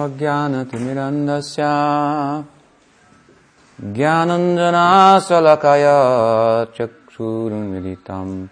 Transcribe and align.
ओमाज्ञानतिमिरन्दस्य 0.00 1.62
ज्ञानञ्जनाशलकय 3.94 5.84
चक्षुरुन्मिलितं 6.78 8.46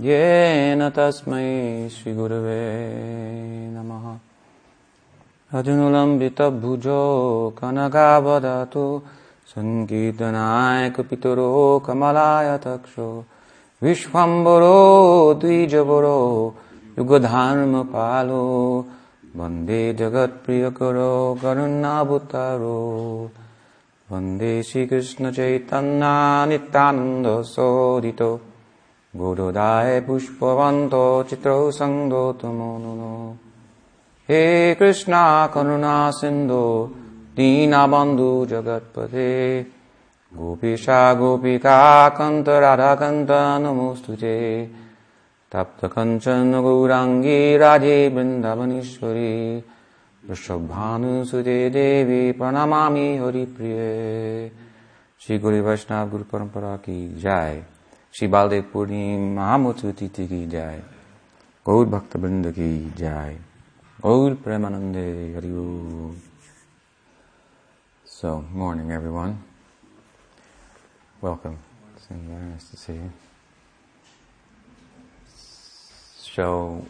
येन 0.00 0.90
तस्मै 0.90 1.88
श्रीगुरवे 1.88 3.70
नमः। 3.70 4.18
अजनुलम्बितभुजो 5.58 7.54
कनकावदतु। 7.58 9.02
सङ्गीतनायकपितरो 9.46 11.82
कमलायतक्षो। 11.86 13.24
विश्वम्बरो 13.82 15.34
द्विजवरो 15.34 16.54
युगधर्मपालो। 16.98 18.84
वन्दे 19.38 19.82
जगत्प्रियकरो 20.00 21.12
करुणावतारो 21.42 22.80
वन्दे 24.10 24.52
नित्यानन्दसोदितो 26.48 28.30
गुरुदाय 29.14 30.00
पुष्पवन्तो 30.06 31.06
चित्रौ 31.30 31.60
सङ्गोतमो 31.70 32.70
नुनो 32.82 33.14
हे 34.28 34.42
कृष्णा 34.74 35.24
करुणा 35.54 35.96
सिन्धो 36.10 36.64
दीनबन्धु 37.36 38.30
जगत्पते। 38.50 39.30
राधाकन्त 42.64 43.30
नमोऽस्तु 43.64 44.14
ते 44.22 44.36
तप्तकञ्चन 45.54 46.60
गौराङ्गी 46.64 47.36
राजे 47.62 47.96
वृन्दावनेश्वरी 48.14 49.34
वृषभानुसुते 50.22 51.58
देवी 51.76 52.20
प्रणमामि 52.40 53.06
हरिप्रिये 53.22 53.92
श्री 55.22 55.38
गुरु 55.46 55.62
वैष्णव 55.68 56.10
गुरु 56.10 56.24
परंपरा 56.32 56.76
की 56.84 56.98
जय 57.22 57.64
श्री 58.14 58.28
बालदेव 58.34 58.68
पूर्णिम 58.72 59.34
महामुचु 59.36 59.92
तिथि 60.00 60.26
की 60.28 60.46
जय 60.56 60.82
गौर 61.66 61.86
भक्त 61.96 62.16
वृंद 62.22 62.52
की 62.58 62.70
जय 62.98 63.38
गौर 63.98 64.34
प्रेमानंदे 64.44 65.08
Hari 65.36 65.52
So, 68.06 68.42
morning 68.52 68.92
everyone. 68.92 69.42
Welcome. 71.20 71.58
It's 71.96 72.08
nice 72.10 72.70
to 72.70 72.76
see 72.76 72.92
you. 72.92 73.23
So, 76.34 76.84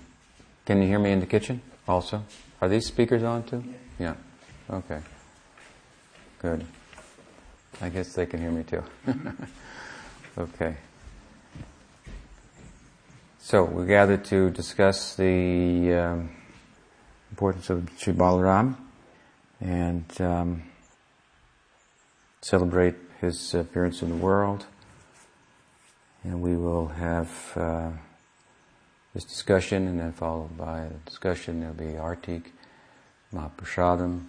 can 0.65 0.81
you 0.81 0.89
hear 0.89 0.99
me 0.99 1.13
in 1.13 1.21
the 1.21 1.27
kitchen 1.27 1.61
also? 1.87 2.25
Are 2.63 2.69
these 2.71 2.87
speakers 2.87 3.23
on 3.23 3.43
too? 3.43 3.63
Yeah. 3.99 4.15
Okay. 4.71 5.01
Good. 6.41 6.65
I 7.83 7.91
guess 7.91 8.15
they 8.15 8.25
can 8.25 8.41
hear 8.41 8.51
me 8.51 8.63
too. 8.63 8.83
okay. 10.39 10.77
So, 13.39 13.65
we 13.65 13.85
gathered 13.85 14.25
to 14.27 14.49
discuss 14.49 15.15
the 15.15 15.93
um, 15.93 16.31
importance 17.31 17.69
of 17.69 17.91
Sri 17.99 18.15
Balaram 18.15 18.77
and 19.61 20.07
um, 20.23 20.63
celebrate 22.41 22.95
his 23.21 23.53
appearance 23.53 24.01
in 24.01 24.09
the 24.09 24.17
world. 24.17 24.65
And 26.23 26.41
we 26.41 26.57
will 26.57 26.89
have 26.89 27.53
uh, 27.57 27.91
this 29.15 29.25
discussion 29.25 29.87
and 29.87 30.01
then 30.01 30.13
followed 30.13 30.57
by 30.59 30.81
a 30.81 30.91
discussion. 31.07 31.61
There'll 31.61 31.75
be 31.75 31.97
Artik, 31.97 32.47
Mahaprasadam, 33.33 34.27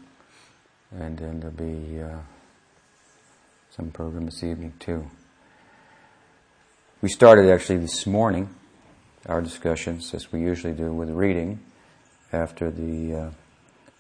and 0.92 1.18
then 1.18 1.40
there'll 1.40 1.56
be 1.56 2.02
uh, 2.02 2.20
some 3.72 3.90
program 3.90 4.26
this 4.26 4.44
evening 4.44 4.74
too. 4.80 5.10
We 7.02 7.10
started 7.10 7.50
actually 7.50 7.80
this 7.80 8.06
morning 8.06 8.50
our 9.26 9.42
discussions, 9.42 10.14
as 10.14 10.32
we 10.32 10.42
usually 10.42 10.74
do, 10.74 10.94
with 10.94 11.10
reading 11.10 11.60
after 12.32 12.70
the 12.70 13.16
uh, 13.16 13.30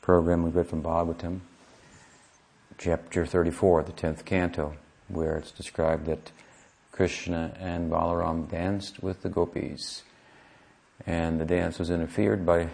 program 0.03 0.43
we 0.43 0.51
read 0.51 0.67
from 0.67 0.83
Bhagavatam, 0.83 1.39
chapter 2.77 3.25
34, 3.25 3.83
the 3.83 3.91
10th 3.91 4.23
canto, 4.23 4.75
where 5.07 5.35
it's 5.35 5.49
described 5.49 6.05
that 6.05 6.31
Krishna 6.91 7.55
and 7.59 7.91
Balaram 7.91 8.49
danced 8.49 9.01
with 9.01 9.23
the 9.23 9.29
gopis 9.29 10.03
and 11.05 11.39
the 11.39 11.45
dance 11.45 11.79
was 11.79 11.89
interfered 11.89 12.45
by 12.45 12.69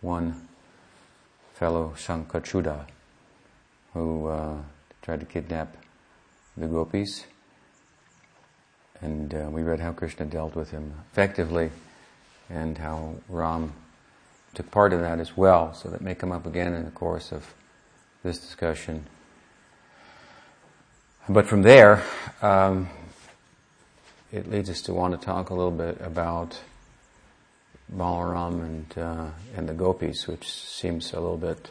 one 0.00 0.48
fellow 1.54 1.94
Shankachuda 1.96 2.86
who 3.94 4.26
uh, 4.26 4.58
tried 5.02 5.20
to 5.20 5.26
kidnap 5.26 5.76
the 6.56 6.66
gopis. 6.66 7.24
And 9.00 9.34
uh, 9.34 9.48
we 9.50 9.62
read 9.62 9.80
how 9.80 9.92
Krishna 9.92 10.26
dealt 10.26 10.54
with 10.54 10.70
him 10.70 10.94
effectively 11.10 11.70
and 12.50 12.78
how 12.78 13.14
Ram 13.28 13.72
took 14.54 14.70
part 14.70 14.92
in 14.92 15.00
that 15.02 15.20
as 15.20 15.36
well. 15.36 15.74
So 15.74 15.88
that 15.88 16.00
may 16.00 16.14
come 16.14 16.32
up 16.32 16.46
again 16.46 16.74
in 16.74 16.84
the 16.84 16.90
course 16.90 17.32
of 17.32 17.54
this 18.22 18.38
discussion. 18.38 19.06
But 21.28 21.46
from 21.46 21.62
there, 21.62 22.02
um, 22.42 22.88
it 24.32 24.50
leads 24.50 24.70
us 24.70 24.80
to 24.82 24.94
want 24.94 25.18
to 25.18 25.24
talk 25.24 25.50
a 25.50 25.54
little 25.54 25.70
bit 25.70 26.00
about 26.00 26.58
Balaram 27.94 28.60
and 28.60 28.98
uh, 28.98 29.30
and 29.56 29.68
the 29.68 29.74
gopis, 29.74 30.26
which 30.26 30.50
seems 30.50 31.12
a 31.12 31.20
little 31.20 31.36
bit 31.36 31.70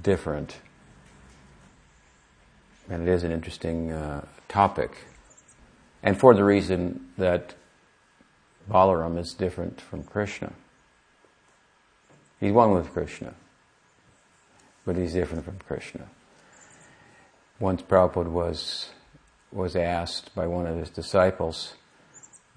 different, 0.00 0.58
and 2.88 3.06
it 3.06 3.12
is 3.12 3.24
an 3.24 3.32
interesting 3.32 3.92
uh, 3.92 4.24
topic, 4.48 4.92
and 6.02 6.18
for 6.18 6.34
the 6.34 6.44
reason 6.44 7.08
that 7.18 7.54
Balaram 8.70 9.18
is 9.18 9.34
different 9.34 9.80
from 9.80 10.02
Krishna. 10.02 10.52
He's 12.40 12.52
one 12.52 12.72
with 12.72 12.92
Krishna, 12.92 13.34
but 14.84 14.96
he's 14.96 15.12
different 15.12 15.44
from 15.44 15.58
Krishna. 15.58 16.08
Once 17.60 17.82
Prabhupada 17.82 18.30
was 18.30 18.90
was 19.50 19.76
asked 19.76 20.34
by 20.34 20.46
one 20.46 20.66
of 20.66 20.76
his 20.76 20.90
disciples 20.90 21.74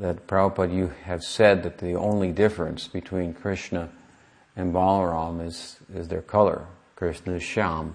that 0.02 0.26
Prabhupada, 0.26 0.74
you 0.74 0.92
have 1.04 1.24
said 1.24 1.62
that 1.62 1.78
the 1.78 1.94
only 1.94 2.32
difference 2.32 2.88
between 2.88 3.36
Krishna 3.36 3.92
and 4.56 4.74
Balaram 4.74 5.46
is, 5.46 5.78
is 5.94 6.08
their 6.08 6.24
color. 6.24 6.66
Krishna 6.96 7.34
is 7.36 7.44
Shyam, 7.44 7.94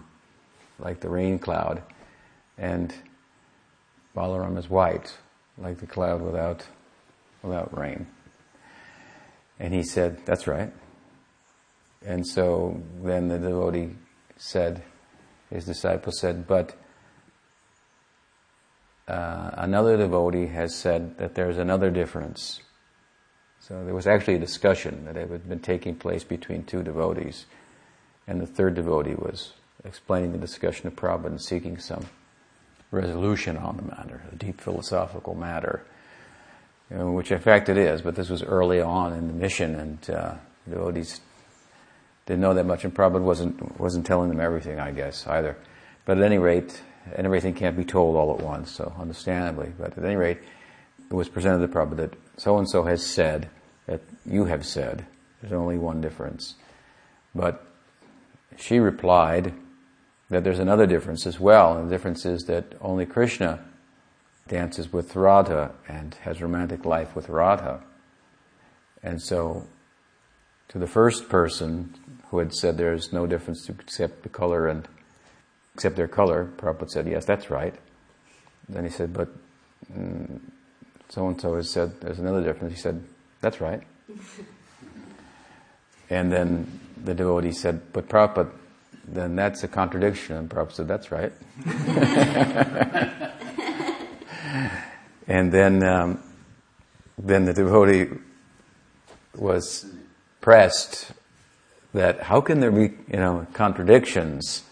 like 0.78 1.00
the 1.00 1.08
rain 1.08 1.40
cloud, 1.40 1.82
and 2.56 2.94
Balaram 4.16 4.56
is 4.56 4.70
white, 4.70 5.18
like 5.58 5.78
the 5.78 5.86
cloud 5.86 6.22
without, 6.22 6.64
without 7.42 7.76
rain. 7.76 8.06
And 9.58 9.74
he 9.74 9.82
said, 9.82 10.24
that's 10.24 10.46
right. 10.46 10.72
And 12.04 12.24
so 12.24 12.80
then 13.02 13.26
the 13.26 13.38
devotee 13.38 13.96
said, 14.36 14.84
his 15.50 15.64
disciple 15.64 16.12
said, 16.12 16.46
but 16.46 16.76
uh, 19.08 19.50
another 19.54 19.96
devotee 19.96 20.46
has 20.46 20.74
said 20.74 21.18
that 21.18 21.34
there's 21.34 21.58
another 21.58 21.90
difference. 21.90 22.60
So 23.60 23.84
there 23.84 23.94
was 23.94 24.06
actually 24.06 24.34
a 24.34 24.40
discussion 24.40 25.04
that 25.04 25.16
had 25.16 25.48
been 25.48 25.60
taking 25.60 25.96
place 25.96 26.24
between 26.24 26.64
two 26.64 26.82
devotees, 26.82 27.46
and 28.26 28.40
the 28.40 28.46
third 28.46 28.74
devotee 28.74 29.14
was 29.14 29.52
explaining 29.84 30.32
the 30.32 30.38
discussion 30.38 30.86
of 30.86 30.94
Prabhupada 30.96 31.26
and 31.26 31.40
seeking 31.40 31.78
some 31.78 32.06
resolution 32.90 33.56
on 33.56 33.76
the 33.76 33.82
matter, 33.82 34.22
a 34.32 34.36
deep 34.36 34.60
philosophical 34.60 35.34
matter, 35.34 35.84
which 36.90 37.32
in 37.32 37.40
fact 37.40 37.68
it 37.68 37.76
is, 37.76 38.02
but 38.02 38.14
this 38.14 38.28
was 38.28 38.42
early 38.42 38.80
on 38.80 39.12
in 39.12 39.26
the 39.26 39.32
mission, 39.32 39.74
and 39.74 40.10
uh, 40.10 40.34
devotees 40.68 41.20
didn't 42.26 42.40
know 42.40 42.54
that 42.54 42.66
much, 42.66 42.84
and 42.84 42.94
Prabhupada 42.94 43.22
wasn't, 43.22 43.80
wasn't 43.80 44.06
telling 44.06 44.28
them 44.28 44.40
everything, 44.40 44.80
I 44.80 44.90
guess, 44.90 45.26
either. 45.26 45.56
But 46.04 46.18
at 46.18 46.24
any 46.24 46.38
rate, 46.38 46.82
and 47.14 47.26
everything 47.26 47.54
can't 47.54 47.76
be 47.76 47.84
told 47.84 48.16
all 48.16 48.34
at 48.34 48.42
once, 48.42 48.70
so 48.70 48.92
understandably. 48.98 49.72
But 49.78 49.96
at 49.96 50.04
any 50.04 50.16
rate, 50.16 50.38
it 51.10 51.14
was 51.14 51.28
presented 51.28 51.58
the 51.58 51.68
Prabhupada 51.68 51.96
that 51.96 52.14
so 52.36 52.58
and 52.58 52.68
so 52.68 52.84
has 52.84 53.04
said 53.04 53.48
that 53.86 54.00
you 54.24 54.46
have 54.46 54.66
said. 54.66 55.06
There's 55.40 55.52
only 55.52 55.78
one 55.78 56.00
difference. 56.00 56.54
But 57.34 57.64
she 58.56 58.78
replied 58.78 59.52
that 60.30 60.42
there's 60.42 60.58
another 60.58 60.86
difference 60.86 61.26
as 61.26 61.38
well, 61.38 61.76
and 61.76 61.86
the 61.86 61.94
difference 61.94 62.26
is 62.26 62.44
that 62.44 62.72
only 62.80 63.06
Krishna 63.06 63.64
dances 64.48 64.92
with 64.92 65.14
Radha 65.14 65.72
and 65.88 66.14
has 66.22 66.40
romantic 66.40 66.84
life 66.84 67.14
with 67.14 67.28
Radha. 67.28 67.82
And 69.02 69.22
so, 69.22 69.66
to 70.68 70.78
the 70.78 70.86
first 70.86 71.28
person 71.28 71.94
who 72.30 72.38
had 72.38 72.52
said 72.54 72.76
there's 72.76 73.12
no 73.12 73.26
difference 73.26 73.68
except 73.68 74.22
the 74.22 74.28
color 74.28 74.66
and 74.66 74.88
except 75.76 75.94
their 75.94 76.08
color. 76.08 76.50
Prabhupada 76.56 76.88
said, 76.88 77.06
yes, 77.06 77.26
that's 77.26 77.50
right. 77.50 77.74
Then 78.66 78.84
he 78.84 78.90
said, 78.90 79.12
but 79.12 79.28
so 81.10 81.28
and 81.28 81.38
so 81.38 81.54
has 81.56 81.68
said 81.68 82.00
there's 82.00 82.18
another 82.18 82.42
difference. 82.42 82.72
He 82.72 82.80
said, 82.80 83.04
that's 83.42 83.60
right. 83.60 83.82
and 86.08 86.32
then 86.32 86.80
the 87.04 87.12
devotee 87.12 87.52
said, 87.52 87.92
but 87.92 88.08
Prabhupada, 88.08 88.50
then 89.06 89.36
that's 89.36 89.64
a 89.64 89.68
contradiction. 89.68 90.36
And 90.36 90.48
Prabhupada 90.48 90.72
said, 90.72 90.88
that's 90.88 91.12
right. 91.12 91.32
and 95.28 95.52
then, 95.52 95.82
um, 95.82 96.22
then 97.18 97.44
the 97.44 97.52
devotee 97.52 98.16
was 99.34 99.84
pressed 100.40 101.12
that 101.92 102.22
how 102.22 102.40
can 102.40 102.60
there 102.60 102.70
be, 102.70 102.94
you 103.12 103.18
know, 103.18 103.46
contradictions, 103.52 104.62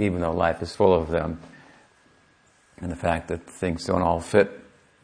even 0.00 0.20
though 0.20 0.32
life 0.32 0.62
is 0.62 0.74
full 0.74 0.94
of 0.94 1.08
them, 1.08 1.40
and 2.80 2.90
the 2.90 2.96
fact 2.96 3.28
that 3.28 3.46
things 3.46 3.84
don't 3.84 4.02
all 4.02 4.20
fit 4.20 4.50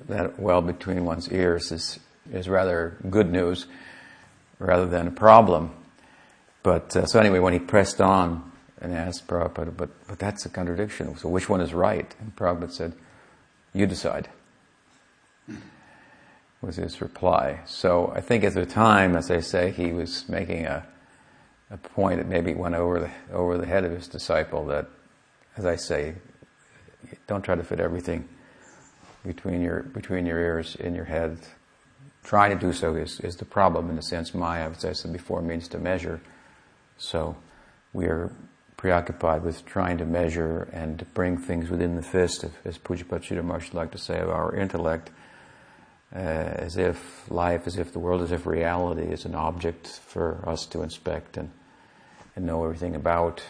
that 0.09 0.39
well 0.39 0.63
between 0.63 1.05
one's 1.05 1.31
ears 1.31 1.73
is, 1.73 1.99
is 2.33 2.49
rather 2.49 2.97
good 3.09 3.31
news 3.31 3.67
rather 4.59 4.87
than 4.87 5.07
a 5.07 5.11
problem. 5.11 5.71
But 6.63 6.97
uh, 6.97 7.07
so 7.07 7.21
anyway, 7.21 7.39
when 7.39 7.53
he 7.53 7.59
pressed 7.59 8.01
on 8.01 8.51
and 8.81 8.95
asked 8.95 9.27
Prabhupada, 9.27 9.77
but, 9.77 9.91
but 10.07 10.19
that's 10.19 10.45
a 10.47 10.49
contradiction. 10.49 11.17
So 11.17 11.29
which 11.29 11.49
one 11.49 11.61
is 11.61 11.73
right? 11.73 12.15
And 12.19 12.35
Prabhupada 12.35 12.73
said, 12.73 12.95
you 13.73 13.87
decide. 13.87 14.29
Was 16.63 16.77
his 16.77 17.01
reply. 17.01 17.61
So 17.67 18.13
I 18.15 18.21
think 18.21 18.43
at 18.43 18.55
the 18.55 18.67
time, 18.67 19.15
as 19.15 19.31
I 19.31 19.41
say, 19.41 19.71
he 19.71 19.93
was 19.93 20.29
making 20.29 20.65
a, 20.65 20.87
a 21.71 21.77
point 21.77 22.19
that 22.19 22.29
maybe 22.29 22.55
went 22.55 22.75
over 22.75 23.01
the, 23.01 23.11
over 23.33 23.59
the 23.59 23.67
head 23.67 23.85
of 23.85 23.93
his 23.93 24.09
disciple 24.09 24.67
that, 24.67 24.87
as 25.57 25.67
I 25.67 25.77
say, 25.77 26.15
don't 27.27 27.43
try 27.43 27.55
to 27.55 27.65
fit 27.65 27.81
everything 27.81 28.29
between 29.25 29.61
your, 29.61 29.83
between 29.83 30.27
your 30.27 30.39
ears 30.39 30.77
in 30.77 30.95
your 30.95 31.05
head. 31.05 31.39
Trying 32.23 32.59
to 32.59 32.67
do 32.67 32.73
so 32.73 32.95
is, 32.95 33.21
is 33.21 33.37
the 33.37 33.45
problem 33.45 33.91
in 33.91 33.97
the 33.97 34.03
sense 34.03 34.35
Maya, 34.35 34.71
as 34.71 34.85
I 34.85 34.93
said 34.93 35.13
before, 35.13 35.43
means 35.43 35.69
to 35.69 35.79
measure. 35.79 36.21
So 36.99 37.37
we 37.93 38.07
are 38.07 38.33
preoccupied 38.77 39.43
with 39.43 39.65
trying 39.65 39.99
to 39.99 40.05
measure 40.05 40.69
and 40.73 40.99
to 40.99 41.05
bring 41.05 41.37
things 41.37 41.71
within 41.71 41.97
the 41.97 42.03
fist, 42.03 42.45
as 42.65 42.79
Pujyapad 42.79 43.43
Maharaj 43.43 43.73
like 43.73 43.91
to 43.93 43.99
say, 43.99 44.19
of 44.19 44.29
our 44.29 44.55
intellect, 44.55 45.11
uh, 46.14 46.19
as 46.19 46.76
if 46.76 47.31
life, 47.31 47.67
as 47.67 47.76
if 47.76 47.93
the 47.93 47.99
world, 47.99 48.23
as 48.23 48.32
if 48.32 48.47
reality 48.47 49.03
is 49.03 49.25
an 49.25 49.35
object 49.35 49.87
for 49.88 50.43
us 50.49 50.67
to 50.67 50.82
inspect 50.82 51.37
and, 51.37 51.50
and 52.35 52.47
know 52.47 52.64
everything 52.64 52.94
about, 52.94 53.43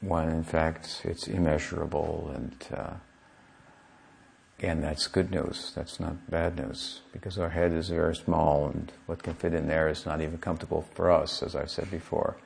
when 0.00 0.28
in 0.28 0.42
fact 0.42 1.02
it's 1.04 1.28
immeasurable 1.28 2.32
and 2.34 2.56
uh, 2.76 2.94
and 4.62 4.84
that's 4.84 5.08
good 5.08 5.32
news. 5.32 5.72
That's 5.74 5.98
not 5.98 6.30
bad 6.30 6.56
news 6.56 7.00
because 7.12 7.36
our 7.36 7.48
head 7.48 7.72
is 7.72 7.88
very 7.88 8.14
small 8.14 8.68
and 8.68 8.92
what 9.06 9.22
can 9.22 9.34
fit 9.34 9.54
in 9.54 9.66
there 9.66 9.88
is 9.88 10.06
not 10.06 10.20
even 10.20 10.38
comfortable 10.38 10.82
for 10.94 11.10
us, 11.10 11.42
as 11.42 11.56
I've 11.56 11.70
said 11.70 11.90
before. 11.90 12.36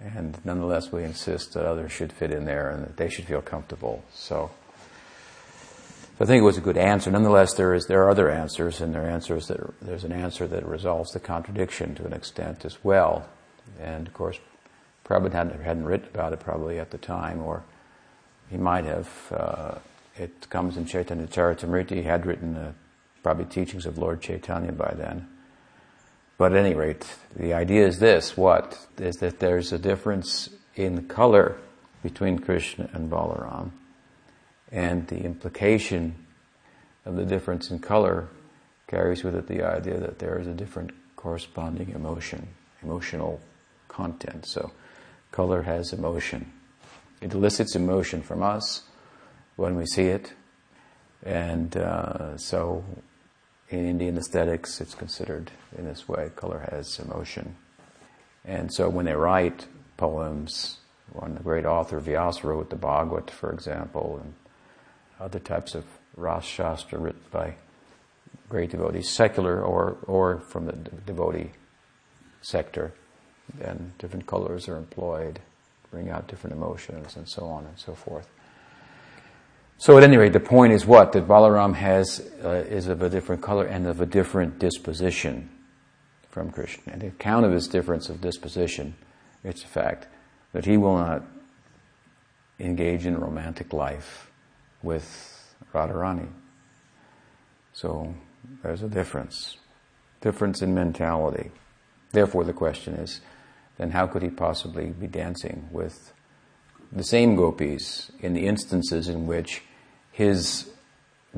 And 0.00 0.38
nonetheless, 0.44 0.92
we 0.92 1.02
insist 1.02 1.54
that 1.54 1.66
others 1.66 1.90
should 1.90 2.12
fit 2.12 2.30
in 2.30 2.44
there 2.44 2.70
and 2.70 2.84
that 2.84 2.96
they 2.96 3.10
should 3.10 3.26
feel 3.26 3.42
comfortable. 3.42 4.04
So, 4.12 4.50
I 6.22 6.26
think 6.26 6.42
it 6.42 6.44
was 6.44 6.58
a 6.58 6.60
good 6.60 6.76
answer. 6.76 7.10
Nonetheless, 7.10 7.54
there 7.54 7.72
is 7.72 7.86
there 7.86 8.04
are 8.04 8.10
other 8.10 8.30
answers, 8.30 8.82
and 8.82 8.94
there 8.94 9.06
are 9.06 9.08
answers 9.08 9.48
that 9.48 9.58
there's 9.80 10.04
an 10.04 10.12
answer 10.12 10.46
that 10.48 10.66
resolves 10.66 11.12
the 11.12 11.20
contradiction 11.20 11.94
to 11.94 12.04
an 12.04 12.12
extent 12.12 12.66
as 12.66 12.84
well. 12.84 13.26
And 13.80 14.06
of 14.06 14.12
course, 14.12 14.38
Prabhupada 15.06 15.32
hadn't, 15.32 15.62
hadn't 15.62 15.84
written 15.86 16.08
about 16.12 16.34
it 16.34 16.40
probably 16.40 16.78
at 16.78 16.90
the 16.90 16.98
time, 16.98 17.40
or 17.40 17.64
he 18.50 18.58
might 18.58 18.84
have. 18.84 19.08
Uh, 19.34 19.74
it 20.18 20.50
comes 20.50 20.76
in 20.76 20.84
Chaitanya 20.84 21.26
Charitamrita. 21.26 21.92
He 21.92 22.02
had 22.02 22.26
written 22.26 22.54
uh, 22.54 22.72
probably 23.22 23.46
teachings 23.46 23.86
of 23.86 23.96
Lord 23.96 24.20
Chaitanya 24.20 24.72
by 24.72 24.92
then. 24.94 25.26
But 26.36 26.52
at 26.52 26.58
any 26.58 26.74
rate, 26.74 27.06
the 27.34 27.54
idea 27.54 27.86
is 27.86 27.98
this, 27.98 28.36
what? 28.36 28.78
Is 28.98 29.16
that 29.16 29.38
there's 29.38 29.72
a 29.72 29.78
difference 29.78 30.50
in 30.74 31.08
color 31.08 31.56
between 32.02 32.38
Krishna 32.38 32.90
and 32.92 33.10
Balaram. 33.10 33.70
And 34.72 35.06
the 35.08 35.20
implication 35.20 36.14
of 37.04 37.16
the 37.16 37.24
difference 37.24 37.70
in 37.70 37.80
color 37.80 38.28
carries 38.86 39.24
with 39.24 39.34
it 39.34 39.46
the 39.46 39.62
idea 39.62 39.98
that 39.98 40.18
there 40.18 40.38
is 40.38 40.46
a 40.46 40.54
different 40.54 40.92
corresponding 41.16 41.90
emotion, 41.90 42.48
emotional 42.82 43.40
content. 43.88 44.46
So 44.46 44.72
color 45.32 45.62
has 45.62 45.92
emotion. 45.92 46.52
It 47.20 47.34
elicits 47.34 47.76
emotion 47.76 48.22
from 48.22 48.42
us 48.42 48.82
when 49.56 49.76
we 49.76 49.86
see 49.86 50.06
it. 50.06 50.32
And 51.22 51.76
uh, 51.76 52.36
so 52.38 52.84
in 53.68 53.86
Indian 53.86 54.16
aesthetics, 54.16 54.80
it's 54.80 54.94
considered 54.94 55.50
in 55.76 55.84
this 55.84 56.08
way. 56.08 56.30
Color 56.34 56.68
has 56.70 56.98
emotion. 56.98 57.56
And 58.44 58.72
so 58.72 58.88
when 58.88 59.04
they 59.04 59.14
write 59.14 59.66
poems, 59.96 60.78
one 61.12 61.38
great 61.42 61.66
author, 61.66 62.00
Vyasa, 62.00 62.46
wrote 62.46 62.70
the 62.70 62.76
Bhagavad, 62.76 63.30
for 63.30 63.52
example, 63.52 64.20
and 64.22 64.34
other 65.20 65.38
types 65.38 65.74
of 65.74 65.84
Ras 66.16 66.44
Shastra 66.44 66.98
written 66.98 67.20
by 67.30 67.54
great 68.48 68.70
devotees, 68.70 69.08
secular 69.10 69.62
or, 69.62 69.98
or 70.06 70.40
from 70.40 70.66
the 70.66 70.72
devotee 70.72 71.50
sector, 72.42 72.92
then 73.58 73.92
different 73.98 74.26
colors 74.26 74.68
are 74.68 74.76
employed, 74.76 75.40
bring 75.90 76.10
out 76.10 76.28
different 76.28 76.56
emotions 76.56 77.16
and 77.16 77.28
so 77.28 77.44
on 77.46 77.66
and 77.66 77.78
so 77.78 77.94
forth. 77.94 78.28
So 79.78 79.96
at 79.96 80.02
any 80.02 80.18
rate, 80.18 80.32
the 80.32 80.40
point 80.40 80.72
is 80.72 80.84
what? 80.84 81.12
That 81.12 81.26
Balaram 81.26 81.74
has, 81.74 82.30
uh, 82.44 82.64
is 82.68 82.86
of 82.86 83.02
a 83.02 83.08
different 83.08 83.40
color 83.40 83.64
and 83.64 83.86
of 83.86 84.00
a 84.00 84.06
different 84.06 84.58
disposition 84.58 85.48
from 86.28 86.50
Krishna. 86.50 86.92
And 86.92 87.02
the 87.02 87.06
account 87.06 87.46
of 87.46 87.52
his 87.52 87.66
difference 87.66 88.08
of 88.08 88.20
disposition, 88.20 88.94
it's 89.42 89.64
a 89.64 89.68
fact 89.68 90.06
that 90.52 90.66
he 90.66 90.76
will 90.76 90.98
not 90.98 91.24
engage 92.58 93.06
in 93.06 93.16
romantic 93.18 93.72
life 93.72 94.29
with 94.82 95.54
Radharani. 95.72 96.28
So 97.72 98.14
there's 98.62 98.82
a 98.82 98.88
difference. 98.88 99.56
Difference 100.20 100.62
in 100.62 100.74
mentality. 100.74 101.50
Therefore 102.12 102.44
the 102.44 102.52
question 102.52 102.94
is, 102.94 103.20
then 103.78 103.90
how 103.90 104.06
could 104.06 104.22
he 104.22 104.30
possibly 104.30 104.90
be 104.90 105.06
dancing 105.06 105.68
with 105.70 106.12
the 106.92 107.04
same 107.04 107.36
gopis 107.36 108.10
in 108.20 108.34
the 108.34 108.46
instances 108.46 109.08
in 109.08 109.26
which 109.26 109.62
his 110.10 110.70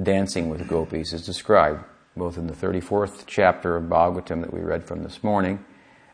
dancing 0.01 0.49
with 0.49 0.67
gopis 0.67 1.13
is 1.13 1.25
described, 1.27 1.85
both 2.17 2.39
in 2.39 2.47
the 2.47 2.55
34th 2.55 3.25
chapter 3.27 3.77
of 3.77 3.85
Bhagavatam 3.85 4.41
that 4.41 4.53
we 4.53 4.61
read 4.61 4.85
from 4.85 5.03
this 5.03 5.23
morning, 5.23 5.65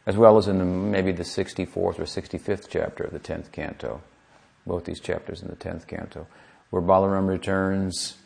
as 0.06 0.16
well 0.16 0.36
as 0.36 0.48
in 0.48 0.58
the, 0.58 0.64
maybe 0.64 1.12
the 1.12 1.22
64th 1.22 1.76
or 1.76 1.92
65th 2.04 2.66
chapter 2.68 3.04
of 3.04 3.12
the 3.12 3.20
10th 3.20 3.52
canto, 3.52 4.02
both 4.66 4.84
these 4.84 5.00
chapters 5.00 5.42
in 5.42 5.48
the 5.48 5.56
10th 5.56 5.86
canto, 5.86 6.26
where 6.70 6.82
Balaram 6.82 7.28
returns 7.28 8.16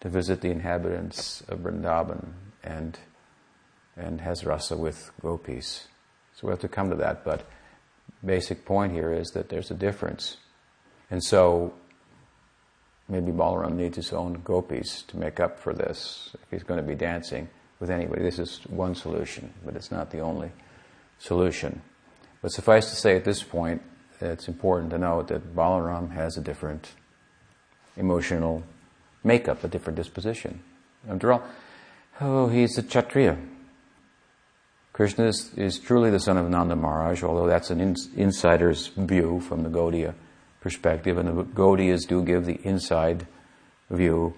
to 0.00 0.08
visit 0.08 0.40
the 0.40 0.50
inhabitants 0.50 1.42
of 1.48 1.60
Vrindavan 1.60 2.32
and, 2.62 2.98
and 3.96 4.20
has 4.20 4.44
rasa 4.44 4.76
with 4.76 5.10
gopis. 5.20 5.86
So 6.34 6.46
we 6.46 6.52
have 6.52 6.60
to 6.60 6.68
come 6.68 6.90
to 6.90 6.96
that, 6.96 7.24
but 7.24 7.46
basic 8.24 8.64
point 8.64 8.92
here 8.92 9.12
is 9.12 9.30
that 9.30 9.48
there's 9.48 9.70
a 9.70 9.74
difference. 9.74 10.38
And 11.10 11.22
so 11.22 11.74
maybe 13.08 13.32
Balaram 13.32 13.74
needs 13.74 13.96
his 13.96 14.12
own 14.12 14.40
gopis 14.44 15.02
to 15.08 15.18
make 15.18 15.40
up 15.40 15.58
for 15.58 15.72
this 15.72 16.30
if 16.42 16.50
he's 16.50 16.62
going 16.62 16.80
to 16.80 16.86
be 16.86 16.94
dancing 16.94 17.48
with 17.80 17.90
anybody. 17.90 18.22
This 18.22 18.38
is 18.38 18.60
one 18.68 18.94
solution, 18.94 19.52
but 19.64 19.76
it's 19.76 19.90
not 19.90 20.10
the 20.10 20.20
only 20.20 20.50
solution. 21.18 21.82
But 22.42 22.52
suffice 22.52 22.90
to 22.90 22.96
say 22.96 23.16
at 23.16 23.24
this 23.24 23.42
point, 23.42 23.82
it's 24.20 24.48
important 24.48 24.90
to 24.90 24.98
note 24.98 25.28
that 25.28 25.54
Balaram 25.54 26.12
has 26.12 26.36
a 26.36 26.40
different 26.40 26.92
emotional 27.96 28.62
makeup, 29.22 29.64
a 29.64 29.68
different 29.68 29.96
disposition. 29.96 30.60
After 31.08 31.32
all, 31.32 31.42
oh, 32.20 32.48
he's 32.48 32.76
a 32.78 32.82
Kshatriya. 32.82 33.38
Krishna 34.92 35.26
is, 35.26 35.52
is, 35.56 35.78
truly 35.78 36.10
the 36.10 36.20
son 36.20 36.36
of 36.36 36.48
Nanda 36.48 36.76
Maharaj, 36.76 37.22
although 37.24 37.48
that's 37.48 37.70
an 37.70 37.80
in, 37.80 37.96
insider's 38.16 38.88
view 38.88 39.40
from 39.40 39.64
the 39.64 39.68
Gaudiya 39.68 40.14
perspective, 40.60 41.18
and 41.18 41.28
the 41.28 41.44
Gaudiyas 41.44 42.06
do 42.06 42.22
give 42.22 42.46
the 42.46 42.60
inside 42.62 43.26
view 43.90 44.34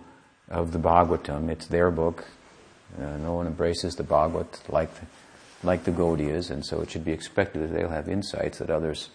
of 0.49 0.73
the 0.73 0.79
Bhagavatam. 0.79 1.51
It's 1.51 1.67
their 1.67 1.91
book. 1.91 2.25
Uh, 2.99 3.19
no 3.19 3.35
one 3.35 3.47
embraces 3.47 3.97
the 3.97 4.03
Bhagavat 4.03 4.63
like 4.71 4.95
the, 4.95 5.07
like 5.63 5.85
the 5.85 5.91
Gaudiyas, 5.91 6.51
and 6.51 6.65
so 6.65 6.81
it 6.81 6.91
should 6.91 7.05
be 7.05 7.13
expected 7.13 7.63
that 7.63 7.75
they'll 7.75 7.91
have 7.91 8.09
insights 8.09 8.59
that 8.59 8.71
others 8.71 9.11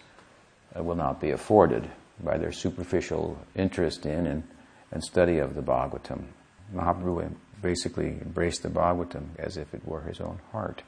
uh, 0.78 0.82
will 0.82 0.94
not 0.94 1.20
be 1.20 1.30
afforded 1.30 1.90
by 2.22 2.38
their 2.38 2.52
superficial 2.52 3.38
interest 3.54 4.06
in 4.06 4.26
and, 4.26 4.42
and 4.90 5.02
study 5.02 5.38
of 5.38 5.54
the 5.54 5.62
Bhagavatam. 5.62 6.24
Mahaprabhu 6.74 7.34
basically 7.60 8.08
embraced 8.08 8.62
the 8.62 8.68
Bhagavatam 8.68 9.26
as 9.38 9.56
if 9.56 9.74
it 9.74 9.86
were 9.86 10.02
his 10.02 10.20
own 10.20 10.40
heart. 10.52 10.82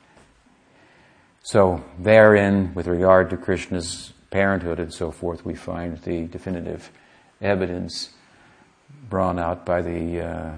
So 1.43 1.85
therein, 1.99 2.75
with 2.75 2.87
regard 2.87 3.31
to 3.31 3.37
Krishna's 3.37 4.13
parenthood 4.31 4.81
and 4.81 4.93
so 4.93 5.11
forth, 5.11 5.45
we 5.45 5.55
find 5.55 5.99
the 5.99 6.27
definitive 6.27 6.91
evidence 7.41 8.11
brought 9.09 9.39
out 9.39 9.67
by 9.67 9.83
the 9.83 10.21
uh, 10.21 10.55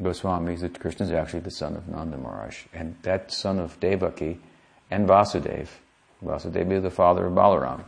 Goswamis 0.00 0.60
that 0.60 0.78
Krishna 0.80 1.06
is 1.06 1.12
actually 1.12 1.40
the 1.40 1.50
son 1.50 1.76
of 1.76 1.88
Nanda 1.88 2.18
Maharaj. 2.18 2.64
And 2.72 2.96
that 3.02 3.32
son 3.32 3.58
of 3.58 3.78
Devaki 3.80 4.40
and 4.90 5.08
Vasudeva 5.08 5.68
Vasudeva 6.22 6.72
is 6.72 6.82
the 6.82 6.90
father 6.90 7.26
of 7.26 7.32
Balaram. 7.34 7.84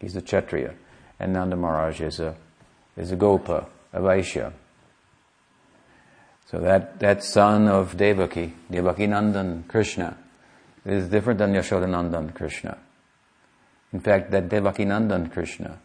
He's 0.00 0.16
a 0.16 0.22
Kshatriya. 0.22 0.74
And 1.20 1.32
Nanda 1.32 1.56
Maharaj 1.56 2.00
is 2.00 2.20
a, 2.20 2.36
is 2.96 3.10
a 3.12 3.16
Gopa, 3.16 3.66
a 3.92 4.00
Vaishya. 4.00 4.52
So 6.50 6.58
that, 6.60 7.00
that 7.00 7.22
son 7.22 7.68
of 7.68 7.96
Devaki, 7.96 8.54
Devaki 8.70 9.06
Nandan 9.06 9.68
Krishna, 9.68 10.16
is 10.84 11.08
different 11.08 11.38
than 11.38 11.52
Yashoda 11.52 11.86
Yashodanandan 11.86 12.34
Krishna. 12.34 12.78
In 13.92 14.00
fact, 14.00 14.30
that 14.30 14.48
Devaki 14.48 14.84
Nandan 14.84 15.30
Krishna 15.30 15.78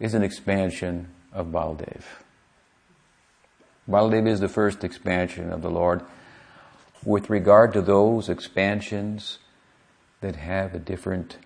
is 0.00 0.14
an 0.14 0.22
expansion 0.22 1.08
of 1.32 1.48
Baldev. 1.48 2.02
Baldev 3.88 4.26
is 4.26 4.40
the 4.40 4.48
first 4.48 4.82
expansion 4.82 5.52
of 5.52 5.62
the 5.62 5.70
Lord 5.70 6.02
with 7.04 7.30
regard 7.30 7.72
to 7.72 7.82
those 7.82 8.28
expansions 8.28 9.38
that 10.20 10.34
have 10.34 10.74
a 10.74 10.78
different 10.78 11.36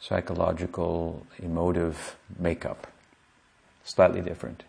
psychological, 0.00 1.26
emotive 1.38 2.16
makeup. 2.38 2.86
Slightly 3.84 4.20
different. 4.20 4.64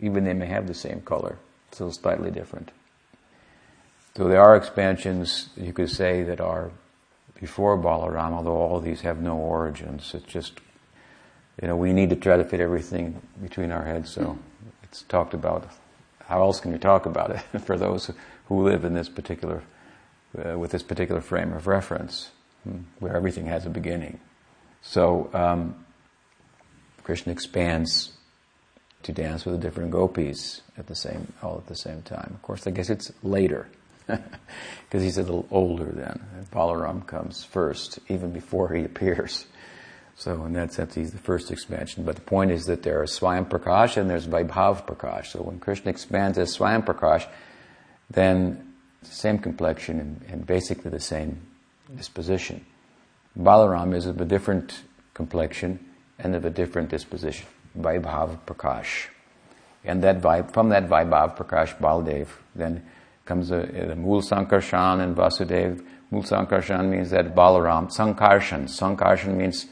Even 0.00 0.24
they 0.24 0.34
may 0.34 0.46
have 0.46 0.66
the 0.66 0.74
same 0.74 1.00
color, 1.00 1.38
still 1.72 1.92
slightly 1.92 2.30
different. 2.30 2.70
So 4.16 4.26
there 4.28 4.42
are 4.42 4.56
expansions, 4.56 5.50
you 5.56 5.72
could 5.72 5.90
say, 5.90 6.22
that 6.24 6.40
are 6.40 6.70
before 7.40 7.78
Balaram, 7.78 8.32
although 8.32 8.56
all 8.56 8.80
these 8.80 9.02
have 9.02 9.20
no 9.20 9.36
origins. 9.36 10.12
It's 10.12 10.24
just, 10.24 10.54
you 11.62 11.68
know, 11.68 11.76
we 11.76 11.92
need 11.92 12.10
to 12.10 12.16
try 12.16 12.36
to 12.36 12.44
fit 12.44 12.60
everything 12.60 13.22
between 13.40 13.70
our 13.70 13.84
heads, 13.84 14.10
so 14.10 14.38
it's 14.82 15.02
talked 15.02 15.34
about. 15.34 15.68
How 16.26 16.42
else 16.42 16.60
can 16.60 16.72
we 16.72 16.78
talk 16.78 17.06
about 17.06 17.30
it 17.30 17.60
for 17.60 17.76
those 17.76 18.10
who 18.46 18.62
live 18.64 18.84
in 18.84 18.94
this 18.94 19.08
particular, 19.08 19.62
uh, 20.36 20.58
with 20.58 20.72
this 20.72 20.82
particular 20.82 21.20
frame 21.20 21.52
of 21.52 21.66
reference, 21.66 22.30
hmm, 22.64 22.78
where 22.98 23.16
everything 23.16 23.46
has 23.46 23.66
a 23.66 23.70
beginning? 23.70 24.18
So, 24.82 25.30
um, 25.34 25.84
Krishna 27.04 27.32
expands 27.32 28.12
to 29.02 29.12
dance 29.12 29.44
with 29.44 29.54
the 29.54 29.60
different 29.60 29.90
gopis 29.90 30.62
at 30.76 30.86
the 30.86 30.94
same, 30.94 31.32
all 31.42 31.56
at 31.56 31.66
the 31.66 31.74
same 31.74 32.02
time. 32.02 32.32
Of 32.34 32.42
course, 32.42 32.66
I 32.66 32.70
guess 32.70 32.90
it's 32.90 33.12
later 33.22 33.68
because 34.06 35.02
he's 35.02 35.18
a 35.18 35.22
little 35.22 35.46
older 35.50 35.86
then. 35.86 36.20
Balaram 36.52 37.06
comes 37.06 37.44
first, 37.44 37.98
even 38.08 38.32
before 38.32 38.74
he 38.74 38.84
appears. 38.84 39.46
So 40.16 40.44
in 40.44 40.52
that 40.54 40.72
sense, 40.72 40.94
he's 40.94 41.12
the 41.12 41.18
first 41.18 41.50
expansion. 41.50 42.04
But 42.04 42.16
the 42.16 42.22
point 42.22 42.50
is 42.50 42.66
that 42.66 42.82
there 42.82 43.02
is 43.04 43.10
Swayam 43.12 43.48
Prakash 43.48 43.96
and 43.96 44.10
there's 44.10 44.26
Vaibhav 44.26 44.84
Prakash. 44.86 45.26
So 45.26 45.42
when 45.42 45.60
Krishna 45.60 45.90
expands 45.90 46.38
as 46.38 46.56
Swayam 46.56 46.84
Prakash, 46.84 47.26
then 48.10 48.74
the 49.00 49.10
same 49.10 49.38
complexion 49.38 50.00
and, 50.00 50.24
and 50.28 50.46
basically 50.46 50.90
the 50.90 51.00
same 51.00 51.40
disposition. 51.94 52.64
Balaram 53.38 53.94
is 53.94 54.06
of 54.06 54.20
a 54.20 54.24
different 54.24 54.82
complexion 55.14 55.78
and 56.18 56.34
of 56.34 56.44
a 56.44 56.50
different 56.50 56.88
disposition. 56.88 57.46
Vaibhav 57.78 58.40
Prakash. 58.46 59.08
And 59.84 60.02
that 60.02 60.20
vibe, 60.20 60.52
from 60.52 60.70
that 60.70 60.88
Vaibhav 60.88 61.36
Prakash, 61.36 61.76
Baldev 61.78 62.28
then 62.54 62.84
comes 63.24 63.50
a 63.50 63.94
Mul 63.96 64.22
Sankarshan 64.22 65.00
and 65.00 65.16
Vasudev. 65.16 65.84
Mul 66.10 66.22
Sankarshan 66.22 66.88
means 66.88 67.10
that 67.10 67.34
Balaram, 67.34 67.88
Sankarshan. 67.94 68.64
Sankarshan 68.64 69.36
means 69.36 69.66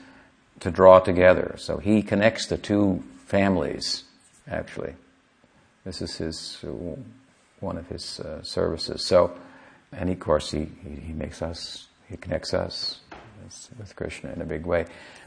to 0.61 0.71
draw 0.71 1.01
together. 1.01 1.57
So 1.59 1.79
he 1.79 2.03
connects 2.03 2.47
the 2.47 2.57
two 2.57 3.03
families, 3.25 4.05
actually. 4.49 4.95
This 5.85 6.03
is 6.03 6.17
his, 6.17 6.65
one 7.61 7.79
of 7.79 7.89
his 7.89 8.21
uh, 8.21 8.43
services. 8.43 9.05
So, 9.05 9.37
and 9.93 10.11
of 10.11 10.21
course 10.21 10.51
he, 10.51 10.69
he, 11.05 11.13
makes 11.13 11.43
us, 11.43 11.87
he 12.09 12.17
connects 12.17 12.55
us 12.55 13.01
with 13.79 13.95
Krishna 13.97 14.33
in 14.33 14.41
a 14.41 14.45
big 14.45 14.67
way. 14.67 14.87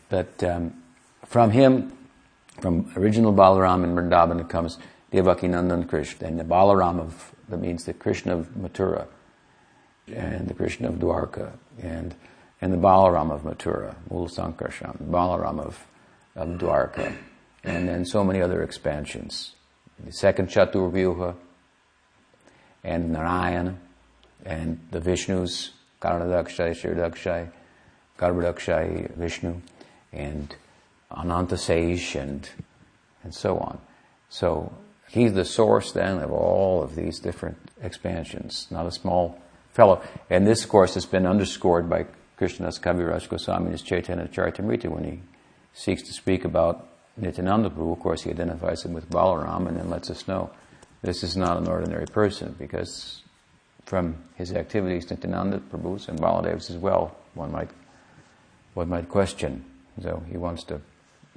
But 0.09 0.43
um, 0.43 0.83
from 1.25 1.51
him, 1.51 1.97
from 2.61 2.91
original 2.95 3.33
Balaram 3.33 3.83
in 3.83 3.95
Vrindavan, 3.95 4.41
it 4.41 4.49
comes 4.49 4.77
Devaki 5.11 5.47
Nandan 5.47 5.87
Krishna, 5.87 6.27
and 6.27 6.39
the 6.39 6.43
Balaram 6.43 6.99
of 6.99 7.33
that 7.49 7.59
means 7.59 7.85
the 7.85 7.93
Krishna 7.93 8.37
of 8.37 8.49
Mathura 8.49 9.07
and 10.07 10.47
the 10.47 10.53
Krishna 10.53 10.89
of 10.89 10.95
Dwarka 10.95 11.51
and 11.81 12.15
and 12.61 12.73
the 12.73 12.77
Balaram 12.77 13.31
of 13.31 13.43
Mathura, 13.43 13.95
Mul 14.09 14.27
Sankarshan, 14.27 15.09
Balaram 15.09 15.59
of, 15.59 15.87
of 16.35 16.49
Dwarka, 16.59 17.15
and 17.63 17.87
then 17.87 18.05
so 18.05 18.23
many 18.23 18.41
other 18.41 18.61
expansions. 18.61 19.55
The 20.03 20.11
second 20.11 20.49
Chaturvyuha 20.49 21.35
and 22.83 23.11
Narayan 23.11 23.79
and 24.45 24.79
the 24.91 24.99
Vishnus, 24.99 25.69
Karanadakshay, 26.01 26.71
Shirdakshay, 26.71 27.49
Garbhadakshay, 28.19 29.15
Vishnu, 29.15 29.61
and 30.13 30.55
Anantasesh 31.11 32.19
and 32.19 32.49
and 33.23 33.33
so 33.33 33.57
on. 33.57 33.79
So 34.29 34.71
He's 35.09 35.33
the 35.33 35.45
source 35.45 35.91
then 35.91 36.19
of 36.19 36.31
all 36.31 36.83
of 36.83 36.95
these 36.95 37.19
different 37.19 37.57
expansions, 37.81 38.67
not 38.69 38.85
a 38.85 38.91
small 38.91 39.39
fellow. 39.73 40.01
And 40.29 40.45
this, 40.45 40.63
of 40.63 40.69
course, 40.69 40.93
has 40.93 41.05
been 41.05 41.25
underscored 41.25 41.89
by 41.89 42.05
Krishnadas 42.37 42.79
Kaviraj 42.79 43.27
Goswami 43.27 43.71
his 43.71 43.81
Chaitanya 43.81 44.27
Charitamrita 44.27 44.87
when 44.87 45.03
he 45.03 45.19
seeks 45.73 46.03
to 46.03 46.13
speak 46.13 46.45
about 46.45 46.87
Nityananda 47.17 47.71
Prabhu. 47.71 47.93
Of 47.93 47.99
course, 47.99 48.21
he 48.21 48.29
identifies 48.29 48.85
him 48.85 48.93
with 48.93 49.09
Balaram 49.09 49.67
and 49.67 49.77
then 49.77 49.89
lets 49.89 50.11
us 50.11 50.27
know 50.27 50.51
this 51.01 51.23
is 51.23 51.35
not 51.35 51.57
an 51.57 51.67
ordinary 51.67 52.05
person 52.05 52.55
because 52.59 53.23
from 53.85 54.15
his 54.35 54.53
activities, 54.53 55.09
Nityananda 55.09 55.57
Prabhu's 55.57 56.07
and 56.07 56.19
Baladev's 56.19 56.69
as 56.69 56.77
well, 56.77 57.15
one 57.33 57.51
might, 57.51 57.69
one 58.79 58.87
might 58.87 59.09
question. 59.09 59.65
So 60.01 60.23
he 60.31 60.37
wants 60.37 60.63
to 60.65 60.79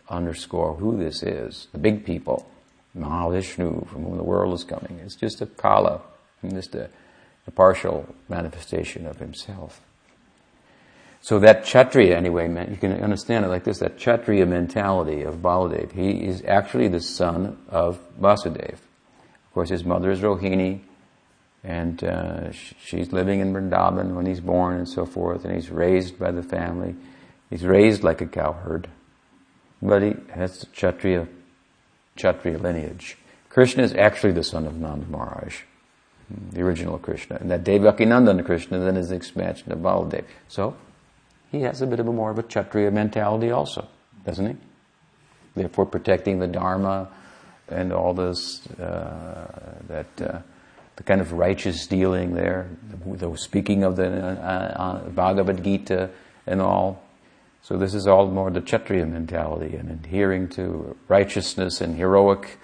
underscore 0.09 0.75
who 0.75 0.97
this 0.97 1.25
is, 1.25 1.67
the 1.73 1.79
big 1.79 2.05
people 2.05 2.49
Mahavishnu, 2.97 3.89
from 3.89 4.05
whom 4.05 4.17
the 4.17 4.23
world 4.23 4.55
is 4.55 4.63
coming. 4.63 5.01
It's 5.03 5.17
just 5.17 5.41
a 5.41 5.47
kala, 5.47 6.03
just 6.49 6.77
a, 6.77 6.89
a 7.47 7.51
partial 7.51 8.15
manifestation 8.29 9.07
of 9.07 9.19
himself. 9.19 9.81
So 11.21 11.41
that 11.41 11.65
Kshatriya, 11.65 12.17
anyway, 12.17 12.49
you 12.71 12.77
can 12.77 12.93
understand 13.03 13.45
it 13.45 13.49
like 13.49 13.65
this, 13.65 13.79
that 13.79 13.97
Kshatriya 13.97 14.47
mentality 14.47 15.23
of 15.23 15.37
Baladev, 15.37 15.93
he 15.93 16.25
is 16.25 16.45
actually 16.47 16.89
the 16.89 17.01
son 17.01 17.59
of 17.69 17.99
Vasudeva. 18.21 18.75
Of 18.75 19.55
course, 19.55 19.71
his 19.71 19.85
mother 19.85 20.11
is 20.11 20.21
Rohini, 20.21 20.81
and 21.65 22.05
uh, 22.05 22.53
she's 22.53 23.13
living 23.13 23.41
in 23.41 23.53
Vrindavan 23.53 24.15
when 24.15 24.27
he's 24.27 24.41
born 24.41 24.77
and 24.77 24.89
so 24.89 25.07
forth, 25.07 25.45
and 25.45 25.55
he's 25.55 25.71
raised 25.71 26.19
by 26.19 26.31
the 26.31 26.43
family. 26.43 26.95
He's 27.53 27.67
raised 27.67 28.03
like 28.03 28.23
a 28.23 28.27
cowherd, 28.27 28.89
but 29.83 30.01
he 30.01 30.15
has 30.31 30.61
the 30.61 30.67
Kshatriya 30.69 31.29
Kshatriya 32.17 32.57
lineage. 32.57 33.19
Krishna 33.51 33.83
is 33.83 33.93
actually 33.93 34.33
the 34.33 34.43
son 34.43 34.67
of 34.67 34.79
Nanda 34.79 35.05
Maharaj, 35.07 35.61
the 36.31 36.63
original 36.63 36.99
Krishna. 36.99 37.37
And 37.39 37.51
that 37.51 37.63
Devaki 37.63 38.07
Nandan 38.07 38.43
Krishna 38.47 38.79
then 38.79 38.97
is 38.97 39.11
the 39.11 39.17
expansion 39.17 39.71
of 39.71 39.81
Baladev. 39.81 40.25
So, 40.49 40.79
he 41.51 41.61
has 41.61 41.83
a 41.83 41.87
bit 41.87 42.01
of 42.01 42.09
a 42.09 42.13
more 42.13 42.31
of 42.31 42.39
a 42.39 42.43
Kshatriya 42.43 42.91
mentality 42.91 43.51
also, 43.51 43.87
doesn't 44.25 44.47
he? 44.47 44.57
Therefore 45.55 45.85
protecting 45.85 46.39
the 46.39 46.47
Dharma 46.47 47.11
and 47.69 47.93
all 47.93 48.15
this, 48.15 48.67
uh, 48.81 49.77
that, 49.89 50.23
uh, 50.23 50.39
the 50.97 51.03
kind 51.03 51.21
of 51.21 51.35
righteous 51.35 51.87
dealing 51.87 52.33
there, 52.33 52.71
the, 52.89 53.27
the 53.27 53.37
speaking 53.37 53.85
of 53.85 53.97
the 53.97 54.07
uh, 54.07 55.05
uh 55.05 55.09
Bhagavad 55.11 55.63
Gita 55.63 56.09
and 56.47 56.63
all, 56.63 57.03
so 57.63 57.77
this 57.77 57.95
is 57.95 58.09
all 58.09 58.29
more 58.29 58.51
the 58.51 58.61
Kshatriya 58.61 59.07
mentality 59.07 59.77
and 59.77 59.89
adhering 59.89 60.49
to 60.51 60.97
righteousness 61.07 61.81
and 61.81 61.97
heroic 61.97 62.59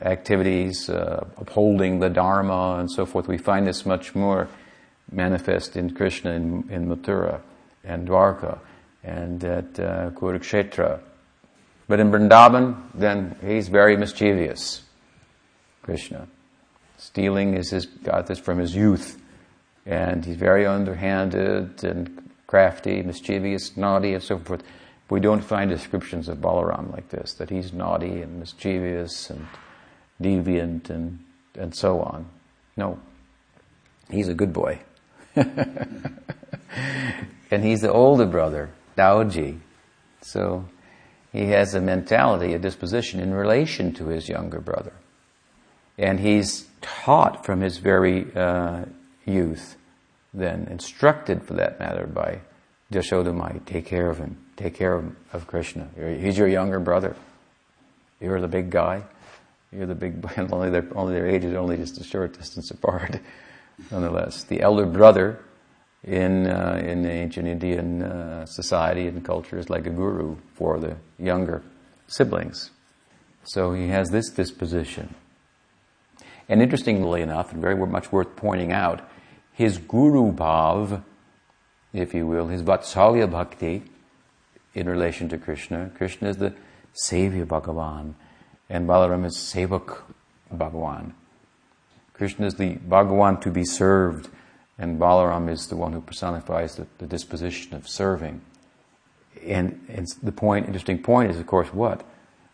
activities, 0.00 0.88
uh, 0.88 1.26
upholding 1.36 1.98
the 1.98 2.08
Dharma 2.08 2.76
and 2.78 2.90
so 2.90 3.04
forth. 3.04 3.26
We 3.26 3.36
find 3.36 3.66
this 3.66 3.84
much 3.84 4.14
more 4.14 4.48
manifest 5.10 5.76
in 5.76 5.94
Krishna 5.94 6.32
in, 6.32 6.70
in 6.70 6.86
Mathura 6.86 7.40
and 7.82 8.08
Dwarka 8.08 8.60
and 9.02 9.42
at 9.42 9.80
uh, 9.80 10.10
Kurukshetra. 10.10 11.00
But 11.88 11.98
in 11.98 12.12
Vrindavan, 12.12 12.80
then 12.94 13.36
he's 13.44 13.68
very 13.68 13.96
mischievous, 13.96 14.82
Krishna. 15.82 16.28
Stealing 16.96 17.54
is 17.54 17.70
his, 17.70 17.86
got 17.86 18.28
this 18.28 18.38
from 18.38 18.58
his 18.58 18.74
youth. 18.74 19.20
And 19.84 20.24
he's 20.24 20.36
very 20.36 20.64
underhanded 20.64 21.82
and 21.82 22.21
crafty, 22.52 23.02
mischievous, 23.02 23.78
naughty, 23.78 24.12
and 24.12 24.22
so 24.22 24.38
forth. 24.38 24.62
We 25.08 25.20
don't 25.20 25.40
find 25.40 25.70
descriptions 25.70 26.28
of 26.28 26.36
Balaram 26.36 26.92
like 26.92 27.08
this, 27.08 27.32
that 27.38 27.48
he's 27.48 27.72
naughty 27.72 28.20
and 28.20 28.40
mischievous 28.40 29.30
and 29.30 29.46
deviant 30.20 30.90
and, 30.90 31.20
and 31.54 31.74
so 31.74 32.00
on. 32.02 32.28
No. 32.76 33.00
He's 34.10 34.28
a 34.28 34.34
good 34.34 34.52
boy. 34.52 34.80
and 35.34 36.20
he's 37.50 37.80
the 37.80 37.90
older 37.90 38.26
brother, 38.26 38.68
Dauji. 38.98 39.60
So 40.20 40.66
he 41.32 41.46
has 41.46 41.74
a 41.74 41.80
mentality, 41.80 42.52
a 42.52 42.58
disposition 42.58 43.18
in 43.18 43.32
relation 43.32 43.94
to 43.94 44.08
his 44.08 44.28
younger 44.28 44.60
brother. 44.60 44.92
And 45.96 46.20
he's 46.20 46.66
taught 46.82 47.46
from 47.46 47.62
his 47.62 47.78
very 47.78 48.26
uh, 48.36 48.84
youth 49.24 49.76
then 50.34 50.66
instructed 50.70 51.42
for 51.44 51.54
that 51.54 51.78
matter 51.78 52.06
by 52.06 52.40
Jashoda 52.92 53.34
might 53.34 53.66
take 53.66 53.86
care 53.86 54.10
of 54.10 54.18
him, 54.18 54.36
take 54.56 54.74
care 54.74 54.94
of, 54.94 55.14
of 55.32 55.46
Krishna. 55.46 55.88
He's 55.96 56.36
your 56.38 56.48
younger 56.48 56.78
brother. 56.78 57.16
You're 58.20 58.40
the 58.40 58.48
big 58.48 58.70
guy. 58.70 59.02
You're 59.72 59.86
the 59.86 59.94
big, 59.94 60.24
only 60.52 60.70
their, 60.70 60.86
only 60.94 61.14
their 61.14 61.26
age 61.26 61.44
is 61.44 61.54
only 61.54 61.76
just 61.76 62.00
a 62.00 62.04
short 62.04 62.36
distance 62.38 62.70
apart, 62.70 63.18
nonetheless. 63.90 64.44
The 64.44 64.60
elder 64.60 64.86
brother 64.86 65.40
in, 66.04 66.46
uh, 66.46 66.80
in 66.84 67.06
ancient 67.06 67.48
Indian 67.48 68.02
uh, 68.02 68.46
society 68.46 69.06
and 69.06 69.24
culture 69.24 69.58
is 69.58 69.70
like 69.70 69.86
a 69.86 69.90
guru 69.90 70.36
for 70.54 70.78
the 70.78 70.96
younger 71.18 71.62
siblings. 72.06 72.70
So 73.44 73.72
he 73.72 73.88
has 73.88 74.10
this 74.10 74.28
disposition. 74.30 75.14
And 76.48 76.60
interestingly 76.60 77.22
enough, 77.22 77.52
and 77.52 77.62
very 77.62 77.74
much 77.74 78.12
worth 78.12 78.36
pointing 78.36 78.72
out, 78.72 79.08
his 79.52 79.78
guru 79.78 80.32
bhav, 80.32 81.02
if 81.92 82.14
you 82.14 82.26
will, 82.26 82.48
his 82.48 82.62
vatsalya 82.62 83.30
bhakti 83.30 83.84
in 84.74 84.88
relation 84.88 85.28
to 85.28 85.38
Krishna. 85.38 85.90
Krishna 85.94 86.28
is 86.30 86.38
the 86.38 86.54
sevya 86.94 87.46
Bhagavan, 87.46 88.14
and 88.68 88.88
Balaram 88.88 89.24
is 89.24 89.36
sevak 89.36 90.00
Bhagavan. 90.54 91.12
Krishna 92.14 92.46
is 92.46 92.54
the 92.54 92.76
Bhagavan 92.76 93.40
to 93.42 93.50
be 93.50 93.64
served, 93.64 94.28
and 94.78 94.98
Balaram 94.98 95.50
is 95.50 95.66
the 95.66 95.76
one 95.76 95.92
who 95.92 96.00
personifies 96.00 96.76
the, 96.76 96.86
the 96.98 97.06
disposition 97.06 97.74
of 97.74 97.88
serving. 97.88 98.40
And, 99.44 99.84
and 99.88 100.06
the 100.22 100.32
point, 100.32 100.66
interesting 100.66 101.02
point 101.02 101.30
is, 101.30 101.38
of 101.38 101.46
course, 101.46 101.72
what? 101.72 102.04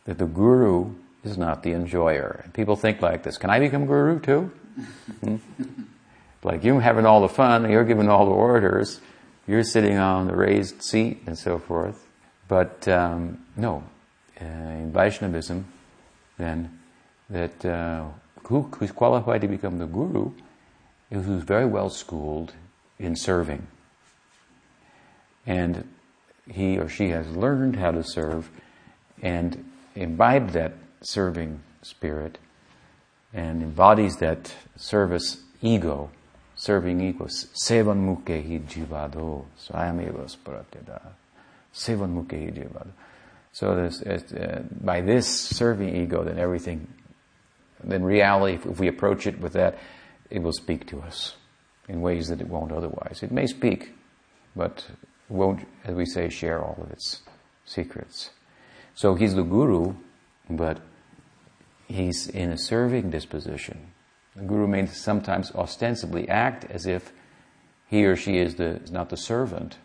That 0.04 0.18
the 0.18 0.26
guru 0.26 0.94
is 1.22 1.36
not 1.36 1.62
the 1.62 1.72
enjoyer. 1.72 2.40
And 2.44 2.54
people 2.54 2.76
think 2.76 3.02
like 3.02 3.22
this 3.22 3.36
Can 3.36 3.50
I 3.50 3.58
become 3.58 3.86
guru 3.86 4.20
too? 4.20 4.50
Hmm? 5.22 5.36
Like 6.42 6.64
you're 6.64 6.80
having 6.80 7.06
all 7.06 7.20
the 7.20 7.28
fun, 7.28 7.70
you're 7.70 7.84
giving 7.84 8.08
all 8.08 8.26
the 8.26 8.32
orders, 8.32 9.00
you're 9.46 9.64
sitting 9.64 9.98
on 9.98 10.26
the 10.26 10.36
raised 10.36 10.82
seat 10.82 11.22
and 11.26 11.36
so 11.36 11.58
forth. 11.58 12.06
But 12.46 12.86
um, 12.88 13.44
no, 13.56 13.82
uh, 14.40 14.44
in 14.44 14.92
Vaishnavism, 14.92 15.66
then 16.38 16.78
that 17.28 17.64
uh, 17.64 18.06
who, 18.44 18.62
who's 18.62 18.92
qualified 18.92 19.40
to 19.42 19.48
become 19.48 19.78
the 19.78 19.86
guru 19.86 20.32
is 21.10 21.26
who's 21.26 21.42
very 21.42 21.66
well 21.66 21.90
schooled 21.90 22.52
in 22.98 23.16
serving. 23.16 23.66
And 25.46 25.88
he 26.48 26.78
or 26.78 26.88
she 26.88 27.10
has 27.10 27.28
learned 27.28 27.76
how 27.76 27.90
to 27.90 28.02
serve 28.02 28.50
and 29.22 29.70
imbibed 29.94 30.50
that 30.50 30.74
serving 31.02 31.60
spirit 31.82 32.38
and 33.32 33.62
embodies 33.62 34.16
that 34.16 34.52
service 34.76 35.38
ego, 35.60 36.10
serving 36.58 37.00
ego. 37.00 37.26
Sevan 37.26 38.04
mukhe 38.04 38.60
jivado, 38.66 39.44
swayameva 39.56 40.28
sparatyada. 40.28 41.00
Sevan 41.72 42.12
mukhe 42.12 42.52
jivado. 42.52 42.90
So 43.52 43.74
this, 43.74 44.02
uh, 44.02 44.62
by 44.80 45.00
this 45.00 45.26
serving 45.26 45.96
ego, 45.96 46.24
then 46.24 46.38
everything, 46.38 46.86
then 47.82 48.02
reality, 48.02 48.54
if, 48.54 48.66
if 48.66 48.78
we 48.78 48.88
approach 48.88 49.26
it 49.26 49.40
with 49.40 49.54
that, 49.54 49.78
it 50.30 50.42
will 50.42 50.52
speak 50.52 50.86
to 50.88 51.00
us 51.00 51.36
in 51.88 52.00
ways 52.00 52.28
that 52.28 52.40
it 52.40 52.48
won't 52.48 52.72
otherwise. 52.72 53.22
It 53.22 53.32
may 53.32 53.46
speak, 53.46 53.94
but 54.54 54.84
won't, 55.28 55.66
as 55.84 55.94
we 55.94 56.04
say, 56.04 56.28
share 56.28 56.62
all 56.62 56.78
of 56.82 56.90
its 56.90 57.22
secrets. 57.64 58.30
So 58.94 59.14
he's 59.14 59.34
the 59.34 59.42
guru, 59.42 59.94
but 60.50 60.80
he's 61.86 62.28
in 62.28 62.50
a 62.50 62.58
serving 62.58 63.10
disposition. 63.10 63.92
The 64.38 64.44
guru 64.44 64.68
may 64.68 64.86
sometimes 64.86 65.50
ostensibly 65.52 66.28
act 66.28 66.64
as 66.70 66.86
if 66.86 67.12
he 67.88 68.04
or 68.04 68.14
she 68.14 68.38
is, 68.38 68.54
the, 68.54 68.76
is 68.76 68.92
not 68.92 69.08
the 69.08 69.16
servant, 69.16 69.78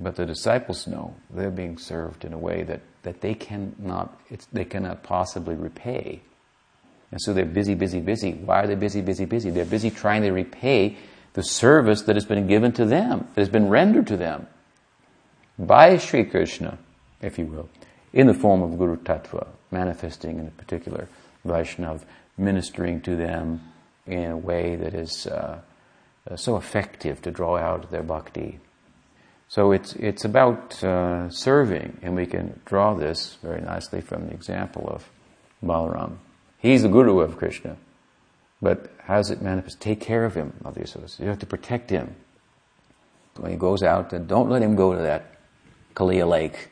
but 0.00 0.16
the 0.16 0.26
disciples 0.26 0.88
know 0.88 1.14
they're 1.30 1.50
being 1.50 1.78
served 1.78 2.24
in 2.24 2.32
a 2.32 2.38
way 2.38 2.64
that, 2.64 2.80
that 3.02 3.20
they 3.20 3.34
cannot 3.34 4.20
they 4.52 4.64
cannot 4.64 5.04
possibly 5.04 5.54
repay. 5.54 6.20
And 7.12 7.20
so 7.22 7.32
they're 7.32 7.44
busy, 7.44 7.74
busy, 7.74 8.00
busy. 8.00 8.32
Why 8.32 8.62
are 8.62 8.66
they 8.66 8.74
busy, 8.74 9.02
busy, 9.02 9.24
busy? 9.24 9.50
They're 9.50 9.64
busy 9.64 9.90
trying 9.90 10.22
to 10.22 10.32
repay 10.32 10.96
the 11.34 11.44
service 11.44 12.02
that 12.02 12.16
has 12.16 12.24
been 12.24 12.48
given 12.48 12.72
to 12.72 12.84
them, 12.84 13.28
that 13.34 13.40
has 13.40 13.48
been 13.48 13.68
rendered 13.68 14.08
to 14.08 14.16
them 14.16 14.48
by 15.58 15.96
Sri 15.98 16.24
Krishna, 16.24 16.78
if 17.22 17.38
you 17.38 17.46
will, 17.46 17.68
in 18.12 18.26
the 18.26 18.34
form 18.34 18.62
of 18.62 18.78
Guru 18.78 18.96
Tattva, 18.96 19.46
manifesting 19.70 20.40
in 20.40 20.48
a 20.48 20.50
particular 20.50 21.08
Vaishnav, 21.46 22.02
ministering 22.36 23.00
to 23.02 23.14
them 23.14 23.60
in 24.06 24.30
a 24.30 24.36
way 24.36 24.76
that 24.76 24.94
is 24.94 25.26
uh, 25.26 25.60
uh, 26.30 26.36
so 26.36 26.56
effective 26.56 27.22
to 27.22 27.30
draw 27.30 27.56
out 27.56 27.90
their 27.90 28.02
bhakti. 28.02 28.58
So 29.48 29.72
it's, 29.72 29.94
it's 29.94 30.24
about 30.24 30.82
uh, 30.82 31.30
serving, 31.30 31.98
and 32.02 32.16
we 32.16 32.26
can 32.26 32.60
draw 32.64 32.94
this 32.94 33.36
very 33.42 33.60
nicely 33.60 34.00
from 34.00 34.26
the 34.26 34.32
example 34.32 34.88
of 34.88 35.08
Balaram. 35.62 36.18
He's 36.58 36.82
the 36.82 36.88
guru 36.88 37.20
of 37.20 37.36
Krishna, 37.36 37.76
but 38.60 38.92
how 39.04 39.16
does 39.16 39.30
it 39.30 39.40
manifest? 39.40 39.80
Take 39.80 40.00
care 40.00 40.24
of 40.24 40.34
him, 40.34 40.54
Mother 40.64 40.80
Yashoda. 40.80 41.20
You 41.20 41.26
have 41.26 41.38
to 41.38 41.46
protect 41.46 41.90
him. 41.90 42.16
When 43.36 43.52
he 43.52 43.56
goes 43.56 43.82
out, 43.82 44.10
don't 44.26 44.50
let 44.50 44.62
him 44.62 44.74
go 44.74 44.94
to 44.94 45.02
that 45.02 45.36
Kalia 45.94 46.28
lake. 46.28 46.70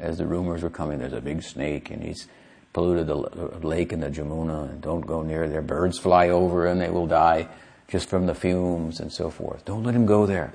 As 0.00 0.18
the 0.18 0.26
rumors 0.26 0.62
were 0.62 0.70
coming, 0.70 0.98
there's 0.98 1.12
a 1.12 1.20
big 1.20 1.42
snake, 1.42 1.90
and 1.90 2.02
he's 2.02 2.26
polluted 2.74 3.06
the 3.06 3.16
uh, 3.16 3.58
lake 3.62 3.92
in 3.92 4.00
the 4.00 4.10
Jamuna, 4.10 4.68
and 4.68 4.82
don't 4.82 5.06
go 5.06 5.22
near 5.22 5.48
there. 5.48 5.62
Birds 5.62 5.98
fly 5.98 6.28
over 6.28 6.66
and 6.66 6.78
they 6.78 6.90
will 6.90 7.06
die 7.06 7.48
just 7.88 8.10
from 8.10 8.26
the 8.26 8.34
fumes 8.34 9.00
and 9.00 9.10
so 9.10 9.30
forth. 9.30 9.64
Don't 9.64 9.84
let 9.84 9.94
him 9.94 10.04
go 10.04 10.26
there. 10.26 10.52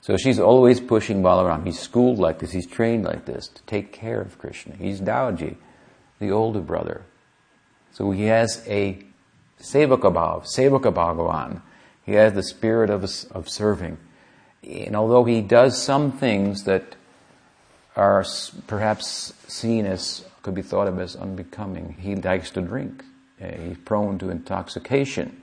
So 0.00 0.16
she's 0.16 0.40
always 0.40 0.80
pushing 0.80 1.22
Balaram. 1.22 1.66
He's 1.66 1.78
schooled 1.78 2.18
like 2.18 2.38
this, 2.38 2.52
he's 2.52 2.66
trained 2.66 3.04
like 3.04 3.26
this 3.26 3.48
to 3.48 3.62
take 3.64 3.92
care 3.92 4.20
of 4.20 4.38
Krishna. 4.38 4.74
He's 4.76 5.00
Dauji, 5.00 5.56
the 6.18 6.30
older 6.30 6.60
brother. 6.60 7.02
So 7.92 8.10
he 8.12 8.24
has 8.24 8.64
a 8.66 9.04
sevaka 9.60 10.12
sevaka 10.44 10.92
bhagavan. 10.92 11.62
He 12.06 12.12
has 12.12 12.32
the 12.32 12.42
spirit 12.42 12.90
of, 12.90 13.04
of 13.30 13.48
serving. 13.48 13.98
And 14.64 14.96
although 14.96 15.24
he 15.24 15.40
does 15.40 15.80
some 15.80 16.12
things 16.12 16.64
that 16.64 16.96
are 17.94 18.24
perhaps 18.66 19.34
seen 19.46 19.86
as 19.86 20.24
could 20.42 20.54
be 20.54 20.62
thought 20.62 20.88
of 20.88 20.98
as 20.98 21.16
unbecoming. 21.16 21.96
He 21.98 22.16
likes 22.16 22.50
to 22.50 22.60
drink. 22.60 23.04
Uh, 23.40 23.52
he's 23.52 23.78
prone 23.78 24.18
to 24.18 24.30
intoxication. 24.30 25.40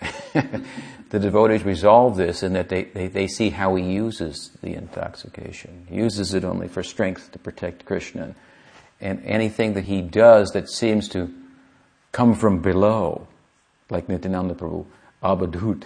the 0.32 1.18
devotees 1.18 1.64
resolve 1.64 2.16
this 2.16 2.42
in 2.42 2.52
that 2.52 2.68
they, 2.68 2.84
they, 2.84 3.06
they, 3.06 3.26
see 3.26 3.50
how 3.50 3.74
he 3.76 3.84
uses 3.84 4.50
the 4.62 4.74
intoxication. 4.74 5.86
He 5.88 5.96
uses 5.96 6.34
it 6.34 6.44
only 6.44 6.68
for 6.68 6.82
strength 6.82 7.32
to 7.32 7.38
protect 7.38 7.86
Krishna. 7.86 8.34
And 9.00 9.24
anything 9.24 9.74
that 9.74 9.84
he 9.84 10.02
does 10.02 10.50
that 10.50 10.68
seems 10.68 11.08
to 11.10 11.32
come 12.12 12.34
from 12.34 12.60
below, 12.60 13.28
like 13.90 14.08
Nityananda 14.08 14.54
Prabhu, 14.54 14.86
abadhut, 15.22 15.84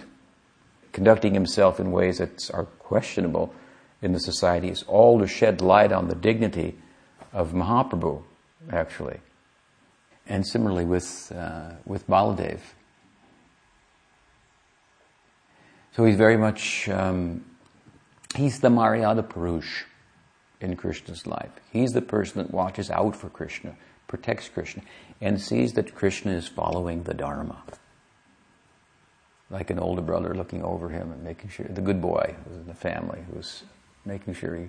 conducting 0.91 1.33
himself 1.33 1.79
in 1.79 1.91
ways 1.91 2.17
that 2.17 2.49
are 2.53 2.65
questionable 2.65 3.53
in 4.01 4.13
the 4.13 4.19
society, 4.19 4.69
is 4.69 4.83
all 4.83 5.19
to 5.19 5.27
shed 5.27 5.61
light 5.61 5.91
on 5.91 6.07
the 6.07 6.15
dignity 6.15 6.77
of 7.33 7.51
Mahaprabhu, 7.51 8.23
actually. 8.71 9.19
And 10.27 10.45
similarly 10.45 10.85
with, 10.85 11.31
uh, 11.35 11.71
with 11.85 12.07
Baladev. 12.07 12.59
So 15.95 16.05
he's 16.05 16.15
very 16.15 16.37
much, 16.37 16.87
um, 16.89 17.43
he's 18.35 18.59
the 18.59 18.69
Maryada 18.69 19.23
Purush 19.23 19.83
in 20.61 20.75
Krishna's 20.75 21.25
life. 21.25 21.51
He's 21.71 21.91
the 21.91 22.01
person 22.01 22.43
that 22.43 22.51
watches 22.51 22.89
out 22.89 23.15
for 23.15 23.29
Krishna, 23.29 23.75
protects 24.07 24.49
Krishna, 24.49 24.83
and 25.19 25.41
sees 25.41 25.73
that 25.73 25.95
Krishna 25.95 26.31
is 26.33 26.47
following 26.47 27.03
the 27.03 27.13
Dharma. 27.13 27.63
Like 29.49 29.71
an 29.71 29.79
older 29.79 30.01
brother 30.01 30.35
looking 30.35 30.63
over 30.63 30.89
him 30.89 31.11
and 31.11 31.23
making 31.23 31.49
sure, 31.49 31.65
the 31.67 31.81
good 31.81 32.01
boy 32.01 32.35
who's 32.45 32.57
in 32.57 32.67
the 32.67 32.75
family, 32.75 33.23
who's 33.33 33.63
making 34.05 34.35
sure 34.35 34.55
he, 34.55 34.67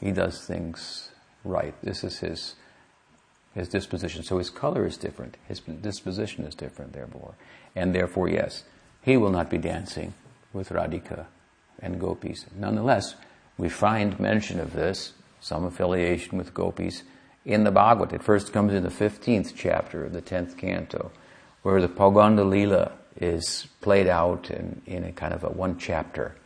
he 0.00 0.12
does 0.12 0.44
things 0.44 1.10
right. 1.44 1.74
This 1.82 2.04
is 2.04 2.18
his 2.18 2.54
his 3.54 3.68
disposition. 3.68 4.22
So 4.22 4.38
his 4.38 4.50
color 4.50 4.86
is 4.86 4.96
different. 4.96 5.36
His 5.46 5.60
disposition 5.60 6.44
is 6.44 6.54
different, 6.54 6.92
therefore. 6.92 7.34
And 7.74 7.94
therefore, 7.94 8.28
yes, 8.28 8.64
he 9.02 9.16
will 9.16 9.30
not 9.30 9.50
be 9.50 9.58
dancing 9.58 10.14
with 10.52 10.70
Radhika 10.70 11.26
and 11.80 12.00
gopis. 12.00 12.46
Nonetheless, 12.56 13.14
we 13.56 13.68
find 13.68 14.18
mention 14.20 14.60
of 14.60 14.72
this, 14.72 15.12
some 15.40 15.64
affiliation 15.64 16.38
with 16.38 16.54
gopis, 16.54 17.02
in 17.44 17.64
the 17.64 17.70
Bhagavad. 17.70 18.12
It 18.12 18.22
first 18.22 18.52
comes 18.52 18.72
in 18.72 18.82
the 18.82 18.90
15th 18.90 19.52
chapter 19.56 20.04
of 20.04 20.12
the 20.12 20.22
10th 20.22 20.56
canto, 20.56 21.10
where 21.62 21.80
the 21.80 21.88
Pauganda 21.88 22.42
Leela 22.42 22.92
is 23.16 23.66
played 23.80 24.06
out 24.06 24.50
in, 24.50 24.82
in 24.86 25.04
a 25.04 25.12
kind 25.12 25.34
of 25.34 25.42
a 25.42 25.48
one 25.48 25.78
chapter. 25.78 26.36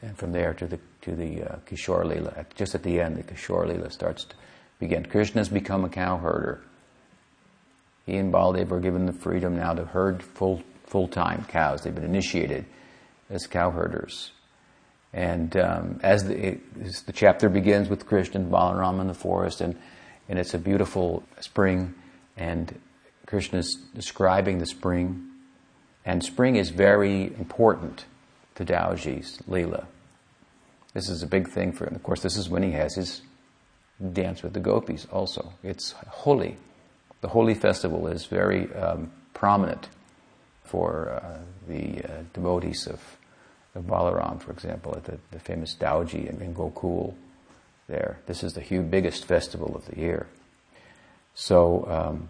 And 0.00 0.16
from 0.16 0.32
there 0.32 0.54
to 0.54 0.66
the 0.66 0.78
to 1.04 1.14
the 1.14 1.42
uh, 1.42 1.56
Kishore 1.66 2.04
Lila. 2.04 2.46
Just 2.54 2.74
at 2.74 2.82
the 2.82 3.00
end, 3.00 3.16
the 3.16 3.22
Kishore 3.22 3.66
Lila 3.66 3.90
starts 3.90 4.24
to 4.24 4.34
begin. 4.78 5.04
Krishna's 5.06 5.48
become 5.48 5.84
a 5.84 5.88
cow 5.88 6.16
herder. 6.16 6.62
He 8.06 8.16
and 8.16 8.32
Baldev 8.32 8.70
are 8.70 8.80
given 8.80 9.06
the 9.06 9.12
freedom 9.12 9.56
now 9.56 9.72
to 9.74 9.84
herd 9.84 10.22
full 10.22 10.62
full 10.86 11.08
time 11.08 11.44
cows. 11.48 11.82
They've 11.82 11.94
been 11.94 12.04
initiated 12.04 12.66
as 13.30 13.46
cow 13.46 13.70
herders, 13.70 14.32
And 15.12 15.56
um, 15.56 16.00
as 16.02 16.24
the, 16.24 16.48
it, 16.48 17.06
the 17.06 17.12
chapter 17.12 17.48
begins 17.48 17.88
with 17.88 18.06
Krishna 18.06 18.40
and 18.40 18.52
Balaram 18.52 19.00
in 19.00 19.06
the 19.06 19.14
forest, 19.14 19.60
and, 19.60 19.76
and 20.28 20.38
it's 20.38 20.54
a 20.54 20.58
beautiful 20.58 21.22
spring, 21.40 21.94
and 22.36 22.78
Krishna 23.26 23.60
is 23.60 23.78
describing 23.94 24.58
the 24.58 24.66
spring. 24.66 25.30
And 26.04 26.22
spring 26.22 26.56
is 26.56 26.68
very 26.68 27.34
important 27.38 28.04
to 28.56 28.64
Daoji's 28.64 29.38
Leela. 29.48 29.86
This 30.94 31.08
is 31.08 31.22
a 31.22 31.26
big 31.26 31.48
thing 31.48 31.72
for 31.72 31.86
him. 31.86 31.94
Of 31.94 32.02
course, 32.02 32.22
this 32.22 32.36
is 32.36 32.48
when 32.48 32.62
he 32.62 32.70
has 32.70 32.94
his 32.94 33.20
dance 34.12 34.42
with 34.42 34.52
the 34.52 34.60
gopis 34.60 35.06
also. 35.10 35.52
It's 35.62 35.92
Holi. 36.08 36.56
The 37.20 37.28
Holi 37.28 37.54
festival 37.54 38.06
is 38.06 38.26
very 38.26 38.72
um, 38.74 39.10
prominent 39.34 39.88
for 40.62 41.10
uh, 41.10 41.38
the 41.68 42.04
uh, 42.04 42.22
devotees 42.32 42.86
of, 42.86 43.00
of 43.74 43.84
Balaram, 43.84 44.40
for 44.40 44.52
example, 44.52 44.94
at 44.96 45.04
the, 45.04 45.18
the 45.32 45.38
famous 45.38 45.74
Daoji 45.74 46.28
in, 46.28 46.40
in 46.40 46.54
Gokul 46.54 47.14
there. 47.88 48.18
This 48.26 48.42
is 48.42 48.54
the 48.54 48.60
huge, 48.60 48.90
biggest 48.90 49.24
festival 49.24 49.74
of 49.74 49.84
the 49.86 49.98
year. 49.98 50.26
So 51.34 51.86
um, 51.88 52.28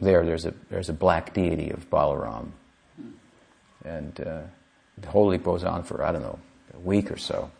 there, 0.00 0.24
there's 0.24 0.46
a, 0.46 0.54
there's 0.68 0.88
a 0.88 0.92
black 0.92 1.32
deity 1.32 1.70
of 1.70 1.88
Balaram. 1.90 2.50
And 3.84 4.20
uh, 4.20 4.42
the 4.98 5.08
Holi 5.08 5.38
goes 5.38 5.64
on 5.64 5.84
for, 5.84 6.02
I 6.02 6.12
don't 6.12 6.22
know, 6.22 6.38
a 6.74 6.78
week 6.80 7.10
or 7.10 7.16
so. 7.16 7.50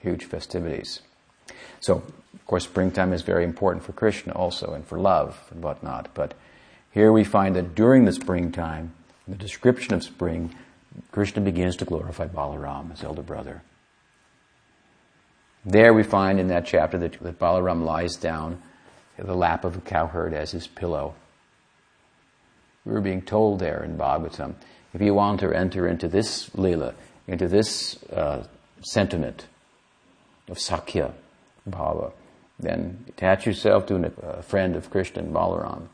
Huge 0.00 0.24
festivities. 0.24 1.00
So, 1.80 2.02
of 2.34 2.46
course, 2.46 2.64
springtime 2.64 3.12
is 3.12 3.22
very 3.22 3.44
important 3.44 3.84
for 3.84 3.92
Krishna 3.92 4.32
also 4.32 4.72
and 4.72 4.86
for 4.86 4.98
love 4.98 5.48
and 5.50 5.62
whatnot. 5.62 6.14
But 6.14 6.34
here 6.90 7.12
we 7.12 7.24
find 7.24 7.56
that 7.56 7.74
during 7.74 8.04
the 8.04 8.12
springtime, 8.12 8.94
the 9.28 9.36
description 9.36 9.94
of 9.94 10.02
spring, 10.02 10.54
Krishna 11.12 11.42
begins 11.42 11.76
to 11.76 11.84
glorify 11.84 12.26
Balaram, 12.26 12.90
his 12.90 13.04
elder 13.04 13.22
brother. 13.22 13.62
There 15.64 15.92
we 15.92 16.02
find 16.02 16.40
in 16.40 16.48
that 16.48 16.66
chapter 16.66 16.98
that, 16.98 17.20
that 17.20 17.38
Balaram 17.38 17.84
lies 17.84 18.16
down 18.16 18.62
in 19.18 19.26
the 19.26 19.34
lap 19.34 19.64
of 19.64 19.76
a 19.76 19.80
cowherd 19.80 20.32
as 20.32 20.52
his 20.52 20.66
pillow. 20.66 21.14
We 22.84 22.92
were 22.92 23.02
being 23.02 23.22
told 23.22 23.58
there 23.58 23.84
in 23.84 23.98
Bhagavatam, 23.98 24.54
if 24.94 25.00
you 25.00 25.14
want 25.14 25.40
to 25.40 25.52
enter 25.52 25.86
into 25.86 26.08
this 26.08 26.52
lila, 26.54 26.94
into 27.28 27.46
this 27.46 28.02
uh, 28.04 28.46
sentiment 28.80 29.46
of 30.50 30.58
Sakhya 30.58 31.12
Bhava, 31.68 32.12
then 32.58 33.04
attach 33.08 33.46
yourself 33.46 33.86
to 33.86 34.12
a 34.22 34.42
friend 34.42 34.76
of 34.76 34.90
Krishna 34.90 35.22
and 35.22 35.32
Balaram. 35.34 35.88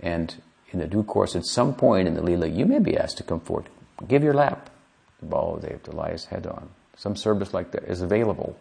And 0.00 0.34
in 0.70 0.78
the 0.78 0.86
due 0.86 1.02
course, 1.02 1.36
at 1.36 1.44
some 1.44 1.74
point 1.74 2.08
in 2.08 2.14
the 2.14 2.22
lila, 2.22 2.46
you 2.46 2.66
may 2.66 2.78
be 2.78 2.96
asked 2.96 3.18
to 3.18 3.22
come 3.22 3.40
forward. 3.40 3.68
Give 4.06 4.22
your 4.22 4.34
lap 4.34 4.70
to 5.20 5.26
Baladev 5.26 5.82
to 5.84 5.90
lie 5.90 6.12
his 6.12 6.26
head 6.26 6.46
on. 6.46 6.70
Some 6.96 7.16
service 7.16 7.52
like 7.52 7.72
that 7.72 7.84
is 7.84 8.00
available 8.00 8.56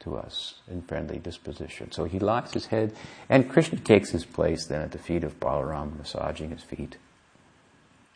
to 0.00 0.16
us 0.16 0.54
in 0.70 0.82
friendly 0.82 1.18
disposition. 1.18 1.90
So 1.92 2.04
he 2.04 2.18
lies 2.18 2.52
his 2.52 2.66
head, 2.66 2.94
and 3.28 3.48
Krishna 3.48 3.78
takes 3.78 4.10
his 4.10 4.24
place 4.24 4.66
then 4.66 4.82
at 4.82 4.92
the 4.92 4.98
feet 4.98 5.24
of 5.24 5.40
Balaram, 5.40 5.98
massaging 5.98 6.50
his 6.50 6.62
feet. 6.62 6.96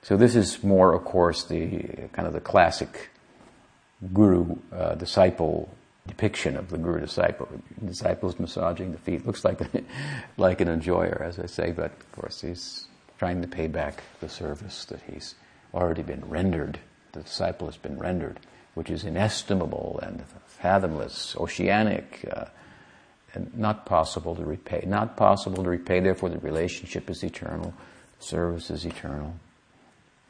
So 0.02 0.16
this 0.16 0.34
is 0.34 0.62
more, 0.62 0.94
of 0.94 1.04
course, 1.04 1.44
the 1.44 2.08
kind 2.12 2.26
of 2.26 2.32
the 2.32 2.40
classic 2.40 3.10
guru 4.14 4.56
uh, 4.72 4.94
disciple 4.94 5.68
depiction 6.10 6.56
of 6.56 6.70
the 6.70 6.78
guru 6.78 7.00
disciple. 7.00 7.48
The 7.80 7.86
Disciples 7.86 8.38
massaging 8.38 8.92
the 8.92 8.98
feet 8.98 9.26
looks 9.26 9.44
like 9.44 9.60
like 10.36 10.60
an 10.60 10.68
enjoyer, 10.68 11.22
as 11.24 11.38
I 11.38 11.46
say, 11.46 11.72
but 11.72 11.92
of 11.92 12.12
course 12.12 12.40
he's 12.40 12.86
trying 13.18 13.42
to 13.42 13.48
pay 13.48 13.66
back 13.66 14.02
the 14.20 14.28
service 14.28 14.84
that 14.86 15.00
he's 15.10 15.34
already 15.74 16.02
been 16.02 16.28
rendered. 16.28 16.78
The 17.12 17.22
disciple 17.22 17.66
has 17.66 17.76
been 17.76 17.98
rendered, 17.98 18.40
which 18.74 18.90
is 18.90 19.04
inestimable 19.04 20.00
and 20.02 20.24
fathomless, 20.46 21.36
oceanic, 21.36 22.26
uh, 22.32 22.46
and 23.34 23.56
not 23.56 23.86
possible 23.86 24.34
to 24.34 24.44
repay. 24.44 24.84
Not 24.86 25.16
possible 25.16 25.62
to 25.62 25.70
repay. 25.70 26.00
Therefore, 26.00 26.30
the 26.30 26.38
relationship 26.38 27.08
is 27.08 27.22
eternal. 27.22 27.72
Service 28.18 28.70
is 28.70 28.84
eternal. 28.84 29.34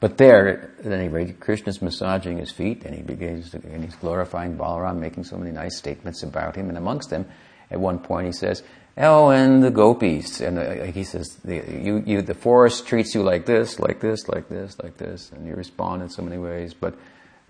But 0.01 0.17
there, 0.17 0.73
at 0.83 0.91
any 0.91 1.09
rate, 1.09 1.41
Krishna's 1.41 1.83
massaging 1.83 2.39
his 2.39 2.51
feet 2.51 2.85
and 2.85 2.95
he 2.95 3.03
begins 3.03 3.51
to, 3.51 3.59
and 3.59 3.85
he's 3.85 3.95
glorifying 3.97 4.57
Balaram, 4.57 4.97
making 4.97 5.25
so 5.25 5.37
many 5.37 5.53
nice 5.53 5.77
statements 5.77 6.23
about 6.23 6.57
him. 6.57 6.71
And 6.71 6.79
amongst 6.79 7.11
them, 7.11 7.27
at 7.71 7.79
one 7.79 7.99
point 7.99 8.27
he 8.27 8.33
says, 8.33 8.63
Oh, 8.97 9.31
and 9.31 9.63
the 9.63 9.71
gopis. 9.71 10.41
And 10.41 10.59
uh, 10.59 10.85
he 10.85 11.05
says, 11.05 11.39
the, 11.45 11.57
you, 11.57 12.03
you, 12.07 12.23
the 12.23 12.35
forest 12.35 12.87
treats 12.87 13.15
you 13.15 13.23
like 13.23 13.47
this, 13.47 13.79
like 13.79 14.01
this, 14.01 14.29
like 14.29 14.49
this, 14.49 14.79
like 14.83 14.97
this. 14.97 15.31
And 15.33 15.47
you 15.47 15.55
respond 15.55 16.03
in 16.03 16.09
so 16.09 16.23
many 16.23 16.39
ways. 16.39 16.75
But 16.75 16.95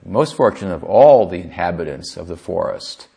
most 0.04 0.34
fortunate 0.34 0.74
of 0.74 0.84
all 0.84 1.26
the 1.26 1.40
inhabitants 1.40 2.16
of 2.16 2.26
the 2.26 2.36
forest, 2.36 3.08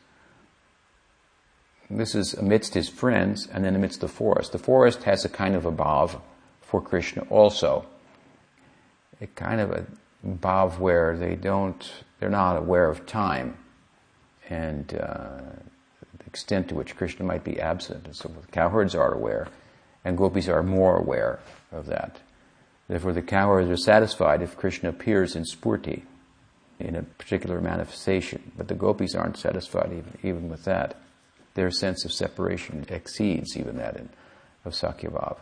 this 1.90 2.16
is 2.16 2.34
amidst 2.34 2.74
his 2.76 2.88
friends 2.88 3.48
and 3.52 3.66
then 3.66 3.76
amidst 3.76 4.00
the 4.00 4.08
forest. 4.08 4.52
The 4.52 4.60
forest 4.60 5.04
has 5.04 5.26
a 5.26 5.30
kind 5.30 5.56
of 5.56 5.66
a 5.66 5.72
bhav 5.72 6.20
for 6.62 6.82
Krishna 6.82 7.24
also 7.30 7.86
a 9.24 9.28
kind 9.28 9.62
of 9.62 9.72
a 9.72 9.86
bhav 10.26 10.78
where 10.80 11.18
they 11.18 11.36
don't, 11.36 11.92
they're 12.20 12.30
not 12.30 12.58
aware 12.58 12.90
of 12.90 13.06
time 13.06 13.58
and 14.50 14.94
uh, 14.96 15.42
the 16.18 16.26
extent 16.26 16.68
to 16.70 16.76
which 16.76 16.96
Krishna 16.96 17.26
might 17.26 17.44
be 17.44 17.60
absent 17.60 18.06
and 18.06 18.16
so 18.16 18.30
forth. 18.30 18.52
Cowherds 18.52 18.94
are 18.94 19.14
aware, 19.14 19.48
and 20.04 20.18
gopis 20.18 20.48
are 20.48 20.64
more 20.64 20.98
aware 20.98 21.40
of 21.72 21.86
that. 21.88 22.20
Therefore, 22.88 23.14
the 23.14 23.22
cowherds 23.22 23.70
are 23.70 23.78
satisfied 23.78 24.42
if 24.42 24.58
Krishna 24.58 24.90
appears 24.90 25.36
in 25.36 25.44
sphurti, 25.44 26.04
in 26.80 26.96
a 26.96 27.04
particular 27.04 27.62
manifestation, 27.62 28.52
but 28.58 28.68
the 28.68 28.76
gopis 28.76 29.16
aren't 29.16 29.38
satisfied 29.38 29.92
even, 29.92 30.18
even 30.22 30.50
with 30.50 30.66
that. 30.66 31.00
Their 31.54 31.72
sense 31.72 32.04
of 32.04 32.12
separation 32.12 32.86
exceeds 32.90 33.56
even 33.56 33.78
that 33.78 33.96
in, 33.96 34.10
of 34.66 34.74
Sakhyabhava. 34.74 35.38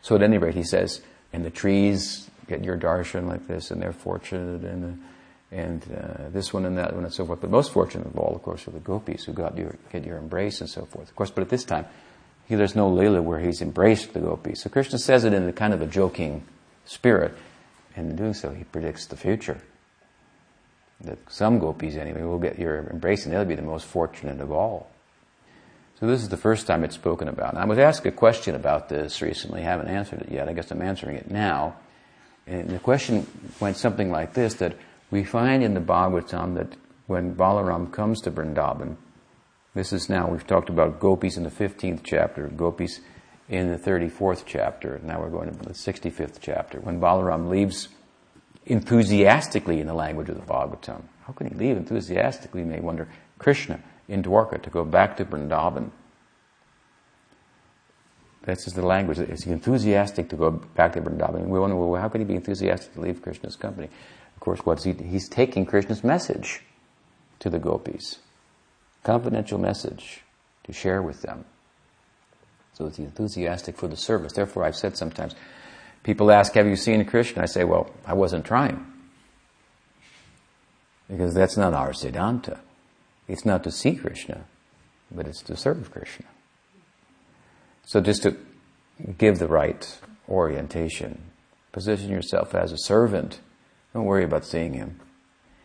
So 0.00 0.14
at 0.14 0.22
any 0.22 0.38
rate, 0.38 0.54
he 0.54 0.62
says, 0.62 1.02
and 1.32 1.44
the 1.44 1.50
trees 1.50 2.30
get 2.46 2.64
your 2.64 2.76
darshan 2.76 3.26
like 3.26 3.46
this, 3.46 3.70
and 3.70 3.80
they're 3.80 3.92
fortunate, 3.92 4.64
and 4.64 4.84
uh, 4.84 5.06
and 5.54 5.82
uh, 5.92 6.28
this 6.30 6.52
one 6.52 6.66
and 6.66 6.78
that 6.78 6.94
one 6.94 7.04
and 7.04 7.12
so 7.12 7.24
forth. 7.24 7.40
But 7.40 7.50
most 7.50 7.72
fortunate 7.72 8.06
of 8.06 8.18
all, 8.18 8.34
of 8.34 8.42
course, 8.42 8.66
are 8.66 8.72
the 8.72 8.80
gopis 8.80 9.24
who 9.24 9.32
got 9.32 9.56
your 9.56 9.76
get 9.92 10.04
your 10.04 10.18
embrace 10.18 10.60
and 10.60 10.68
so 10.68 10.84
forth. 10.84 11.08
Of 11.08 11.16
course, 11.16 11.30
but 11.30 11.42
at 11.42 11.48
this 11.48 11.64
time, 11.64 11.86
he, 12.46 12.54
there's 12.54 12.74
no 12.74 12.88
lila 12.88 13.22
where 13.22 13.40
he's 13.40 13.62
embraced 13.62 14.12
the 14.12 14.20
gopis. 14.20 14.62
So 14.62 14.70
Krishna 14.70 14.98
says 14.98 15.24
it 15.24 15.32
in 15.32 15.48
a 15.48 15.52
kind 15.52 15.72
of 15.72 15.80
a 15.80 15.86
joking 15.86 16.44
spirit, 16.84 17.34
and 17.96 18.10
in 18.10 18.16
doing 18.16 18.34
so, 18.34 18.50
he 18.50 18.64
predicts 18.64 19.06
the 19.06 19.16
future. 19.16 19.60
That 21.00 21.18
some 21.30 21.58
gopis, 21.58 21.96
anyway, 21.96 22.22
will 22.22 22.38
get 22.38 22.58
your 22.58 22.88
embrace, 22.88 23.24
and 23.24 23.34
they'll 23.34 23.44
be 23.44 23.54
the 23.56 23.62
most 23.62 23.86
fortunate 23.86 24.40
of 24.40 24.52
all. 24.52 24.90
So 26.00 26.06
this 26.06 26.22
is 26.22 26.28
the 26.28 26.36
first 26.36 26.66
time 26.66 26.84
it's 26.84 26.96
spoken 26.96 27.28
about. 27.28 27.54
And 27.54 27.62
I 27.62 27.64
was 27.64 27.78
asked 27.78 28.04
a 28.04 28.10
question 28.10 28.54
about 28.54 28.88
this 28.88 29.22
recently. 29.22 29.60
I 29.60 29.64
haven't 29.64 29.88
answered 29.88 30.22
it 30.22 30.30
yet. 30.30 30.48
I 30.48 30.52
guess 30.52 30.70
I'm 30.70 30.82
answering 30.82 31.16
it 31.16 31.30
now. 31.30 31.76
And 32.46 32.68
the 32.68 32.78
question 32.78 33.26
went 33.60 33.76
something 33.76 34.10
like 34.10 34.34
this, 34.34 34.54
that 34.54 34.76
we 35.10 35.24
find 35.24 35.62
in 35.62 35.74
the 35.74 35.80
Bhagavatam 35.80 36.54
that 36.54 36.76
when 37.06 37.34
Balaram 37.34 37.92
comes 37.92 38.20
to 38.22 38.30
Vrindavan, 38.30 38.96
this 39.74 39.92
is 39.92 40.08
now, 40.08 40.28
we've 40.28 40.46
talked 40.46 40.68
about 40.68 41.00
gopis 41.00 41.36
in 41.36 41.42
the 41.42 41.50
15th 41.50 42.00
chapter, 42.04 42.48
gopis 42.48 43.00
in 43.48 43.70
the 43.70 43.78
34th 43.78 44.44
chapter, 44.46 45.00
now 45.02 45.20
we're 45.20 45.30
going 45.30 45.50
to 45.50 45.58
the 45.58 45.74
65th 45.74 46.38
chapter. 46.40 46.80
When 46.80 47.00
Balaram 47.00 47.48
leaves 47.48 47.88
enthusiastically 48.66 49.80
in 49.80 49.86
the 49.86 49.94
language 49.94 50.28
of 50.28 50.36
the 50.36 50.42
Bhagavatam, 50.42 51.02
how 51.26 51.32
can 51.32 51.48
he 51.48 51.54
leave 51.54 51.76
enthusiastically, 51.76 52.60
you 52.60 52.66
may 52.66 52.80
wonder, 52.80 53.08
Krishna 53.38 53.80
in 54.08 54.22
Dwarka 54.22 54.62
to 54.62 54.70
go 54.70 54.84
back 54.84 55.16
to 55.16 55.24
Vrindavan? 55.24 55.90
That's 58.44 58.64
just 58.64 58.76
the 58.76 58.84
language. 58.84 59.18
Is 59.18 59.44
he 59.44 59.52
enthusiastic 59.52 60.28
to 60.28 60.36
go 60.36 60.50
back 60.50 60.92
to 60.92 61.00
Vrindavan? 61.00 61.46
We 61.46 61.58
wonder, 61.58 61.76
well, 61.76 62.00
how 62.00 62.10
could 62.10 62.20
he 62.20 62.26
be 62.26 62.34
enthusiastic 62.34 62.92
to 62.94 63.00
leave 63.00 63.22
Krishna's 63.22 63.56
company? 63.56 63.88
Of 64.34 64.40
course, 64.40 64.60
what's 64.64 64.84
he? 64.84 64.92
He's 64.92 65.28
taking 65.28 65.64
Krishna's 65.64 66.04
message 66.04 66.62
to 67.40 67.48
the 67.48 67.58
gopis, 67.58 68.18
confidential 69.02 69.58
message 69.58 70.20
to 70.64 70.74
share 70.74 71.00
with 71.00 71.22
them. 71.22 71.46
So 72.74 72.86
he's 72.86 72.98
enthusiastic 72.98 73.76
for 73.76 73.88
the 73.88 73.96
service. 73.96 74.34
Therefore, 74.34 74.64
I've 74.64 74.76
said 74.76 74.98
sometimes, 74.98 75.34
people 76.02 76.30
ask, 76.30 76.52
"Have 76.52 76.66
you 76.66 76.76
seen 76.76 77.02
Krishna?" 77.06 77.42
I 77.42 77.46
say, 77.46 77.64
"Well, 77.64 77.88
I 78.04 78.12
wasn't 78.12 78.44
trying." 78.44 78.84
Because 81.08 81.32
that's 81.32 81.56
not 81.56 81.72
our 81.72 81.92
Siddhanta. 81.92 82.58
It's 83.26 83.46
not 83.46 83.64
to 83.64 83.70
see 83.70 83.96
Krishna, 83.96 84.44
but 85.10 85.26
it's 85.26 85.42
to 85.44 85.56
serve 85.56 85.90
Krishna. 85.90 86.26
So 87.86 88.00
just 88.00 88.22
to 88.22 88.36
give 89.18 89.38
the 89.38 89.48
right 89.48 89.98
orientation, 90.28 91.22
position 91.72 92.10
yourself 92.10 92.54
as 92.54 92.72
a 92.72 92.78
servant. 92.78 93.40
Don't 93.92 94.04
worry 94.04 94.24
about 94.24 94.44
seeing 94.44 94.74
him. 94.74 95.00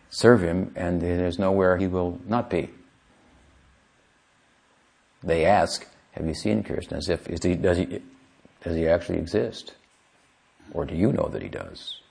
Serve 0.09 0.43
him, 0.43 0.71
and 0.75 1.01
there's 1.01 1.39
nowhere 1.39 1.77
he 1.77 1.87
will 1.87 2.19
not 2.25 2.49
be. 2.49 2.69
They 5.23 5.45
ask, 5.45 5.87
"Have 6.11 6.25
you 6.25 6.33
seen 6.33 6.63
Krishna?" 6.63 6.97
As 6.97 7.09
if 7.09 7.27
he, 7.27 7.55
does 7.55 7.77
he 7.77 8.01
does 8.63 8.75
he 8.75 8.87
actually 8.87 9.19
exist, 9.19 9.75
or 10.71 10.85
do 10.85 10.95
you 10.95 11.11
know 11.11 11.29
that 11.29 11.41
he 11.41 11.49
does? 11.49 12.01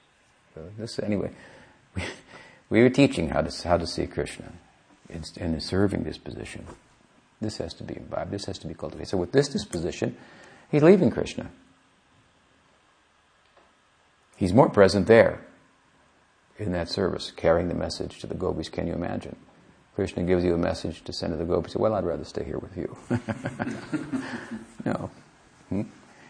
So 0.55 0.63
this 0.79 0.99
anyway. 0.99 1.31
We, 1.95 2.03
we 2.71 2.83
were 2.83 2.91
teaching 2.91 3.31
how 3.31 3.41
to 3.41 3.69
how 3.69 3.79
to 3.79 3.87
see 3.87 4.07
Krishna, 4.07 4.53
in 5.09 5.55
a 5.55 5.61
serving 5.61 6.05
disposition. 6.05 6.67
This 7.41 7.59
has 7.59 7.75
to 7.75 7.85
be 7.85 7.97
imbibed, 7.97 8.31
this 8.31 8.47
has 8.47 8.59
to 8.61 8.67
be 8.67 8.75
cultivated. 8.75 9.09
So 9.09 9.19
with 9.19 9.33
this 9.33 9.49
disposition, 9.49 10.17
he's 10.71 10.83
leaving 10.83 11.11
Krishna. 11.11 11.51
He's 14.37 14.53
more 14.53 14.69
present 14.69 15.07
there 15.07 15.45
in 16.59 16.73
that 16.73 16.89
service, 16.89 17.33
carrying 17.37 17.69
the 17.69 17.75
message 17.75 18.19
to 18.21 18.27
the 18.27 18.35
gopis. 18.35 18.69
Can 18.69 18.87
you 18.87 18.95
imagine? 18.95 19.37
Krishna 19.95 20.23
gives 20.23 20.45
you 20.45 20.55
a 20.55 20.59
message 20.59 21.03
to 21.05 21.13
send 21.13 21.33
to 21.33 21.37
the 21.37 21.45
gopis. 21.45 21.75
Well, 21.77 21.95
I'd 21.95 22.05
rather 22.05 22.25
stay 22.25 22.45
here 22.45 22.59
with 22.59 22.77
you. 22.77 22.97
no. 24.85 25.11
Hmm? 25.69 25.83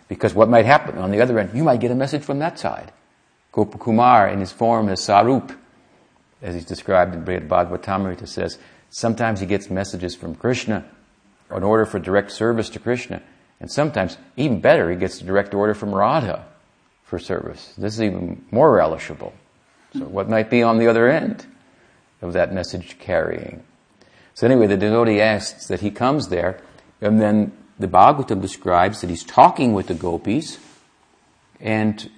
Because 0.08 0.34
what 0.34 0.48
might 0.48 0.64
happen 0.64 0.96
on 0.98 1.10
the 1.10 1.20
other 1.20 1.38
end, 1.38 1.50
you 1.54 1.62
might 1.62 1.80
get 1.80 1.90
a 1.90 1.94
message 1.94 2.22
from 2.22 2.38
that 2.38 2.58
side. 2.58 2.92
Gopakumar, 3.52 4.32
in 4.32 4.40
his 4.40 4.52
form 4.52 4.88
as 4.88 5.00
Sarup, 5.00 5.54
as 6.40 6.54
he's 6.54 6.64
described 6.64 7.14
in 7.14 7.24
Bhagavatamrita, 7.24 8.26
says, 8.26 8.58
sometimes 8.88 9.40
he 9.40 9.46
gets 9.46 9.68
messages 9.68 10.14
from 10.14 10.34
Krishna 10.34 10.88
in 11.54 11.62
order 11.62 11.84
for 11.84 11.98
direct 11.98 12.30
service 12.30 12.68
to 12.70 12.78
Krishna. 12.78 13.22
And 13.60 13.70
sometimes, 13.70 14.16
even 14.36 14.60
better, 14.60 14.90
he 14.90 14.96
gets 14.96 15.20
a 15.20 15.24
direct 15.24 15.54
order 15.54 15.74
from 15.74 15.94
Radha 15.94 16.46
for 17.04 17.18
service. 17.18 17.74
This 17.76 17.94
is 17.94 18.02
even 18.02 18.44
more 18.50 18.76
relishable. 18.76 19.32
So 19.94 20.04
what 20.04 20.28
might 20.28 20.50
be 20.50 20.62
on 20.62 20.78
the 20.78 20.86
other 20.86 21.08
end 21.08 21.46
of 22.20 22.34
that 22.34 22.52
message 22.52 22.98
carrying? 22.98 23.62
So 24.34 24.46
anyway, 24.46 24.66
the 24.66 24.76
devotee 24.76 25.20
asks 25.20 25.66
that 25.66 25.80
he 25.80 25.90
comes 25.90 26.28
there, 26.28 26.60
and 27.00 27.20
then 27.20 27.52
the 27.78 27.88
Bhagavatam 27.88 28.40
describes 28.40 29.00
that 29.00 29.10
he's 29.10 29.24
talking 29.24 29.72
with 29.72 29.88
the 29.88 29.94
gopis, 29.94 30.58
and 31.60 32.10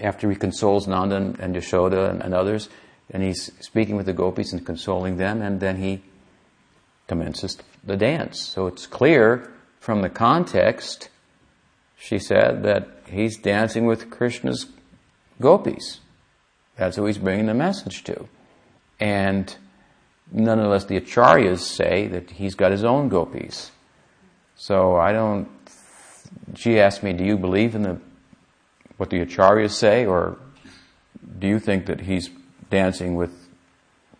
after 0.00 0.28
he 0.28 0.36
consoles 0.36 0.88
Nanda 0.88 1.16
and 1.16 1.54
Yashoda 1.54 2.10
and, 2.10 2.22
and 2.22 2.34
others, 2.34 2.68
and 3.10 3.22
he's 3.22 3.52
speaking 3.60 3.96
with 3.96 4.06
the 4.06 4.12
gopis 4.12 4.52
and 4.52 4.66
consoling 4.66 5.18
them, 5.18 5.42
and 5.42 5.60
then 5.60 5.76
he 5.76 6.02
commences 7.06 7.58
the 7.84 7.96
dance. 7.96 8.40
So 8.40 8.66
it's 8.66 8.86
clear 8.86 9.50
from 9.80 10.02
the 10.02 10.08
context, 10.08 11.08
she 11.96 12.18
said, 12.18 12.62
that 12.62 12.88
he's 13.06 13.36
dancing 13.36 13.86
with 13.86 14.10
Krishna's 14.10 14.66
gopis. 15.40 16.00
That's 16.76 16.96
who 16.96 17.06
he's 17.06 17.18
bringing 17.18 17.46
the 17.46 17.54
message 17.54 18.04
to. 18.04 18.28
And 19.00 19.54
nonetheless, 20.30 20.84
the 20.84 21.00
acharyas 21.00 21.58
say 21.58 22.06
that 22.08 22.30
he's 22.30 22.54
got 22.54 22.70
his 22.70 22.84
own 22.84 23.08
gopis. 23.08 23.72
So 24.56 24.96
I 24.96 25.12
don't. 25.12 25.48
She 26.54 26.78
asked 26.80 27.02
me, 27.02 27.12
"Do 27.12 27.24
you 27.24 27.36
believe 27.36 27.74
in 27.74 27.82
the 27.82 27.98
what 28.96 29.10
the 29.10 29.24
acharyas 29.24 29.72
say, 29.72 30.06
or 30.06 30.36
do 31.38 31.48
you 31.48 31.58
think 31.58 31.86
that 31.86 32.02
he's 32.02 32.30
dancing 32.70 33.16
with 33.16 33.48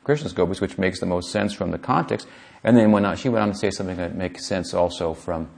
Krishna's 0.05 0.33
gopis, 0.33 0.61
which 0.61 0.79
makes 0.79 0.99
the 1.01 1.07
most 1.07 1.31
sense 1.31 1.53
from 1.53 1.71
the 1.71 1.79
context?" 1.79 2.27
And 2.65 2.77
then 2.77 2.93
when 2.93 3.17
she 3.17 3.29
went 3.29 3.43
on 3.43 3.53
to 3.53 3.59
say 3.59 3.71
something 3.71 3.97
that 3.97 4.15
makes 4.15 4.47
sense 4.47 4.73
also 4.75 5.15
from 5.15 5.49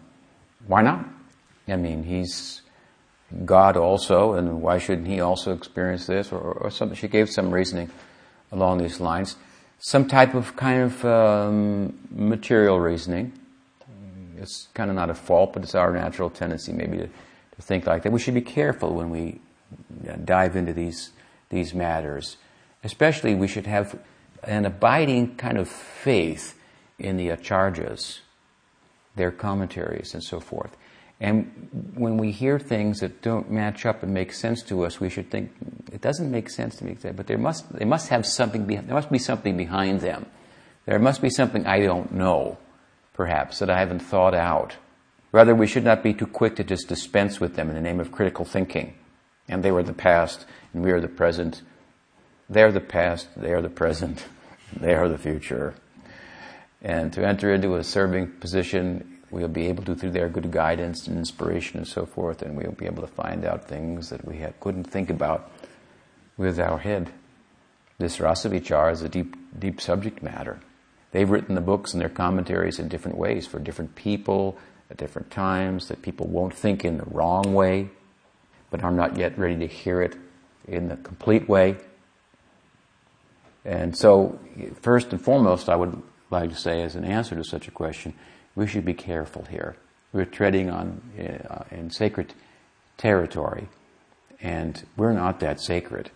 why 0.67 0.83
not? 0.83 1.07
I 1.69 1.77
mean, 1.77 2.03
he's 2.03 2.63
God 3.45 3.77
also, 3.77 4.35
and 4.35 4.63
why 4.63 4.79
shouldn't 4.79 5.09
he 5.09 5.21
also 5.21 5.53
experience 5.53 6.07
this? 6.07 6.33
Or, 6.33 6.39
or 6.39 6.71
something. 6.71 6.97
She 6.97 7.09
gave 7.09 7.31
some 7.31 7.51
reasoning 7.51 7.91
along 8.53 8.79
these 8.79 9.01
lines. 9.01 9.37
Some 9.79 10.09
type 10.09 10.35
of 10.35 10.57
kind 10.57 10.83
of 10.83 11.05
um, 11.05 11.99
material 12.11 12.81
reasoning. 12.81 13.33
It's 14.39 14.69
kind 14.75 14.91
of 14.91 14.97
not 14.97 15.11
a 15.11 15.15
fault, 15.15 15.53
but 15.53 15.63
it's 15.63 15.75
our 15.75 15.93
natural 15.93 16.31
tendency 16.31 16.73
maybe 16.73 16.99
to, 16.99 17.07
to 17.07 17.63
think 17.63 17.87
like 17.87 18.03
that. 18.03 18.13
We 18.13 18.21
should 18.21 18.35
be 18.35 18.43
careful 18.43 18.95
when 18.95 19.11
we 19.11 19.41
dive 20.25 20.57
into 20.57 20.73
these, 20.73 21.11
these 21.51 21.75
matters. 21.75 22.37
Especially, 22.83 23.35
we 23.35 23.49
should 23.49 23.67
have 23.67 23.99
an 24.43 24.65
abiding 24.65 25.37
kind 25.37 25.59
of 25.59 25.69
faith 25.69 26.59
in 26.99 27.17
the 27.17 27.29
acharyas, 27.29 28.21
their 29.17 29.31
commentaries, 29.31 30.15
and 30.15 30.23
so 30.23 30.41
forth. 30.41 30.77
And 31.21 31.93
when 31.95 32.17
we 32.17 32.33
hear 32.33 32.59
things 32.59 33.01
that 33.01 33.23
don't 33.23 33.51
match 33.51 33.87
up 33.87 34.03
and 34.03 34.13
make 34.13 34.33
sense 34.33 34.63
to 34.65 34.85
us, 34.85 35.01
we 35.01 35.09
should 35.09 35.31
think 35.31 35.53
it 35.93 36.01
doesn't 36.01 36.31
make 36.31 36.51
sense 36.51 36.77
to 36.77 36.85
me. 36.85 36.97
But 37.01 37.27
there 37.27 37.39
must 37.39 37.73
they 37.73 37.85
must 37.85 38.09
have 38.09 38.27
something. 38.27 38.67
There 38.67 38.83
must 38.83 39.11
be 39.11 39.19
something 39.19 39.57
behind 39.57 40.01
them. 40.01 40.27
There 40.87 40.99
must 40.99 41.23
be 41.23 41.31
something 41.31 41.67
I 41.67 41.81
don't 41.81 42.13
know, 42.13 42.59
perhaps 43.15 43.61
that 43.61 43.71
I 43.71 43.79
haven't 43.79 44.01
thought 44.01 44.35
out. 44.35 44.77
Rather, 45.33 45.55
we 45.55 45.67
should 45.67 45.85
not 45.85 46.03
be 46.03 46.15
too 46.15 46.27
quick 46.27 46.57
to 46.57 46.65
just 46.65 46.89
dispense 46.89 47.41
with 47.41 47.57
them 47.57 47.69
in 47.69 47.75
the 47.75 47.81
name 47.81 48.01
of 48.01 48.13
critical 48.13 48.45
thinking. 48.45 48.95
And 49.49 49.63
they 49.63 49.73
were 49.73 49.83
the 49.83 49.93
past, 49.93 50.47
and 50.73 50.85
we 50.85 50.93
are 50.93 51.01
the 51.01 51.09
present. 51.09 51.63
They 52.49 52.63
are 52.63 52.73
the 52.73 52.81
past. 52.81 53.29
They 53.37 53.53
are 53.53 53.63
the 53.63 53.71
present. 53.71 54.25
They 54.81 54.95
are 54.95 55.09
the 55.09 55.19
future. 55.19 55.75
And 56.85 57.13
to 57.15 57.27
enter 57.27 57.53
into 57.53 57.75
a 57.77 57.83
serving 57.83 58.33
position 58.33 59.15
we'll 59.31 59.49
be 59.49 59.67
able 59.67 59.83
to, 59.85 59.97
through 59.97 60.13
their 60.13 60.29
good 60.29 60.53
guidance 60.53 61.09
and 61.09 61.19
inspiration 61.19 61.79
and 61.79 61.89
so 61.89 62.07
forth, 62.07 62.41
and 62.41 62.57
we'll 62.57 62.73
be 62.73 62.87
able 62.87 63.03
to 63.03 63.09
find 63.09 63.45
out 63.45 63.67
things 63.67 64.11
that 64.11 64.25
we 64.25 64.47
couldn't 64.61 64.85
think 64.85 65.11
about 65.11 65.51
with 66.37 66.61
our 66.61 66.79
head. 66.79 67.11
This 67.99 68.19
Rasavichar 68.19 68.93
is 68.93 69.03
a 69.03 69.09
deep, 69.09 69.37
deep 69.59 69.81
subject 69.81 70.23
matter. 70.23 70.61
They've 71.11 71.29
written 71.29 71.57
the 71.57 71.61
books 71.61 71.93
and 71.93 72.01
their 72.01 72.09
commentaries 72.09 72.79
in 72.79 72.89
different 72.89 73.17
ways 73.17 73.47
for 73.47 73.59
different 73.59 73.95
people 73.97 74.57
at 74.91 74.99
different 74.99 75.31
times 75.31 75.89
that 75.89 76.03
people 76.03 76.27
won't 76.27 76.55
think 76.55 76.85
in 76.85 76.99
the 76.99 77.05
wrong 77.05 77.55
way, 77.55 77.89
but 78.71 78.85
are 78.85 78.93
not 78.93 79.17
yet 79.17 79.39
ready 79.39 79.59
to 79.59 79.67
hear 79.67 80.01
it 80.01 80.17
in 80.69 80.89
the 80.89 80.97
complete 80.97 81.49
way. 81.49 81.77
And 83.65 83.97
so, 83.97 84.39
first 84.81 85.11
and 85.13 85.21
foremost, 85.21 85.69
I 85.69 85.77
would 85.77 86.03
like 86.41 86.51
to 86.51 86.57
say 86.57 86.83
as 86.83 86.97
an 86.97 87.05
answer 87.05 87.35
to 87.37 87.45
such 87.45 87.69
a 87.69 87.71
question, 87.71 88.15
we 88.55 88.67
should 88.67 88.85
be 88.85 88.95
careful 88.95 89.45
here. 89.45 89.77
We're 90.13 90.25
treading 90.25 90.71
on 90.71 91.01
uh, 91.19 91.65
in 91.71 91.91
sacred 91.91 92.35
territory, 92.97 93.69
and 94.41 94.85
we're 94.97 95.13
not 95.13 95.41
that 95.41 95.61
sacred. 95.61 96.11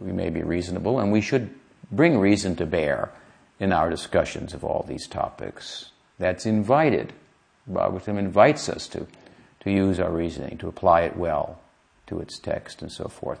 We 0.00 0.12
may 0.12 0.30
be 0.30 0.42
reasonable, 0.42 0.98
and 0.98 1.12
we 1.12 1.20
should 1.20 1.50
bring 1.92 2.18
reason 2.18 2.56
to 2.56 2.66
bear 2.66 3.10
in 3.58 3.72
our 3.72 3.90
discussions 3.90 4.54
of 4.54 4.64
all 4.64 4.84
these 4.88 5.06
topics. 5.06 5.90
That's 6.18 6.46
invited. 6.46 7.12
Bhagavatam 7.70 8.18
invites 8.18 8.68
us 8.68 8.88
to, 8.88 9.06
to 9.60 9.70
use 9.70 10.00
our 10.00 10.10
reasoning, 10.10 10.58
to 10.58 10.68
apply 10.68 11.02
it 11.02 11.16
well 11.16 11.60
to 12.06 12.20
its 12.20 12.38
text 12.38 12.82
and 12.82 12.90
so 12.90 13.08
forth. 13.08 13.40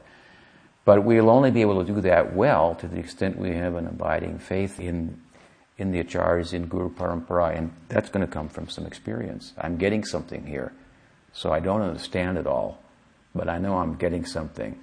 But 0.84 1.04
we'll 1.04 1.30
only 1.30 1.50
be 1.50 1.60
able 1.60 1.84
to 1.84 1.92
do 1.92 2.00
that 2.02 2.34
well 2.34 2.74
to 2.76 2.88
the 2.88 2.98
extent 2.98 3.38
we 3.38 3.54
have 3.54 3.74
an 3.74 3.86
abiding 3.86 4.38
faith 4.38 4.78
in 4.78 5.20
in 5.80 5.92
the 5.92 6.04
acharyas, 6.04 6.52
in 6.52 6.66
Guru 6.66 6.90
Parampara, 6.90 7.56
and 7.56 7.72
that's 7.88 8.10
going 8.10 8.24
to 8.24 8.30
come 8.30 8.48
from 8.50 8.68
some 8.68 8.86
experience. 8.86 9.54
I'm 9.58 9.78
getting 9.78 10.04
something 10.04 10.46
here. 10.46 10.72
So 11.32 11.52
I 11.52 11.60
don't 11.60 11.80
understand 11.80 12.36
it 12.36 12.46
all, 12.46 12.82
but 13.34 13.48
I 13.48 13.58
know 13.58 13.78
I'm 13.78 13.94
getting 13.94 14.26
something. 14.26 14.78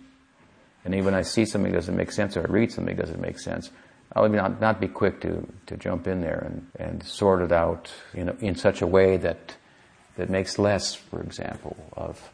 And 0.84 0.96
even 0.96 1.06
when 1.06 1.14
I 1.14 1.22
see 1.22 1.46
something 1.46 1.72
that 1.72 1.78
doesn't 1.78 1.96
make 1.96 2.12
sense 2.12 2.36
or 2.36 2.42
I 2.42 2.52
read 2.52 2.72
something 2.72 2.96
that 2.96 3.02
doesn't 3.02 3.22
make 3.22 3.38
sense, 3.38 3.70
I'll 4.16 4.28
not, 4.28 4.60
not 4.60 4.82
be 4.82 4.88
quick 4.88 5.22
to, 5.22 5.46
to 5.68 5.78
jump 5.78 6.08
in 6.08 6.22
there 6.22 6.40
and, 6.40 6.68
and 6.80 7.04
sort 7.04 7.42
it 7.42 7.52
out 7.52 7.92
in, 8.14 8.30
a, 8.30 8.36
in 8.40 8.56
such 8.56 8.82
a 8.82 8.88
way 8.88 9.18
that, 9.18 9.56
that 10.16 10.30
makes 10.30 10.58
less, 10.58 10.96
for 10.96 11.22
example, 11.22 11.78
of 11.96 12.32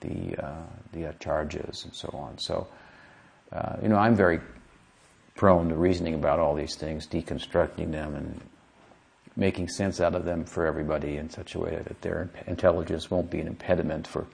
the, 0.00 0.34
uh, 0.42 0.62
the 0.92 1.14
charges 1.20 1.84
and 1.84 1.94
so 1.94 2.08
on. 2.12 2.38
So, 2.38 2.66
uh, 3.52 3.76
you 3.82 3.88
know, 3.88 3.96
I'm 3.96 4.16
very 4.16 4.40
prone 5.34 5.68
to 5.68 5.74
reasoning 5.74 6.14
about 6.14 6.38
all 6.38 6.54
these 6.54 6.76
things, 6.76 7.06
deconstructing 7.06 7.90
them, 7.90 8.14
and 8.14 8.40
making 9.36 9.68
sense 9.68 10.00
out 10.00 10.14
of 10.14 10.24
them 10.24 10.44
for 10.44 10.66
everybody 10.66 11.16
in 11.16 11.28
such 11.28 11.54
a 11.54 11.58
way 11.58 11.76
that 11.86 12.00
their 12.02 12.30
intelligence 12.46 13.10
won't 13.10 13.30
be 13.30 13.40
an 13.40 13.48
impediment 13.48 14.06
for, 14.06 14.26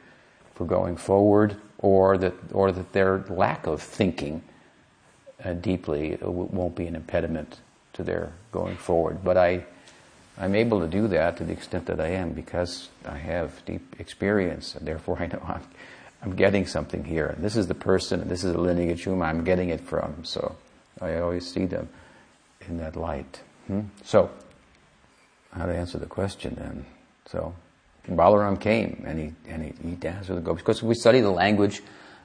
for 0.54 0.66
going 0.66 0.96
forward, 0.96 1.56
or 1.78 2.18
that, 2.18 2.34
or 2.52 2.70
that 2.70 2.92
their 2.92 3.24
lack 3.30 3.66
of 3.66 3.80
thinking 3.80 4.42
uh, 5.42 5.54
deeply 5.54 6.18
won't 6.20 6.76
be 6.76 6.86
an 6.86 6.94
impediment 6.94 7.60
to 7.94 8.02
their 8.02 8.32
going 8.52 8.76
forward. 8.76 9.24
But 9.24 9.38
I, 9.38 9.64
I'm 10.36 10.54
able 10.54 10.80
to 10.80 10.86
do 10.86 11.08
that 11.08 11.38
to 11.38 11.44
the 11.44 11.52
extent 11.52 11.86
that 11.86 11.98
I 11.98 12.08
am 12.08 12.32
because 12.32 12.90
I 13.06 13.16
have 13.16 13.64
deep 13.64 13.96
experience, 13.98 14.74
and 14.74 14.86
therefore 14.86 15.16
I 15.18 15.26
know 15.28 15.40
I'm, 15.46 15.62
I'm 16.22 16.36
getting 16.36 16.66
something 16.66 17.04
here. 17.04 17.34
This 17.38 17.56
is 17.56 17.68
the 17.68 17.74
person, 17.74 18.28
this 18.28 18.44
is 18.44 18.52
the 18.52 18.60
lineage 18.60 19.04
whom 19.04 19.22
I'm 19.22 19.44
getting 19.44 19.70
it 19.70 19.80
from. 19.80 20.24
So 20.24 20.56
I 21.00 21.18
always 21.18 21.50
see 21.50 21.66
them 21.66 21.88
in 22.68 22.78
that 22.78 22.96
light. 22.96 23.42
Hmm? 23.66 23.82
So, 24.04 24.30
how 25.52 25.66
to 25.66 25.74
answer 25.74 25.98
the 25.98 26.06
question 26.06 26.56
then? 26.58 26.86
So, 27.26 27.54
Balaram 28.08 28.60
came 28.60 29.04
and 29.06 29.18
he, 29.18 29.32
and 29.48 29.64
he, 29.64 29.88
he 29.88 29.94
danced 29.96 30.28
with 30.28 30.38
the 30.38 30.44
gopis. 30.44 30.62
Because 30.62 30.78
if 30.78 30.84
we 30.84 30.94
study 30.94 31.20
the 31.20 31.30
language 31.30 31.82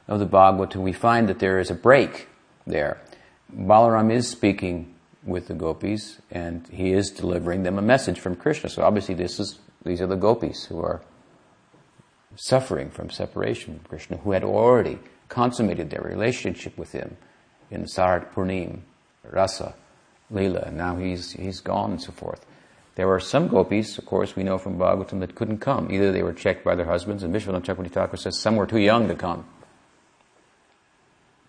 of 0.08 0.20
the 0.20 0.26
Bhagavatam, 0.26 0.78
we 0.78 0.94
find 0.94 1.30
that 1.30 1.40
there 1.40 1.60
is 1.60 1.70
a 1.70 1.76
break 1.76 2.28
there. 2.66 3.02
Balaram 3.54 4.12
is 4.12 4.28
speaking 4.28 4.96
with 5.24 5.48
the 5.48 5.54
gopis 5.54 6.22
and 6.32 6.68
he 6.68 6.92
is 6.92 7.10
delivering 7.10 7.64
them 7.64 7.78
a 7.78 7.82
message 7.82 8.20
from 8.20 8.36
Krishna. 8.36 8.70
So 8.70 8.84
obviously 8.84 9.16
this 9.16 9.40
is, 9.40 9.60
these 9.84 10.02
are 10.02 10.08
the 10.08 10.16
gopis 10.16 10.66
who 10.66 10.80
are 10.82 11.02
suffering 12.36 12.90
from 12.90 13.10
separation 13.10 13.80
from 13.80 13.86
Krishna, 13.86 14.18
who 14.18 14.32
had 14.32 14.44
already 14.44 15.00
consummated 15.30 15.90
their 15.90 16.02
relationship 16.02 16.78
with 16.78 16.92
him 16.92 17.18
in 17.72 17.84
Sarat 17.84 18.34
Purnim, 18.34 18.80
rasa, 19.30 19.76
Leela, 20.32 20.68
and 20.68 20.78
now 20.78 20.96
he's, 20.96 21.32
he's 21.34 21.60
gone 21.60 21.92
and 21.92 22.02
so 22.02 22.12
forth. 22.12 22.46
There 22.96 23.08
were 23.08 23.20
some 23.20 23.48
gopis, 23.50 23.98
of 23.98 24.06
course, 24.06 24.36
we 24.36 24.44
know 24.44 24.58
from 24.58 24.78
Bhagavatam, 24.78 25.20
that 25.20 25.36
couldn't 25.36 25.58
come. 25.58 25.92
Either 25.92 26.12
they 26.12 26.24
were 26.24 26.34
checked 26.34 26.64
by 26.64 26.76
their 26.76 26.86
husbands, 26.86 27.24
and 27.24 27.34
Vishwanath 27.34 27.66
Chakravarti 27.66 27.92
Thakur 27.92 28.18
says 28.18 28.40
some 28.40 28.56
were 28.56 28.66
too 28.66 28.80
young 28.80 29.08
to 29.10 29.16
come. 29.16 29.46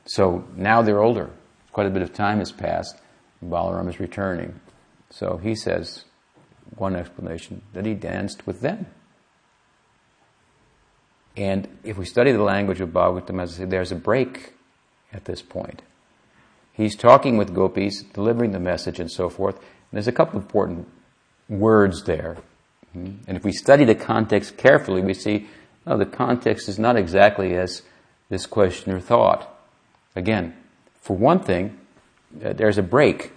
So 0.06 0.44
now 0.56 0.82
they're 0.82 1.00
older. 1.00 1.30
Quite 1.72 1.86
a 1.86 1.90
bit 1.90 2.02
of 2.02 2.12
time 2.12 2.38
has 2.38 2.50
passed. 2.50 2.96
Balaram 3.44 3.88
is 3.88 4.00
returning. 4.00 4.60
So 5.10 5.36
he 5.36 5.54
says, 5.54 6.04
one 6.76 6.96
explanation, 6.96 7.62
that 7.74 7.86
he 7.86 7.94
danced 7.94 8.46
with 8.46 8.60
them. 8.60 8.86
And 11.36 11.68
if 11.84 11.98
we 11.98 12.06
study 12.06 12.32
the 12.32 12.42
language 12.42 12.80
of 12.80 12.88
Bhagavatam, 12.88 13.40
as 13.40 13.54
I 13.54 13.58
said, 13.58 13.70
there's 13.70 13.92
a 13.92 13.96
break 13.96 14.54
at 15.12 15.26
this 15.26 15.42
point. 15.42 15.82
He's 16.76 16.94
talking 16.94 17.38
with 17.38 17.54
gopis, 17.54 18.02
delivering 18.02 18.52
the 18.52 18.60
message 18.60 19.00
and 19.00 19.10
so 19.10 19.30
forth. 19.30 19.56
And 19.56 19.64
there's 19.92 20.08
a 20.08 20.12
couple 20.12 20.38
of 20.38 20.44
important 20.44 20.86
words 21.48 22.04
there. 22.04 22.36
And 22.94 23.24
if 23.28 23.44
we 23.44 23.52
study 23.52 23.84
the 23.84 23.94
context 23.94 24.58
carefully, 24.58 25.00
we 25.00 25.14
see, 25.14 25.46
oh, 25.86 25.96
the 25.96 26.04
context 26.04 26.68
is 26.68 26.78
not 26.78 26.96
exactly 26.96 27.54
as 27.54 27.82
this 28.28 28.44
questioner 28.44 29.00
thought. 29.00 29.48
Again, 30.14 30.54
for 31.00 31.16
one 31.16 31.40
thing, 31.40 31.78
uh, 32.44 32.52
there's 32.52 32.78
a 32.78 32.82
break. 32.82 33.32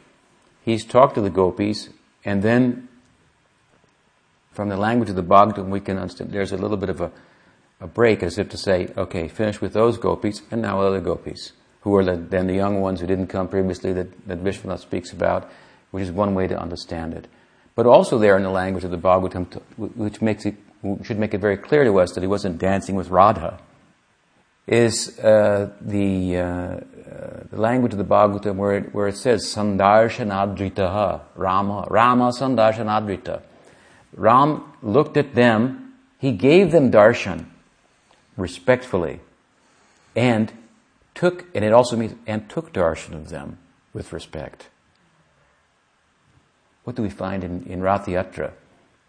He's 0.63 0.86
talked 0.86 1.15
to 1.15 1.21
the 1.21 1.30
gopis, 1.30 1.89
and 2.25 2.43
then 2.43 2.89
from 4.52 4.69
the 4.69 4.78
language 4.78 5.10
of 5.10 5.15
the 5.15 5.23
Bhagavatam, 5.23 5.69
we 5.69 5.80
can 5.80 5.97
understand 5.97 6.32
there's 6.32 6.52
a 6.52 6.58
little 6.58 6.78
bit 6.78 6.89
of 6.89 6.99
a, 6.99 7.12
a 7.80 7.88
break, 7.88 8.21
as 8.23 8.38
if 8.38 8.49
to 8.49 8.58
say, 8.58 8.89
okay, 8.97 9.28
finish 9.30 9.62
with 9.62 9.73
those 9.73 9.97
gopis, 9.97 10.41
and 10.52 10.62
now 10.62 10.82
other 10.82 10.99
gopis, 10.99 11.54
who 11.82 11.96
are 11.96 12.04
the, 12.04 12.15
then 12.15 12.48
the 12.48 12.54
young 12.54 12.82
ones 12.82 13.00
who 13.00 13.08
didn't 13.08 13.28
come 13.28 13.48
previously 13.48 13.94
that, 13.94 14.28
that 14.28 14.44
Vishwanath 14.44 14.80
speaks 14.80 15.12
about, 15.12 15.50
which 15.92 16.04
is 16.04 16.12
one 16.12 16.36
way 16.36 16.48
to 16.48 16.60
understand 16.60 17.13
it. 17.13 17.28
But 17.76 17.86
also 17.86 18.18
there 18.18 18.36
in 18.36 18.44
the 18.44 18.50
language 18.50 18.84
of 18.84 18.92
the 18.92 18.98
Bhagavatam, 18.98 19.62
which 19.78 20.22
makes 20.22 20.46
it, 20.46 20.56
should 21.04 21.20
make 21.20 21.34
it 21.34 21.39
very 21.39 21.58
clear 21.58 21.84
to 21.86 22.00
us 22.00 22.12
that 22.13 22.22
he 22.22 22.28
wasn't 22.28 22.58
dancing 22.58 22.96
with 22.96 23.10
Radha, 23.10 23.60
is 24.68 25.18
uh, 25.20 25.72
the, 25.82 26.38
uh, 26.38 26.42
uh, 26.42 26.80
the 27.50 27.60
language 27.60 27.94
of 27.94 27.98
the 27.98 28.06
Bhagavatam 28.06 28.56
where 28.56 28.78
it, 28.78 28.94
where 28.94 29.08
it 29.08 29.18
says 29.18 29.46
Sandarshanadritaha, 29.46 31.22
Rama, 31.36 31.88
Rama 31.89 32.32
Sandarshanadrita. 32.32 33.42
Ram 34.15 34.63
looked 34.82 35.18
at 35.18 35.36
them, 35.36 35.94
he 36.20 36.32
gave 36.32 36.72
them 36.72 36.92
darshan 36.92 37.46
respectfully, 38.38 39.22
and 40.15 40.52
took, 41.19 41.45
and 41.53 41.65
it 41.65 41.73
also 41.73 41.97
means, 41.97 42.15
and 42.25 42.49
took 42.49 42.71
darshan 42.71 43.13
of 43.13 43.27
them 43.27 43.58
with 43.91 44.13
respect. 44.13 44.69
What 46.86 46.95
do 46.95 47.01
we 47.01 47.10
find 47.10 47.43
in, 47.43 47.63
in 47.63 47.82
Rath 47.82 48.05
Yatra? 48.05 48.53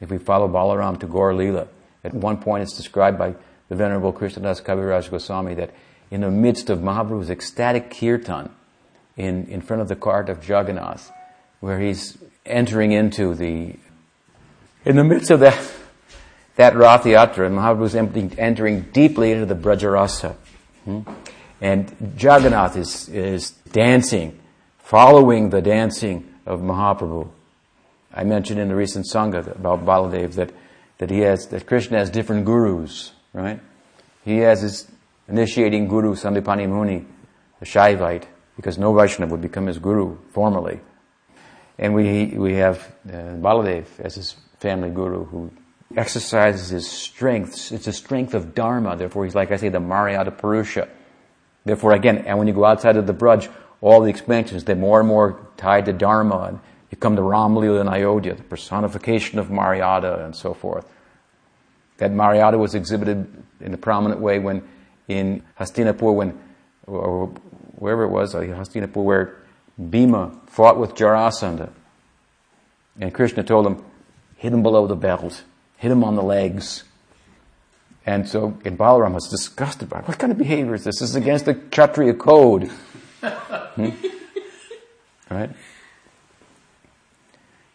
If 0.00 0.10
we 0.10 0.18
follow 0.18 0.48
Balaram 0.48 0.98
to 0.98 1.06
Gaur 1.06 1.32
Leela, 1.32 1.68
at 2.02 2.12
one 2.12 2.38
point 2.38 2.64
it's 2.64 2.76
described 2.76 3.16
by 3.16 3.36
the 3.68 3.76
Venerable 3.76 4.12
Krishnadas 4.12 4.60
Kaviraj 4.60 5.08
Goswami 5.08 5.54
that 5.54 5.70
in 6.10 6.22
the 6.22 6.32
midst 6.32 6.68
of 6.68 6.80
Mahaprabhu's 6.80 7.30
ecstatic 7.30 7.92
kirtan 7.92 8.50
in, 9.16 9.46
in 9.46 9.60
front 9.60 9.80
of 9.80 9.86
the 9.86 9.94
cart 9.94 10.28
of 10.28 10.48
Jagannath, 10.48 11.12
where 11.60 11.78
he's 11.78 12.18
entering 12.44 12.90
into 12.90 13.36
the, 13.36 13.76
in 14.84 14.96
the 14.96 15.04
midst 15.04 15.30
of 15.30 15.38
that, 15.38 15.72
that 16.56 16.74
Rath 16.74 17.04
Yatra, 17.04 17.46
and 17.46 17.56
Mahaprabhu's 17.56 17.94
entering, 17.94 18.36
entering 18.36 18.80
deeply 18.92 19.30
into 19.30 19.46
the 19.46 19.54
Brajarasa. 19.54 20.34
Hmm? 20.84 21.02
And 21.60 22.14
Jagannath 22.18 22.76
is, 22.76 23.08
is 23.08 23.50
dancing, 23.72 24.40
following 24.78 25.50
the 25.50 25.60
dancing 25.60 26.32
of 26.46 26.60
Mahaprabhu. 26.60 27.28
I 28.12 28.24
mentioned 28.24 28.58
in 28.58 28.68
the 28.68 28.76
recent 28.76 29.06
Sangha 29.06 29.54
about 29.54 29.84
Baladev 29.84 30.34
that, 30.34 30.52
that 30.98 31.10
he 31.10 31.20
has, 31.20 31.46
that 31.48 31.66
Krishna 31.66 31.98
has 31.98 32.10
different 32.10 32.44
gurus, 32.44 33.12
right? 33.32 33.60
He 34.24 34.38
has 34.38 34.62
his 34.62 34.90
initiating 35.28 35.86
guru, 35.88 36.14
Sandipani 36.14 36.68
Muni, 36.68 37.04
a 37.60 37.64
Shaivite, 37.64 38.24
because 38.56 38.78
no 38.78 38.92
Vaishnava 38.92 39.30
would 39.32 39.40
become 39.40 39.66
his 39.66 39.78
guru 39.78 40.18
formally. 40.32 40.80
And 41.78 41.94
we, 41.94 42.26
we 42.36 42.54
have 42.54 42.94
uh, 43.06 43.36
Baladev 43.36 43.86
as 44.00 44.16
his 44.16 44.36
family 44.58 44.90
guru 44.90 45.24
who 45.24 45.50
exercises 45.96 46.68
his 46.68 46.90
strengths. 46.90 47.72
It's 47.72 47.86
a 47.86 47.92
strength 47.92 48.34
of 48.34 48.54
Dharma, 48.54 48.96
therefore 48.96 49.24
he's 49.24 49.34
like 49.34 49.50
I 49.50 49.56
say, 49.56 49.68
the 49.68 49.78
Maryada 49.78 50.36
Purusha. 50.36 50.88
Therefore 51.64 51.92
again, 51.92 52.18
and 52.18 52.38
when 52.38 52.48
you 52.48 52.54
go 52.54 52.64
outside 52.64 52.96
of 52.96 53.06
the 53.06 53.14
Braj, 53.14 53.50
all 53.80 54.00
the 54.00 54.10
expansions, 54.10 54.64
they're 54.64 54.76
more 54.76 55.00
and 55.00 55.08
more 55.08 55.46
tied 55.56 55.86
to 55.86 55.92
Dharma 55.92 56.38
and 56.48 56.60
you 56.90 56.98
come 56.98 57.16
to 57.16 57.22
Ramlila 57.22 57.80
and 57.80 57.88
Ayodhya, 57.88 58.34
the 58.34 58.42
personification 58.42 59.38
of 59.38 59.48
Maryada 59.48 60.24
and 60.24 60.34
so 60.34 60.54
forth. 60.54 60.86
That 61.98 62.10
Maryada 62.10 62.58
was 62.58 62.74
exhibited 62.74 63.42
in 63.60 63.72
a 63.72 63.76
prominent 63.76 64.20
way 64.20 64.38
when 64.38 64.66
in 65.06 65.42
Hastinapur, 65.58 66.14
when, 66.14 66.38
or 66.86 67.26
wherever 67.76 68.04
it 68.04 68.08
was, 68.08 68.34
uh, 68.34 68.40
Hastinapur, 68.40 69.04
where 69.04 69.36
Bhima 69.78 70.32
fought 70.46 70.78
with 70.78 70.94
Jarasandha. 70.94 71.70
And 73.00 73.14
Krishna 73.14 73.42
told 73.42 73.66
him, 73.66 73.84
hit 74.36 74.52
him 74.52 74.62
below 74.62 74.86
the 74.86 74.96
belt, 74.96 75.44
hit 75.76 75.90
him 75.90 76.02
on 76.02 76.16
the 76.16 76.22
legs. 76.22 76.84
And 78.06 78.28
so, 78.28 78.58
and 78.64 78.78
Balaram 78.78 79.12
was 79.12 79.28
disgusted 79.28 79.88
by 79.88 80.00
it. 80.00 80.08
What 80.08 80.18
kind 80.18 80.32
of 80.32 80.38
behavior 80.38 80.74
is 80.74 80.84
this? 80.84 81.00
This 81.00 81.10
is 81.10 81.16
against 81.16 81.44
the 81.44 81.54
Kshatriya 81.54 82.14
code. 82.14 82.70
hmm? 83.22 83.90
Right? 85.30 85.50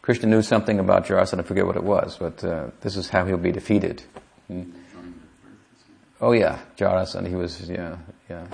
Krishna 0.01 0.27
knew 0.27 0.41
something 0.41 0.79
about 0.79 1.05
Jarasandha, 1.05 1.39
I 1.39 1.43
forget 1.43 1.65
what 1.65 1.75
it 1.75 1.83
was, 1.83 2.17
but 2.17 2.43
uh, 2.43 2.67
this 2.81 2.95
is 2.95 3.09
how 3.09 3.25
he'll 3.25 3.38
be 3.38 3.51
defeated. 3.51 4.03
Hmm? 4.47 4.63
Oh 6.21 6.31
yeah, 6.31 6.59
Jarasandha, 6.77 7.27
he 7.27 7.35
was, 7.35 7.69
yeah, 7.69 7.97
yeah. 8.29 8.45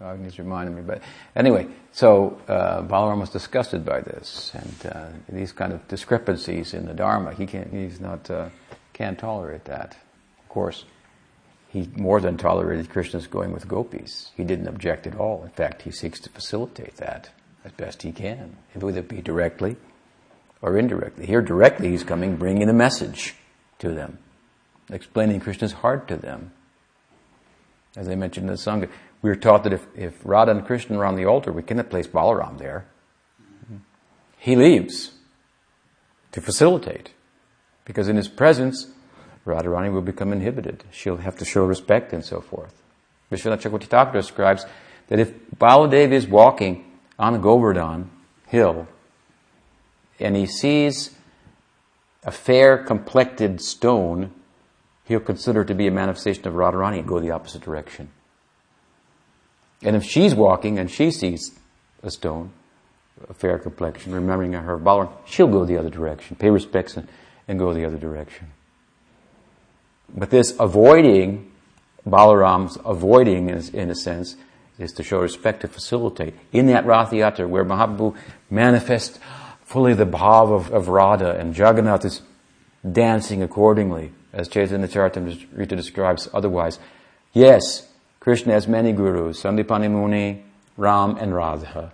Agni's 0.00 0.38
reminding 0.38 0.74
me, 0.74 0.82
but 0.82 1.02
anyway, 1.36 1.66
so 1.92 2.40
uh, 2.48 2.82
Balaram 2.82 3.20
was 3.20 3.30
disgusted 3.30 3.84
by 3.84 4.00
this 4.00 4.50
and 4.54 4.92
uh, 4.92 5.06
these 5.28 5.52
kind 5.52 5.72
of 5.72 5.86
discrepancies 5.88 6.72
in 6.72 6.86
the 6.86 6.94
Dharma. 6.94 7.34
He 7.34 7.46
can't, 7.46 7.70
he's 7.70 8.00
not, 8.00 8.30
uh, 8.30 8.48
can't 8.92 9.18
tolerate 9.18 9.64
that. 9.66 9.96
Course, 10.50 10.84
he 11.68 11.88
more 11.94 12.20
than 12.20 12.36
tolerated 12.36 12.90
Krishna's 12.90 13.28
going 13.28 13.52
with 13.52 13.68
gopis. 13.68 14.32
He 14.36 14.42
didn't 14.42 14.66
object 14.66 15.06
at 15.06 15.16
all. 15.16 15.44
In 15.44 15.50
fact, 15.50 15.82
he 15.82 15.92
seeks 15.92 16.18
to 16.20 16.28
facilitate 16.28 16.96
that 16.96 17.30
as 17.64 17.70
best 17.72 18.02
he 18.02 18.10
can, 18.10 18.56
whether 18.74 18.98
it 18.98 19.08
be 19.08 19.22
directly 19.22 19.76
or 20.60 20.76
indirectly. 20.76 21.26
Here, 21.26 21.40
directly, 21.40 21.90
he's 21.90 22.02
coming 22.02 22.34
bringing 22.34 22.68
a 22.68 22.72
message 22.72 23.36
to 23.78 23.94
them, 23.94 24.18
explaining 24.90 25.38
Krishna's 25.38 25.72
heart 25.72 26.08
to 26.08 26.16
them. 26.16 26.50
As 27.96 28.08
I 28.08 28.16
mentioned 28.16 28.50
in 28.50 28.54
the 28.54 28.60
Sangha, 28.60 28.90
we 29.22 29.30
were 29.30 29.36
taught 29.36 29.62
that 29.62 29.72
if, 29.72 29.86
if 29.96 30.20
Radha 30.24 30.50
and 30.50 30.66
Krishna 30.66 30.98
are 30.98 31.04
on 31.04 31.14
the 31.14 31.26
altar, 31.26 31.52
we 31.52 31.62
cannot 31.62 31.90
place 31.90 32.08
Balaram 32.08 32.58
there. 32.58 32.86
He 34.36 34.56
leaves 34.56 35.12
to 36.32 36.40
facilitate, 36.40 37.10
because 37.84 38.08
in 38.08 38.16
his 38.16 38.28
presence, 38.28 38.88
Radharani 39.46 39.92
will 39.92 40.02
become 40.02 40.32
inhibited. 40.32 40.84
She'll 40.90 41.18
have 41.18 41.36
to 41.36 41.44
show 41.44 41.64
respect 41.64 42.12
and 42.12 42.24
so 42.24 42.40
forth. 42.40 42.82
Vishwanath 43.30 43.62
Chakravarti 43.62 44.12
describes 44.12 44.66
that 45.08 45.18
if 45.18 45.32
Baladev 45.56 46.12
is 46.12 46.26
walking 46.26 46.84
on 47.18 47.40
Govardhan 47.40 48.10
hill 48.46 48.86
and 50.18 50.36
he 50.36 50.46
sees 50.46 51.14
a 52.24 52.30
fair 52.30 52.78
complected 52.78 53.60
stone, 53.60 54.32
he'll 55.04 55.20
consider 55.20 55.62
it 55.62 55.66
to 55.66 55.74
be 55.74 55.86
a 55.86 55.90
manifestation 55.90 56.46
of 56.46 56.54
Radharani 56.54 56.98
and 56.98 57.08
go 57.08 57.18
the 57.18 57.30
opposite 57.30 57.62
direction. 57.62 58.10
And 59.82 59.96
if 59.96 60.04
she's 60.04 60.34
walking 60.34 60.78
and 60.78 60.90
she 60.90 61.10
sees 61.10 61.58
a 62.02 62.10
stone, 62.10 62.52
a 63.28 63.34
fair 63.34 63.58
complexion, 63.58 64.14
remembering 64.14 64.52
her 64.52 64.78
Balaram, 64.78 65.10
she'll 65.24 65.48
go 65.48 65.64
the 65.64 65.78
other 65.78 65.90
direction, 65.90 66.36
pay 66.36 66.50
respects 66.50 66.96
and, 66.96 67.08
and 67.48 67.58
go 67.58 67.72
the 67.72 67.84
other 67.84 67.98
direction. 67.98 68.48
But 70.14 70.30
this 70.30 70.54
avoiding, 70.58 71.50
Balaram's 72.06 72.78
avoiding 72.84 73.50
in, 73.50 73.62
in 73.74 73.90
a 73.90 73.94
sense, 73.94 74.36
is 74.78 74.92
to 74.92 75.02
show 75.02 75.20
respect 75.20 75.60
to 75.60 75.68
facilitate. 75.68 76.34
In 76.52 76.66
that 76.66 76.86
Rath 76.86 77.10
Yatra 77.10 77.48
where 77.48 77.64
Mahaprabhu 77.64 78.16
manifests 78.48 79.18
fully 79.62 79.94
the 79.94 80.06
bhav 80.06 80.52
of, 80.52 80.72
of 80.72 80.88
Radha, 80.88 81.38
and 81.38 81.56
Jagannath 81.56 82.04
is 82.04 82.22
dancing 82.90 83.42
accordingly, 83.42 84.12
as 84.32 84.48
Chaitanya 84.48 84.88
Charitamrita 84.88 85.76
describes 85.76 86.28
otherwise. 86.32 86.78
Yes, 87.32 87.88
Krishna 88.18 88.52
has 88.52 88.66
many 88.66 88.92
gurus, 88.92 89.42
Sandipani 89.42 89.90
Muni, 89.90 90.42
Ram, 90.76 91.16
and 91.18 91.34
Radha. 91.34 91.92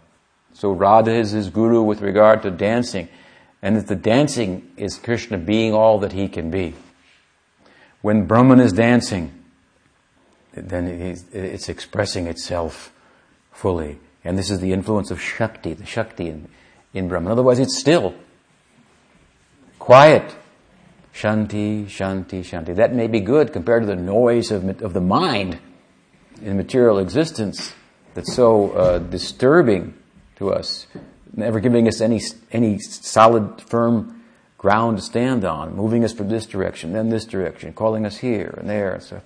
So 0.55 0.71
Radha 0.71 1.13
is 1.13 1.33
his 1.33 1.51
guru 1.51 1.83
with 1.83 2.01
regard 2.01 2.43
to 2.43 2.51
dancing, 2.51 3.09
and 3.61 3.77
that 3.77 3.89
the 3.89 3.97
dancing 3.97 4.71
is 4.77 4.97
Krishna 4.97 5.37
being 5.37 5.75
all 5.75 5.99
that 5.99 6.13
he 6.13 6.29
can 6.29 6.51
be. 6.51 6.75
When 8.07 8.27
Brahman 8.27 8.61
is 8.61 8.73
dancing, 8.73 9.33
then 10.53 10.87
it's 10.87 11.69
expressing 11.69 12.29
itself 12.29 12.93
fully 13.51 13.99
And 14.23 14.39
this 14.39 14.49
is 14.49 14.61
the 14.61 14.73
influence 14.73 15.11
of 15.11 15.21
Shakti, 15.21 15.73
the 15.73 15.85
Shakti 15.85 16.29
in, 16.29 16.49
in 16.95 17.09
Brahman. 17.09 17.33
Otherwise, 17.33 17.59
it's 17.59 17.77
still. 17.77 18.15
Quiet. 19.81 20.37
Shanti, 21.13 21.87
Shanti, 21.87 22.45
Shanti. 22.45 22.77
That 22.77 22.95
may 22.95 23.09
be 23.09 23.19
good 23.19 23.53
compared 23.53 23.83
to 23.83 23.89
the 23.89 23.97
noise 23.97 24.53
of, 24.53 24.83
of 24.83 24.93
the 24.93 25.01
mind 25.01 25.59
in 26.41 26.57
material 26.57 27.01
existence 27.01 27.75
that's 28.15 28.33
so 28.33 28.71
uh, 28.71 28.99
disturbing 29.01 29.95
to 30.37 30.53
us, 30.53 30.87
never 31.35 31.59
giving 31.59 31.89
us 31.89 32.01
any, 32.01 32.21
any 32.53 32.79
solid, 32.79 33.61
firm 33.63 34.16
ground 34.59 34.99
to 34.99 35.03
stand 35.03 35.45
on, 35.45 35.75
moving 35.75 36.05
us 36.05 36.13
from 36.13 36.29
this 36.29 36.47
direction, 36.47 36.93
then 36.93 37.09
this 37.09 37.25
direction, 37.25 37.73
calling 37.73 38.07
us 38.07 38.19
here 38.19 38.55
and 38.59 38.69
there. 38.69 38.95
And 38.95 39.03
so, 39.03 39.21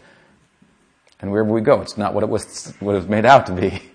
and 1.21 1.31
wherever 1.31 1.53
we 1.53 1.61
go, 1.61 1.81
it's 1.81 1.97
not 1.97 2.15
what 2.15 2.25
it 2.25 2.29
was, 2.29 2.75
what 2.81 2.93
it 2.93 2.97
was 2.97 3.09
made 3.09 3.25
out 3.25 3.47
to 3.47 3.53
be. 3.53 3.83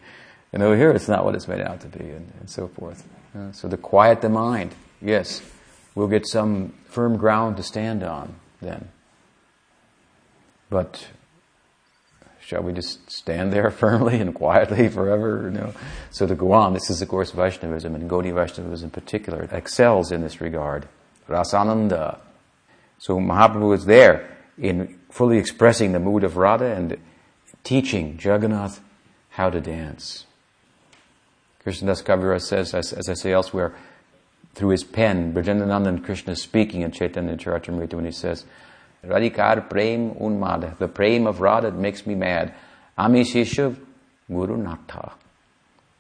And 0.54 0.64
over 0.64 0.78
here, 0.78 0.92
it's 0.92 1.10
not 1.10 1.26
what 1.26 1.36
it's 1.36 1.50
made 1.50 1.60
out 1.60 1.82
to 1.82 1.88
be, 1.88 2.06
and, 2.06 2.32
and 2.40 2.50
so 2.50 2.70
forth. 2.70 3.06
Uh, 3.38 3.52
so 3.52 3.68
to 3.68 3.76
quiet 3.76 4.22
the 4.22 4.30
mind, 4.30 4.74
yes, 5.02 5.42
we'll 5.96 6.08
get 6.08 6.26
some 6.26 6.74
firm 6.86 7.18
ground 7.18 7.58
to 7.58 7.64
stand 7.64 8.04
on 8.04 8.36
then. 8.62 8.88
But 10.70 11.08
shall 12.40 12.62
we 12.62 12.72
just 12.72 13.12
stand 13.12 13.52
there 13.52 13.70
firmly 13.72 14.22
and 14.22 14.34
quietly 14.34 14.88
forever? 14.88 15.52
Know? 15.52 15.74
So 16.12 16.26
to 16.26 16.36
go 16.36 16.54
on, 16.54 16.74
this 16.74 16.90
is 16.90 17.02
of 17.02 17.10
course 17.10 17.32
Vaishnavism, 17.32 17.94
and 17.94 18.10
Gaudiya 18.10 18.34
Vaishnavism 18.36 18.86
in 18.86 18.92
particular 18.92 19.50
excels 19.52 20.10
in 20.10 20.22
this 20.22 20.40
regard. 20.40 20.88
Rasananda. 21.28 22.20
So 22.98 23.18
Mahaprabhu 23.18 23.76
is 23.76 23.86
there 23.86 24.30
in 24.58 25.00
fully 25.10 25.38
expressing 25.38 25.92
the 25.92 26.00
mood 26.00 26.24
of 26.24 26.38
Radha 26.38 26.74
and 26.76 26.98
teaching 27.64 28.20
Jagannath 28.22 28.82
how 29.30 29.50
to 29.50 29.60
dance. 29.60 30.26
Krishnadas 31.66 32.04
Kaviraj 32.04 32.42
says, 32.42 32.74
as, 32.74 32.94
as, 32.94 33.10
I 33.10 33.16
say 33.16 33.34
elsewhere, 33.34 33.76
through 34.54 34.70
his 34.70 34.84
pen, 34.84 35.34
Brajendranandan 35.34 36.06
Krishna 36.06 36.34
is 36.34 36.42
speaking 36.42 36.82
in 36.82 36.92
Chaitanya 36.92 37.36
Charitamrita 37.36 37.96
when 37.96 38.06
he 38.06 38.12
says, 38.12 38.46
Radhikar 39.04 39.62
Prem 39.62 40.12
Unmad, 40.16 40.78
the 40.78 40.88
prem 40.88 41.28
of 41.28 41.42
Radha 41.42 41.72
makes 41.72 42.06
me 42.06 42.16
mad. 42.16 42.54
Ami 42.98 43.24
Shisha 43.24 43.76
Guru 44.28 44.58
Natha. 44.58 45.14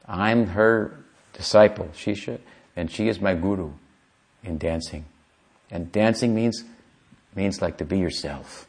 I'm 0.07 0.47
her 0.47 1.03
disciple, 1.33 1.89
Shisha, 1.93 2.39
and 2.75 2.89
she 2.91 3.07
is 3.07 3.19
my 3.19 3.33
guru 3.33 3.71
in 4.43 4.57
dancing. 4.57 5.05
And 5.71 5.91
dancing 5.91 6.35
means, 6.35 6.63
means 7.35 7.61
like 7.61 7.77
to 7.77 7.85
be 7.85 7.97
yourself. 7.99 8.67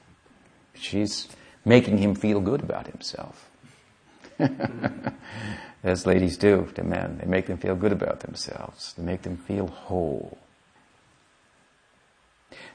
She's 0.75 1.29
making 1.65 1.99
him 1.99 2.15
feel 2.15 2.41
good 2.41 2.63
about 2.63 2.87
himself. 2.87 3.51
as 5.87 6.05
ladies 6.05 6.37
do 6.37 6.69
to 6.75 6.83
men. 6.83 7.19
They 7.19 7.27
make 7.27 7.47
them 7.47 7.59
feel 7.59 7.77
good 7.77 7.93
about 7.93 8.21
themselves. 8.21 8.93
They 8.95 9.05
make 9.05 9.23
them 9.23 9.37
feel 9.37 9.69
whole. 9.69 10.37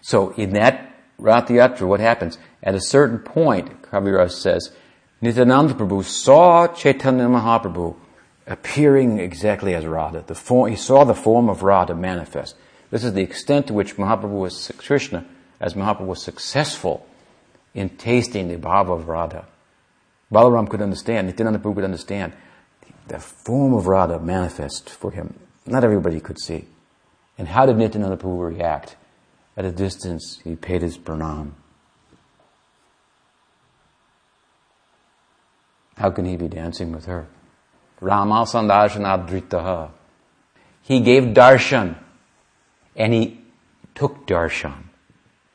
So 0.02 0.30
in 0.32 0.52
that 0.54 0.96
Rath 1.18 1.48
Yatra, 1.50 1.88
what 1.88 2.00
happens? 2.00 2.38
At 2.64 2.74
a 2.74 2.82
certain 2.82 3.20
point, 3.20 3.82
Kaviraj 3.84 4.32
says, 4.32 4.72
Nityananda 5.20 5.74
Prabhu 5.74 6.04
saw 6.04 6.68
Chaitanya 6.68 7.26
Mahaprabhu 7.26 7.96
appearing 8.48 9.20
exactly 9.20 9.76
as 9.76 9.86
Radha. 9.86 10.24
The 10.26 10.34
form, 10.34 10.72
he 10.72 10.76
saw 10.76 11.04
the 11.04 11.14
form 11.14 11.50
of 11.50 11.64
Radha 11.64 11.94
manifest. 11.94 12.56
This 12.92 13.06
is 13.06 13.14
the 13.14 13.22
extent 13.22 13.68
to 13.68 13.74
which 13.74 13.96
Mahaprabhu 13.96 14.30
was, 14.30 14.72
Krishna, 14.78 15.26
as 15.60 15.74
Mahaprabhu 15.74 16.08
was 16.08 16.22
successful 16.22 17.08
in 17.74 17.90
tasting 17.90 18.50
the 18.50 18.58
bhava 18.58 18.92
of 18.92 19.08
Radha. 19.08 19.46
Balaram 20.32 20.70
could 20.70 20.82
understand, 20.82 21.28
Nityananda 21.28 21.60
Prabhu 21.60 21.76
could 21.76 21.84
understand 21.86 22.34
the 23.08 23.20
form 23.20 23.74
of 23.74 23.88
Radha 23.88 24.20
manifest 24.20 24.90
for 24.90 25.12
him. 25.12 25.40
Not 25.66 25.84
everybody 25.84 26.20
could 26.20 26.40
see. 26.40 26.68
And 27.38 27.48
how 27.48 27.66
did 27.66 27.78
Nityananda 27.78 28.18
Prabhu 28.18 28.56
react? 28.56 28.98
At 29.56 29.66
a 29.66 29.72
distance, 29.72 30.40
he 30.44 30.56
paid 30.56 30.82
his 30.82 30.98
pranam. 30.98 31.52
How 35.96 36.10
can 36.10 36.26
he 36.26 36.36
be 36.36 36.48
dancing 36.48 36.92
with 36.92 37.06
her? 37.06 37.28
Rama 38.00 38.46
Sandarshanadritaha. 38.46 39.92
He 40.82 41.00
gave 41.00 41.24
darshan 41.26 41.96
and 42.96 43.14
he 43.14 43.40
took 43.96 44.26
darshan 44.28 44.84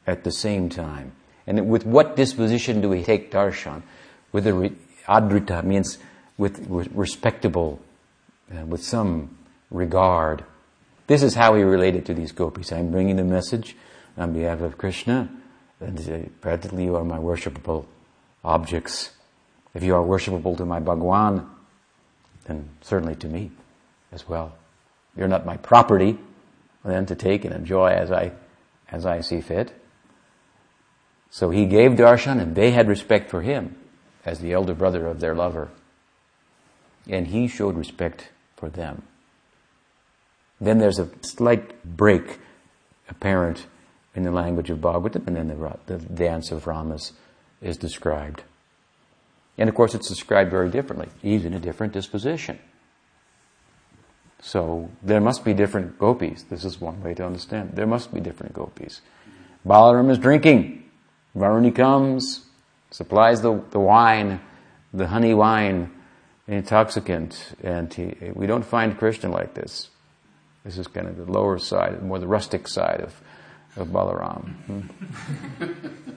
at 0.07 0.25
the 0.25 0.33
same 0.33 0.69
time. 0.69 1.13
And 1.47 1.69
with 1.69 1.87
what 1.87 2.17
disposition 2.17 2.81
do 2.81 2.89
we 2.89 3.03
take 3.03 3.31
darshan? 3.31 3.83
With 4.33 4.47
a 4.47 4.73
adrita 5.07 5.65
means 5.65 5.99
with, 6.37 6.67
with 6.69 6.89
respectable, 6.93 7.81
uh, 8.55 8.65
with 8.67 8.83
some 8.83 9.39
regard. 9.71 10.45
This 11.07 11.23
is 11.23 11.35
how 11.35 11.55
he 11.55 11.63
related 11.63 12.07
to 12.07 12.15
these 12.15 12.33
gopis. 12.33 12.73
I'm 12.73 12.91
bringing 12.91 13.17
the 13.17 13.25
message 13.25 13.77
on 14.17 14.33
behalf 14.33 14.61
of 14.61 14.77
Krishna, 14.79 15.31
and 15.81 16.11
uh, 16.11 16.29
practically 16.41 16.85
you 16.85 16.97
are 16.97 17.05
my 17.05 17.19
worshipable 17.19 17.87
objects. 18.45 19.11
If 19.75 19.83
you 19.83 19.95
are 19.95 20.03
worshipable 20.03 20.57
to 20.57 20.65
my 20.65 20.81
Bhagwan, 20.81 21.49
then 22.47 22.69
certainly 22.81 23.15
to 23.17 23.29
me 23.29 23.51
as 24.13 24.29
well. 24.29 24.55
You're 25.17 25.29
not 25.29 25.47
my 25.47 25.57
property, 25.57 26.19
then 26.87 27.07
to 27.07 27.15
take 27.15 27.45
and 27.45 27.55
enjoy 27.55 27.89
as 27.89 28.11
I, 28.11 28.33
as 28.91 29.05
I 29.05 29.21
see 29.21 29.41
fit. 29.41 29.73
So 31.31 31.51
he 31.51 31.67
gave 31.67 31.93
darshan 31.93 32.41
and 32.41 32.55
they 32.55 32.71
had 32.71 32.89
respect 32.89 33.31
for 33.31 33.43
him 33.43 33.77
as 34.25 34.41
the 34.41 34.53
elder 34.53 34.75
brother 34.75 35.07
of 35.07 35.21
their 35.21 35.35
lover 35.35 35.71
and 37.09 37.29
he 37.29 37.49
showed 37.49 37.77
respect 37.77 38.31
for 38.57 38.69
them. 38.69 39.03
Then 40.61 40.79
there's 40.79 40.99
a 40.99 41.09
slight 41.21 41.85
break 41.85 42.39
apparent 43.09 43.67
in 44.15 44.23
the 44.23 44.31
language 44.31 44.71
of 44.71 44.79
Bhagavatam, 44.79 45.27
and 45.27 45.37
then 45.37 45.49
the, 45.49 45.79
the 45.87 45.99
dance 45.99 46.51
of 46.51 46.67
Ramas 46.67 47.13
is 47.61 47.77
described. 47.77 48.43
And 49.59 49.69
of 49.69 49.75
course, 49.75 49.95
it's 49.95 50.09
described 50.09 50.51
very 50.51 50.71
differently. 50.71 51.09
He's 51.23 51.45
in 51.45 51.55
a 51.55 51.59
different 51.59 51.93
disposition. 51.93 52.59
So 54.41 54.91
there 55.03 55.21
must 55.21 55.45
be 55.45 55.55
different 55.55 55.99
gopis. 55.99 56.45
This 56.45 56.65
is 56.65 56.81
one 56.81 57.03
way 57.03 57.15
to 57.15 57.27
understand. 57.27 57.73
There 57.75 57.87
must 57.87 58.13
be 58.13 58.21
different 58.21 58.53
gopis. 58.53 59.01
Balaram 59.67 60.11
is 60.11 60.19
drinking. 60.19 60.85
Varuni 61.37 61.75
comes, 61.75 62.47
supplies 62.91 63.43
the, 63.43 63.63
the 63.71 63.81
wine, 63.81 64.41
the 64.93 65.07
honey 65.09 65.35
wine, 65.35 65.91
intoxicant, 66.47 67.55
and 67.63 67.93
he, 67.93 68.15
we 68.35 68.47
don't 68.47 68.65
find 68.65 68.97
Krishna 68.97 69.31
like 69.31 69.55
this. 69.55 69.91
This 70.65 70.79
is 70.79 70.87
kind 70.87 71.09
of 71.09 71.17
the 71.17 71.31
lower 71.31 71.59
side, 71.59 72.03
more 72.03 72.19
the 72.19 72.27
rustic 72.27 72.69
side 72.69 73.01
of, 73.01 73.21
of 73.77 73.89
Balaram. 73.89 74.55
Hmm. 74.67 75.73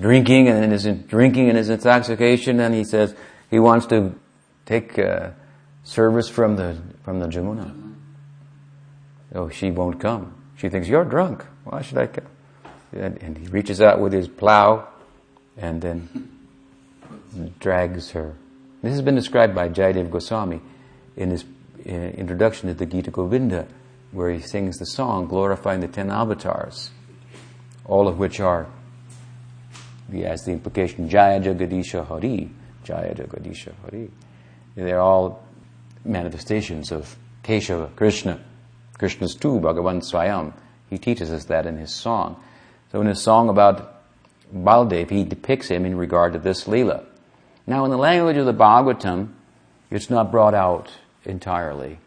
drinking 0.00 0.48
and 0.48 0.64
in 0.64 0.70
his 0.70 0.84
drinking 0.84 1.48
and 1.48 1.58
his 1.58 1.68
intoxication, 1.68 2.60
and 2.60 2.74
he 2.74 2.84
says 2.84 3.14
he 3.50 3.58
wants 3.58 3.86
to 3.86 4.14
take 4.64 4.98
uh, 4.98 5.30
service 5.84 6.28
from 6.28 6.56
the 6.56 6.76
from 7.04 7.20
the 7.20 7.26
Jamuna. 7.26 7.94
Oh, 9.34 9.48
she 9.48 9.70
won't 9.70 10.00
come. 10.00 10.34
She 10.56 10.68
thinks 10.68 10.88
you're 10.88 11.04
drunk. 11.04 11.44
Why 11.64 11.82
should 11.82 11.98
I 11.98 12.06
come? 12.06 12.26
And, 12.92 13.16
and 13.22 13.38
he 13.38 13.46
reaches 13.48 13.80
out 13.80 14.00
with 14.00 14.12
his 14.12 14.28
plow, 14.28 14.88
and 15.56 15.80
then 15.80 16.28
drags 17.58 18.10
her 18.10 18.34
this 18.82 18.90
has 18.92 19.02
been 19.02 19.14
described 19.14 19.54
by 19.54 19.68
Jayadev 19.68 20.10
Goswami 20.10 20.60
in 21.16 21.30
his 21.30 21.44
introduction 21.84 22.68
to 22.68 22.74
the 22.74 22.84
Gita 22.84 23.12
Govinda, 23.12 23.68
where 24.10 24.30
he 24.30 24.40
sings 24.40 24.78
the 24.78 24.86
song 24.86 25.28
glorifying 25.28 25.80
the 25.80 25.88
ten 25.88 26.10
avatars, 26.10 26.90
all 27.84 28.08
of 28.08 28.18
which 28.18 28.40
are, 28.40 28.66
he 30.10 30.22
has 30.22 30.44
the 30.44 30.50
implication, 30.50 31.08
Jaya 31.08 31.40
Jagadisha 31.40 32.04
Hari, 32.04 32.50
Jaya 32.82 33.14
Jagadisha 33.14 33.72
Hari. 33.82 34.10
They're 34.74 35.00
all 35.00 35.41
manifestations 36.04 36.92
of 36.92 37.16
Keshava, 37.42 37.94
Krishna. 37.96 38.40
Krishna's 38.98 39.34
too, 39.34 39.60
Bhagavan 39.60 40.02
Swayam. 40.02 40.52
He 40.90 40.98
teaches 40.98 41.30
us 41.30 41.46
that 41.46 41.66
in 41.66 41.76
his 41.76 41.94
song. 41.94 42.42
So 42.90 43.00
in 43.00 43.06
his 43.06 43.20
song 43.20 43.48
about 43.48 44.02
Baldev, 44.54 45.10
he 45.10 45.24
depicts 45.24 45.68
him 45.68 45.86
in 45.86 45.96
regard 45.96 46.34
to 46.34 46.38
this 46.38 46.64
Leela. 46.64 47.04
Now, 47.66 47.84
in 47.84 47.90
the 47.90 47.96
language 47.96 48.36
of 48.36 48.46
the 48.46 48.54
Bhagavatam, 48.54 49.32
it's 49.90 50.10
not 50.10 50.30
brought 50.30 50.54
out 50.54 50.90
entirely. 51.24 51.98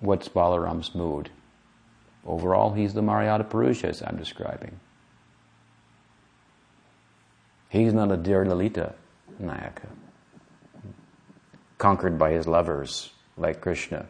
What's 0.00 0.28
Balaram's 0.28 0.94
mood? 0.94 1.30
Overall, 2.26 2.72
he's 2.72 2.94
the 2.94 3.02
Maryada 3.02 3.48
Purusha, 3.48 3.88
as 3.88 4.02
I'm 4.02 4.16
describing. 4.16 4.80
He's 7.68 7.92
not 7.92 8.12
a 8.12 8.16
dhira 8.16 8.46
Lalita 8.46 8.94
Nayaka, 9.42 9.88
conquered 11.84 12.16
by 12.18 12.30
his 12.32 12.46
lovers, 12.46 13.10
like 13.36 13.60
Krishna, 13.60 14.06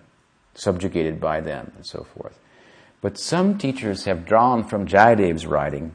subjugated 0.54 1.20
by 1.20 1.40
them, 1.40 1.72
and 1.74 1.84
so 1.84 2.04
forth. 2.14 2.38
But 3.00 3.18
some 3.18 3.58
teachers 3.58 4.04
have 4.04 4.24
drawn 4.24 4.62
from 4.62 4.86
Jayadev's 4.86 5.44
writing 5.44 5.92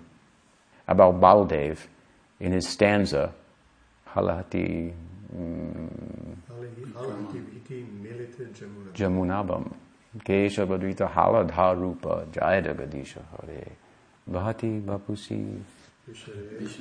about 0.89 1.21
Baldev 1.21 1.77
in 2.37 2.51
his 2.51 2.67
stanza 2.67 3.33
Halati. 4.13 4.91
Mm, 5.33 6.35
Jamunabam. 8.93 9.73
Keshavadrita 10.25 11.09
Haladharupa 11.13 12.27
Jayagadisha 12.27 13.23
Hare. 13.31 13.71
Bhati 14.29 14.83
Bapusi 14.83 15.61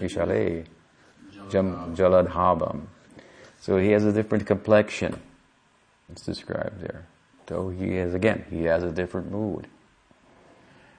Vishale 0.01 0.67
Jam 1.51 1.95
Jaladhabam. 1.95 2.98
So 3.61 3.79
he 3.79 3.91
has 3.91 4.05
a 4.05 4.13
different 4.13 4.47
complexion. 4.47 5.21
It's 6.11 6.25
described 6.25 6.81
there. 6.81 7.07
So 7.49 7.71
he 7.71 7.97
has, 7.97 8.15
again, 8.15 8.45
he 8.51 8.65
has 8.65 8.83
a 8.83 8.91
different 8.91 9.31
mood. 9.31 9.67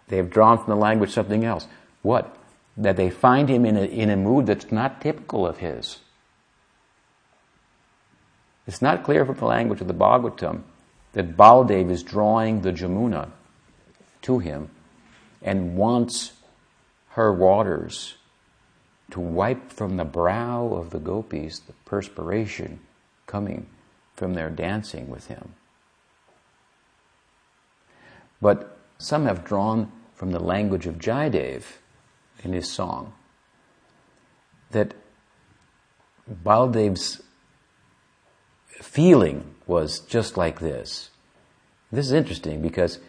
They 0.08 0.18
have 0.18 0.30
drawn 0.30 0.58
from 0.58 0.68
the 0.68 0.76
language 0.76 1.12
something 1.12 1.46
else. 1.46 1.68
What? 2.02 2.36
That 2.78 2.98
they 2.98 3.10
find 3.10 3.50
him 3.50 3.66
in 3.66 3.78
a, 3.78 3.84
in 3.84 4.10
a 4.10 4.18
mood 4.18 4.48
that's 4.48 4.72
not 4.72 5.02
typical 5.02 5.46
of 5.46 5.58
his. 5.58 6.00
It's 8.68 8.82
not 8.82 9.04
clear 9.04 9.26
from 9.26 9.38
the 9.38 9.46
language 9.46 9.82
of 9.82 9.88
the 9.88 9.94
Bhagavatam 9.94 10.62
that 11.14 11.36
Baldev 11.36 11.90
is 11.90 12.04
drawing 12.04 12.62
the 12.62 12.72
Jamuna 12.72 13.30
to 14.24 14.40
him 14.40 14.70
and 15.42 15.76
wants 15.76 16.34
her 17.10 17.34
waters 17.34 18.16
to 19.12 19.20
wipe 19.20 19.72
from 19.72 19.98
the 19.98 20.06
brow 20.06 20.68
of 20.68 20.92
the 20.92 21.00
gopis 21.00 21.60
the 21.60 21.74
perspiration 21.86 22.80
coming 23.26 23.68
from 24.14 24.34
their 24.34 24.50
dancing 24.50 25.10
with 25.10 25.28
him. 25.28 25.54
But 28.42 28.78
some 28.98 29.26
have 29.26 29.44
drawn 29.44 29.92
from 30.14 30.32
the 30.32 30.40
language 30.40 30.86
of 30.86 30.98
Jayadev 30.98 31.64
in 32.44 32.54
his 32.54 32.72
song 32.72 33.14
that 34.72 34.94
Baldev's 36.28 37.22
feeling 38.68 39.56
was 39.66 40.00
just 40.02 40.38
like 40.38 40.60
this. 40.60 41.10
This 41.92 42.06
is 42.06 42.12
interesting 42.12 42.62
because 42.62 43.00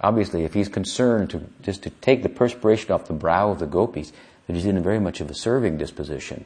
obviously 0.00 0.44
if 0.44 0.54
he's 0.54 0.68
concerned 0.68 1.30
to 1.30 1.44
just 1.62 1.82
to 1.82 1.90
take 1.90 2.22
the 2.22 2.28
perspiration 2.28 2.90
off 2.92 3.06
the 3.06 3.12
brow 3.12 3.50
of 3.50 3.58
the 3.58 3.66
gopis, 3.66 4.12
that 4.50 4.56
he's 4.56 4.66
in 4.66 4.82
very 4.82 4.98
much 4.98 5.20
of 5.20 5.30
a 5.30 5.34
serving 5.34 5.78
disposition. 5.78 6.44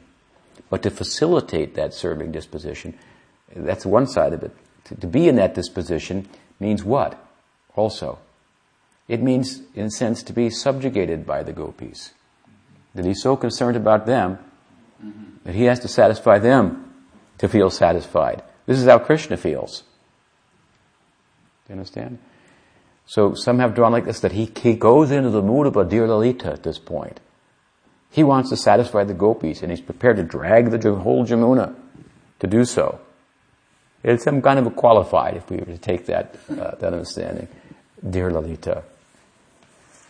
But 0.69 0.83
to 0.83 0.91
facilitate 0.91 1.73
that 1.73 1.91
serving 1.91 2.33
disposition, 2.33 2.95
that's 3.55 3.83
one 3.83 4.05
side 4.05 4.31
of 4.31 4.43
it. 4.43 4.55
To, 4.85 4.95
to 4.95 5.07
be 5.07 5.27
in 5.27 5.37
that 5.37 5.55
disposition 5.55 6.29
means 6.59 6.83
what? 6.83 7.17
Also, 7.75 8.19
it 9.07 9.23
means, 9.23 9.63
in 9.73 9.85
a 9.85 9.89
sense, 9.89 10.21
to 10.21 10.33
be 10.33 10.51
subjugated 10.51 11.25
by 11.25 11.41
the 11.41 11.51
gopis. 11.51 12.11
That 12.93 13.05
he's 13.05 13.23
so 13.23 13.35
concerned 13.35 13.75
about 13.75 14.05
them 14.05 14.37
that 15.43 15.55
he 15.55 15.63
has 15.63 15.79
to 15.79 15.87
satisfy 15.87 16.37
them 16.37 16.93
to 17.39 17.49
feel 17.49 17.71
satisfied. 17.71 18.43
This 18.67 18.77
is 18.77 18.85
how 18.85 18.99
Krishna 18.99 19.35
feels. 19.35 19.81
Do 21.65 21.73
you 21.73 21.73
understand? 21.73 22.19
So 23.07 23.33
some 23.33 23.57
have 23.57 23.73
drawn 23.73 23.91
like 23.91 24.05
this 24.05 24.19
that 24.19 24.33
he, 24.33 24.51
he 24.61 24.75
goes 24.75 25.09
into 25.09 25.31
the 25.31 25.41
mood 25.41 25.65
of 25.65 25.75
a 25.75 25.83
dhira 25.85 26.07
Lalita 26.07 26.51
at 26.51 26.61
this 26.61 26.77
point. 26.77 27.19
He 28.11 28.23
wants 28.23 28.49
to 28.49 28.57
satisfy 28.57 29.03
the 29.03 29.13
gopis 29.13 29.61
and 29.61 29.71
he's 29.71 29.81
prepared 29.81 30.17
to 30.17 30.23
drag 30.23 30.71
the 30.71 30.95
whole 30.95 31.25
Jamuna 31.25 31.75
to 32.39 32.47
do 32.47 32.65
so. 32.65 32.99
It's 34.03 34.23
some 34.23 34.41
kind 34.41 34.59
of 34.59 34.67
a 34.67 34.71
qualified 34.71 35.35
if 35.35 35.49
we 35.49 35.57
were 35.57 35.65
to 35.65 35.77
take 35.77 36.05
that, 36.05 36.35
uh, 36.49 36.75
that 36.75 36.93
understanding. 36.93 37.47
Dhira 38.05 38.31
Lalita. 38.31 38.83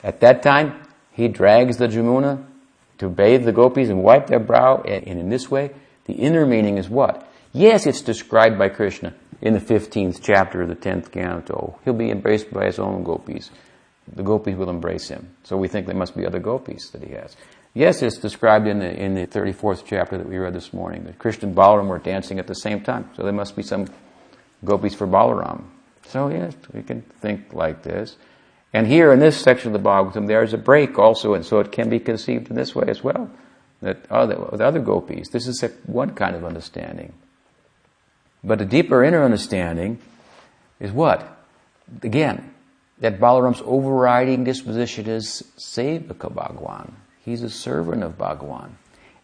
At 0.03 0.19
that 0.19 0.43
time, 0.43 0.81
he 1.11 1.27
drags 1.29 1.77
the 1.77 1.87
Jamuna 1.87 2.45
to 2.97 3.09
bathe 3.09 3.45
the 3.45 3.51
gopis 3.51 3.89
and 3.89 4.03
wipe 4.03 4.27
their 4.27 4.39
brow, 4.39 4.81
and 4.81 5.19
in 5.19 5.29
this 5.29 5.49
way, 5.49 5.71
the 6.05 6.13
inner 6.13 6.45
meaning 6.45 6.77
is 6.77 6.89
what? 6.89 7.27
Yes, 7.53 7.85
it's 7.85 8.01
described 8.01 8.59
by 8.59 8.69
Krishna 8.69 9.13
in 9.41 9.53
the 9.53 9.59
15th 9.59 10.19
chapter 10.21 10.61
of 10.61 10.69
the 10.69 10.75
10th 10.75 11.11
canto. 11.11 11.79
He'll 11.85 11.93
be 11.93 12.11
embraced 12.11 12.51
by 12.51 12.65
his 12.65 12.79
own 12.79 13.03
gopis. 13.03 13.49
The 14.13 14.23
gopis 14.23 14.55
will 14.55 14.69
embrace 14.69 15.07
him. 15.07 15.35
So 15.43 15.57
we 15.57 15.67
think 15.67 15.87
there 15.87 15.95
must 15.95 16.15
be 16.15 16.25
other 16.25 16.39
gopis 16.39 16.89
that 16.91 17.01
he 17.01 17.13
has. 17.13 17.35
Yes, 17.75 18.01
it's 18.01 18.17
described 18.17 18.67
in 18.67 18.79
the, 18.79 18.89
in 18.89 19.15
the 19.15 19.27
34th 19.27 19.83
chapter 19.85 20.17
that 20.17 20.29
we 20.29 20.37
read 20.37 20.53
this 20.53 20.71
morning, 20.71 21.03
that 21.03 21.19
Krishna 21.19 21.49
and 21.49 21.57
Balaram 21.57 21.87
were 21.87 21.99
dancing 21.99 22.39
at 22.39 22.47
the 22.47 22.55
same 22.55 22.79
time. 22.79 23.09
So 23.17 23.23
there 23.23 23.33
must 23.33 23.53
be 23.53 23.63
some 23.63 23.87
gopis 24.63 24.95
for 24.95 25.05
Balaram. 25.05 25.65
So 26.07 26.29
yes, 26.29 26.55
we 26.73 26.83
can 26.83 27.01
think 27.01 27.51
like 27.51 27.83
this. 27.83 28.15
And 28.71 28.87
here 28.87 29.11
in 29.11 29.19
this 29.19 29.37
section 29.37 29.75
of 29.75 29.83
the 29.83 29.89
Bhagavatam, 29.89 30.25
there's 30.25 30.53
a 30.53 30.57
break 30.57 30.97
also, 30.97 31.33
and 31.33 31.45
so 31.45 31.59
it 31.59 31.73
can 31.73 31.89
be 31.89 31.99
conceived 31.99 32.49
in 32.49 32.55
this 32.55 32.73
way 32.73 32.85
as 32.87 33.03
well. 33.03 33.29
That 33.81 34.09
other, 34.09 34.39
with 34.39 34.61
other 34.61 34.79
gopis, 34.79 35.27
this 35.29 35.45
is 35.45 35.61
one 35.85 36.15
kind 36.15 36.33
of 36.33 36.45
understanding. 36.45 37.11
But 38.41 38.61
a 38.61 38.65
deeper 38.65 39.03
inner 39.03 39.21
understanding 39.21 39.99
is 40.79 40.93
what? 40.93 41.27
Again, 42.03 42.53
that 42.99 43.19
Balaram's 43.19 43.61
overriding 43.65 44.45
disposition 44.45 45.07
is 45.07 45.43
Sevaka 45.57 46.33
Bhagwan. 46.33 46.95
He's 47.25 47.41
a 47.41 47.49
servant 47.49 48.03
of 48.03 48.17
Bhagwan. 48.17 48.77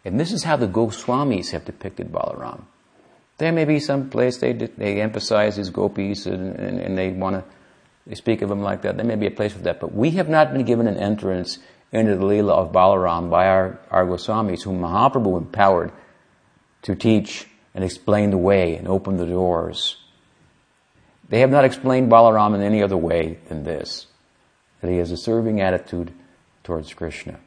And 0.04 0.20
this 0.20 0.34
is 0.34 0.44
how 0.44 0.56
the 0.56 0.68
Goswamis 0.68 1.52
have 1.52 1.66
depicted 1.66 2.12
Balaram. 2.12 2.64
There 3.38 3.52
may 3.52 3.66
be 3.66 3.80
some 3.80 4.10
place 4.10 4.38
they, 4.38 4.54
they 4.54 5.00
emphasize 5.00 5.56
his 5.56 5.70
gopis 5.70 6.26
and, 6.26 6.56
and, 6.56 6.80
and 6.80 6.98
they 6.98 7.12
want 7.12 7.36
to 7.36 7.44
they 8.08 8.16
speak 8.16 8.42
of 8.42 8.50
him 8.50 8.62
like 8.62 8.82
that. 8.82 8.98
There 8.98 9.06
may 9.06 9.16
be 9.16 9.28
a 9.28 9.32
place 9.32 9.54
for 9.54 9.60
that. 9.60 9.80
But 9.80 9.94
we 9.94 10.12
have 10.12 10.28
not 10.28 10.54
been 10.54 10.66
given 10.66 10.88
an 10.88 10.98
entrance 10.98 11.60
into 11.92 12.16
the 12.16 12.26
Leela 12.26 12.52
of 12.52 12.72
Balaram 12.72 13.30
by 13.30 13.48
our, 13.48 13.80
our 13.92 14.06
Goswamis, 14.06 14.64
whom 14.64 14.82
Mahaprabhu 14.82 15.38
empowered 15.38 15.92
to 16.82 16.96
teach 16.96 17.48
and 17.76 17.84
explain 17.84 18.32
the 18.32 18.38
way 18.38 18.76
and 18.76 18.88
open 18.88 19.18
the 19.18 19.26
doors. 19.26 19.98
They 21.30 21.42
have 21.42 21.52
not 21.52 21.64
explained 21.64 22.12
Balaram 22.12 22.56
in 22.56 22.62
any 22.62 22.82
other 22.82 22.98
way 22.98 23.38
than 23.48 23.64
this, 23.64 24.08
that 24.82 24.90
he 24.90 24.98
has 24.98 25.12
a 25.12 25.18
serving 25.18 25.62
attitude 25.62 26.12
towards 26.64 26.94
Krishna. 26.94 27.40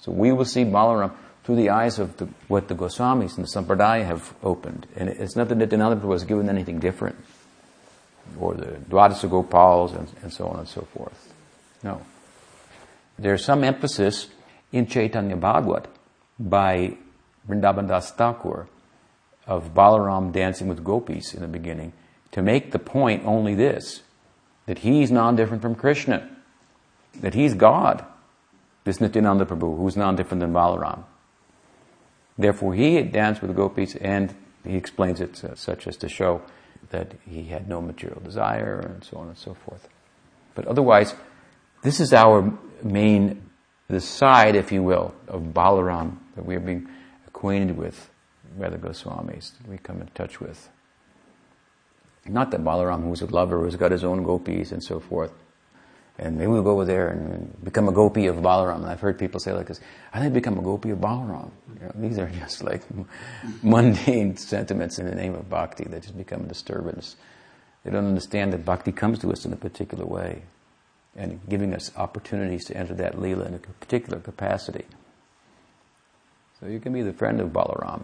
So 0.00 0.12
we 0.12 0.32
will 0.32 0.44
see 0.44 0.64
Balaram 0.64 1.12
through 1.44 1.56
the 1.56 1.70
eyes 1.70 1.98
of 1.98 2.16
the, 2.16 2.28
what 2.48 2.68
the 2.68 2.74
Goswamis 2.74 3.36
and 3.36 3.46
the 3.46 3.48
Sampradaya 3.48 4.04
have 4.04 4.34
opened. 4.42 4.86
And 4.96 5.08
it's 5.08 5.36
not 5.36 5.48
that 5.48 5.56
Nityananda 5.56 6.06
was 6.06 6.24
given 6.24 6.48
anything 6.48 6.78
different 6.78 7.16
or 8.38 8.54
the 8.54 8.78
Dwadasa 8.88 9.28
Gopals 9.28 9.94
and, 9.94 10.08
and 10.22 10.32
so 10.32 10.46
on 10.46 10.60
and 10.60 10.68
so 10.68 10.82
forth. 10.82 11.32
No. 11.82 12.02
There's 13.18 13.44
some 13.44 13.64
emphasis 13.64 14.28
in 14.72 14.86
Chaitanya 14.86 15.36
Bhagavat 15.36 15.88
by 16.38 16.96
Vrindavan 17.48 17.88
Das 17.88 18.10
Thakur 18.12 18.68
of 19.46 19.74
Balaram 19.74 20.32
dancing 20.32 20.68
with 20.68 20.84
gopis 20.84 21.34
in 21.34 21.40
the 21.40 21.48
beginning 21.48 21.92
to 22.32 22.42
make 22.42 22.70
the 22.70 22.78
point 22.78 23.24
only 23.26 23.54
this, 23.54 24.02
that 24.66 24.78
he's 24.78 25.10
non-different 25.10 25.62
from 25.62 25.74
Krishna, 25.74 26.28
that 27.20 27.34
he's 27.34 27.54
God, 27.54 28.04
this 28.84 29.00
Nityananda 29.00 29.44
Prabhu, 29.44 29.76
who's 29.76 29.96
non-different 29.96 30.40
than 30.40 30.52
Balaram. 30.52 31.04
Therefore, 32.38 32.74
he 32.74 33.02
danced 33.02 33.42
with 33.42 33.50
the 33.50 33.54
gopis 33.54 33.96
and 33.96 34.34
he 34.64 34.76
explains 34.76 35.20
it 35.20 35.42
such 35.54 35.86
as 35.86 35.96
to 35.98 36.08
show 36.08 36.42
that 36.90 37.12
he 37.28 37.44
had 37.44 37.68
no 37.68 37.80
material 37.80 38.20
desire 38.20 38.80
and 38.80 39.04
so 39.04 39.18
on 39.18 39.28
and 39.28 39.36
so 39.36 39.54
forth. 39.54 39.88
But 40.54 40.66
otherwise, 40.66 41.14
this 41.82 42.00
is 42.00 42.12
our 42.12 42.58
main, 42.82 43.50
the 43.88 44.00
side, 44.00 44.56
if 44.56 44.72
you 44.72 44.82
will, 44.82 45.14
of 45.28 45.42
Balaram 45.42 46.18
that 46.34 46.44
we 46.44 46.56
are 46.56 46.60
being 46.60 46.88
acquainted 47.26 47.76
with 47.76 48.10
by 48.58 48.68
the 48.68 48.78
Goswamis, 48.78 49.58
that 49.58 49.68
we 49.68 49.78
come 49.78 50.00
in 50.00 50.08
touch 50.08 50.40
with. 50.40 50.68
Not 52.26 52.50
that 52.50 52.62
Balaram, 52.62 53.04
who's 53.04 53.22
a 53.22 53.26
lover, 53.26 53.60
who's 53.60 53.76
got 53.76 53.92
his 53.92 54.04
own 54.04 54.22
gopis 54.22 54.72
and 54.72 54.82
so 54.82 55.00
forth, 55.00 55.32
and 56.20 56.36
maybe 56.36 56.48
we'll 56.48 56.62
go 56.62 56.72
over 56.72 56.84
there 56.84 57.08
and 57.08 57.64
become 57.64 57.88
a 57.88 57.92
gopi 57.92 58.26
of 58.26 58.36
Balaram. 58.36 58.76
And 58.76 58.86
I've 58.86 59.00
heard 59.00 59.18
people 59.18 59.40
say 59.40 59.52
like 59.52 59.68
this, 59.68 59.80
I 60.12 60.20
think 60.20 60.34
become 60.34 60.58
a 60.58 60.62
gopi 60.62 60.90
of 60.90 60.98
Balaram. 60.98 61.50
You 61.74 61.86
know, 61.86 61.92
these 61.94 62.18
are 62.18 62.28
just 62.38 62.62
like 62.62 62.82
mundane 63.62 64.36
sentiments 64.36 64.98
in 64.98 65.06
the 65.06 65.14
name 65.14 65.34
of 65.34 65.48
bhakti 65.48 65.84
that 65.84 66.02
just 66.02 66.18
become 66.18 66.42
a 66.42 66.46
disturbance. 66.46 67.16
They 67.84 67.90
don't 67.90 68.06
understand 68.06 68.52
that 68.52 68.66
bhakti 68.66 68.92
comes 68.92 69.18
to 69.20 69.32
us 69.32 69.46
in 69.46 69.54
a 69.54 69.56
particular 69.56 70.04
way 70.04 70.42
and 71.16 71.40
giving 71.48 71.72
us 71.72 71.90
opportunities 71.96 72.66
to 72.66 72.76
enter 72.76 72.94
that 72.94 73.18
lila 73.18 73.46
in 73.46 73.54
a 73.54 73.58
particular 73.58 74.20
capacity. 74.20 74.84
So 76.60 76.66
you 76.66 76.80
can 76.80 76.92
be 76.92 77.00
the 77.00 77.14
friend 77.14 77.40
of 77.40 77.48
Balaram 77.48 78.02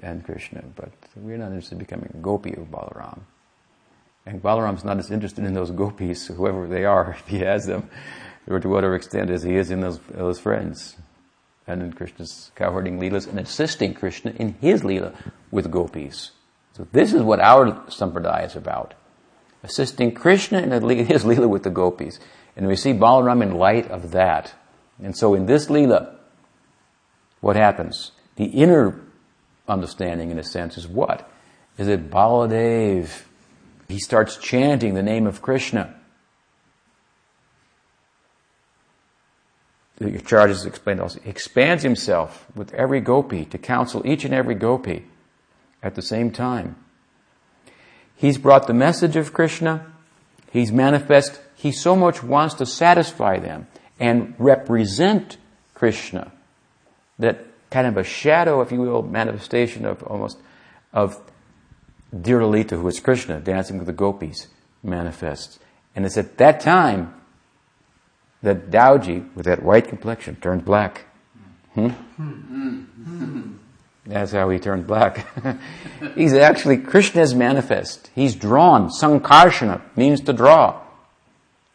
and 0.00 0.24
Krishna, 0.24 0.62
but 0.76 0.92
we're 1.16 1.36
not 1.36 1.48
interested 1.48 1.72
in 1.72 1.78
becoming 1.80 2.12
a 2.14 2.18
gopi 2.18 2.54
of 2.54 2.70
Balaram. 2.70 3.22
And 4.24 4.42
Balaram's 4.42 4.84
not 4.84 4.98
as 4.98 5.10
interested 5.10 5.44
in 5.44 5.54
those 5.54 5.70
gopis, 5.70 6.28
whoever 6.28 6.66
they 6.66 6.84
are, 6.84 7.10
if 7.18 7.26
he 7.26 7.38
has 7.40 7.66
them, 7.66 7.90
or 8.46 8.60
to 8.60 8.68
whatever 8.68 8.94
extent 8.94 9.30
as 9.30 9.42
he 9.42 9.56
is 9.56 9.70
in 9.70 9.80
those, 9.80 9.98
those 10.10 10.38
friends. 10.38 10.96
And 11.66 11.82
in 11.82 11.92
Krishna's 11.92 12.50
cowherding 12.56 12.98
leelas 12.98 13.28
and 13.28 13.38
assisting 13.38 13.94
Krishna 13.94 14.32
in 14.32 14.54
his 14.54 14.82
leela 14.82 15.14
with 15.50 15.70
gopis. 15.70 16.32
So 16.76 16.86
this 16.92 17.12
is 17.12 17.22
what 17.22 17.40
our 17.40 17.72
sampradaya 17.86 18.46
is 18.46 18.56
about. 18.56 18.94
Assisting 19.62 20.12
Krishna 20.12 20.60
in 20.60 20.70
his 21.06 21.24
leela 21.24 21.48
with 21.48 21.62
the 21.62 21.70
gopis. 21.70 22.18
And 22.56 22.66
we 22.66 22.76
see 22.76 22.92
Balaram 22.92 23.42
in 23.42 23.54
light 23.54 23.88
of 23.90 24.10
that. 24.10 24.54
And 25.02 25.16
so 25.16 25.34
in 25.34 25.46
this 25.46 25.66
leela, 25.66 26.16
what 27.40 27.56
happens? 27.56 28.12
The 28.36 28.46
inner 28.46 29.00
understanding, 29.68 30.30
in 30.30 30.38
a 30.38 30.44
sense, 30.44 30.76
is 30.76 30.88
what? 30.88 31.28
is 31.78 31.86
that 31.86 32.10
Baladev, 32.10 33.22
he 33.88 33.98
starts 33.98 34.36
chanting 34.36 34.94
the 34.94 35.02
name 35.02 35.26
of 35.26 35.42
Krishna. 35.42 35.94
Your 40.00 40.20
chart 40.20 40.50
is 40.50 40.64
explained 40.64 41.00
also. 41.00 41.20
He 41.20 41.30
expands 41.30 41.82
himself 41.82 42.46
with 42.54 42.74
every 42.74 43.00
gopi 43.00 43.44
to 43.46 43.58
counsel 43.58 44.06
each 44.06 44.24
and 44.24 44.34
every 44.34 44.54
gopi 44.54 45.06
at 45.82 45.94
the 45.94 46.02
same 46.02 46.30
time. 46.30 46.76
He's 48.16 48.38
brought 48.38 48.66
the 48.66 48.74
message 48.74 49.16
of 49.16 49.32
Krishna. 49.32 49.86
He's 50.50 50.72
manifest. 50.72 51.40
He 51.54 51.72
so 51.72 51.94
much 51.94 52.22
wants 52.22 52.54
to 52.54 52.66
satisfy 52.66 53.38
them 53.38 53.68
and 54.00 54.34
represent 54.38 55.36
Krishna 55.74 56.32
that 57.18 57.46
kind 57.70 57.86
of 57.86 57.96
a 57.96 58.04
shadow, 58.04 58.60
if 58.60 58.70
you 58.72 58.80
will, 58.80 59.02
manifestation 59.02 59.84
of 59.84 60.02
almost 60.02 60.38
of 60.92 61.20
Dhira 62.14 62.42
Lalita, 62.42 62.76
who 62.76 62.88
is 62.88 63.00
Krishna 63.00 63.40
dancing 63.40 63.78
with 63.78 63.86
the 63.86 63.92
gopis, 63.92 64.48
manifests. 64.82 65.58
And 65.94 66.04
it's 66.04 66.18
at 66.18 66.38
that 66.38 66.60
time 66.60 67.14
that 68.42 68.70
Dauji, 68.70 69.34
with 69.34 69.46
that 69.46 69.62
white 69.62 69.88
complexion, 69.88 70.36
turns 70.36 70.62
black. 70.62 71.06
Hmm? 71.74 71.90
That's 74.04 74.32
how 74.32 74.50
he 74.50 74.58
turned 74.58 74.86
black. 74.86 75.26
He's 76.14 76.34
actually, 76.34 76.78
Krishna's 76.78 77.34
manifest. 77.34 78.10
He's 78.14 78.34
drawn. 78.34 78.88
Sankarshana 78.88 79.80
means 79.96 80.20
to 80.22 80.32
draw, 80.32 80.82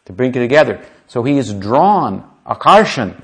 to 0.05 0.13
bring 0.13 0.31
it 0.31 0.39
together. 0.39 0.85
So 1.07 1.23
he 1.23 1.37
is 1.37 1.53
drawn, 1.53 2.29
akarshan. 2.45 3.23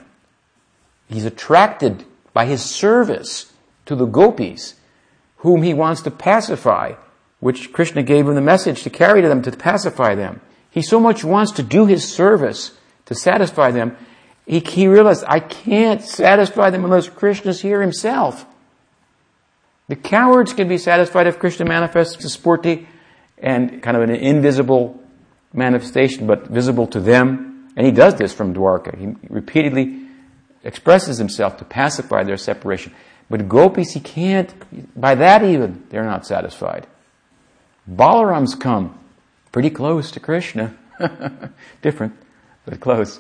He's 1.10 1.26
attracted 1.26 2.06
by 2.32 2.46
his 2.46 2.64
service 2.64 3.52
to 3.86 3.96
the 3.96 4.06
gopis, 4.06 4.76
whom 5.44 5.62
he 5.62 5.74
wants 5.74 6.02
to 6.02 6.10
pacify, 6.10 6.94
which 7.42 7.74
Krishna 7.74 8.02
gave 8.02 8.28
him 8.28 8.36
the 8.36 8.42
message 8.42 8.84
to 8.84 8.90
carry 8.90 9.22
to 9.22 9.28
them 9.28 9.42
to 9.42 9.52
pacify 9.52 10.16
them. 10.16 10.40
He 10.72 10.82
so 10.82 11.02
much 11.02 11.26
wants 11.26 11.52
to 11.54 11.64
do 11.64 11.86
his 11.86 12.10
service 12.10 12.72
to 13.08 13.14
satisfy 13.14 13.72
them. 13.72 13.98
He, 14.46 14.60
he 14.60 14.88
realized, 14.88 15.26
I 15.28 15.42
can't 15.42 16.02
satisfy 16.02 16.70
them 16.70 16.86
unless 16.86 17.10
Krishna's 17.10 17.60
here 17.60 17.82
himself. 17.82 18.46
The 19.90 19.98
cowards 19.98 20.54
can 20.54 20.70
be 20.70 20.78
satisfied 20.78 21.28
if 21.28 21.40
Krishna 21.40 21.66
manifests 21.66 22.24
as 22.24 22.38
Sphurti 22.38 22.88
and 23.38 23.84
kind 23.84 23.98
of 23.98 24.04
an 24.04 24.12
invisible 24.12 25.04
manifestation, 25.52 26.26
but 26.26 26.48
visible 26.48 26.88
to 26.88 27.02
them. 27.02 27.70
And 27.76 27.86
he 27.86 27.92
does 27.92 28.16
this 28.16 28.34
from 28.34 28.54
Dwarka. 28.54 28.98
He 28.98 29.14
repeatedly 29.28 30.08
expresses 30.64 31.18
himself 31.18 31.58
to 31.58 31.66
pacify 31.66 32.24
their 32.24 32.38
separation. 32.38 32.94
But 33.30 33.48
gopis, 33.48 33.94
he 33.94 34.00
can't, 34.00 34.54
by 35.00 35.16
that 35.16 35.44
even, 35.44 35.86
they're 35.90 36.04
not 36.04 36.26
satisfied. 36.26 36.88
Balaram's 37.90 38.56
come 38.56 38.98
pretty 39.52 39.70
close 39.70 40.12
to 40.12 40.20
Krishna. 40.20 40.76
Different, 41.82 42.14
but 42.66 42.80
close. 42.80 43.20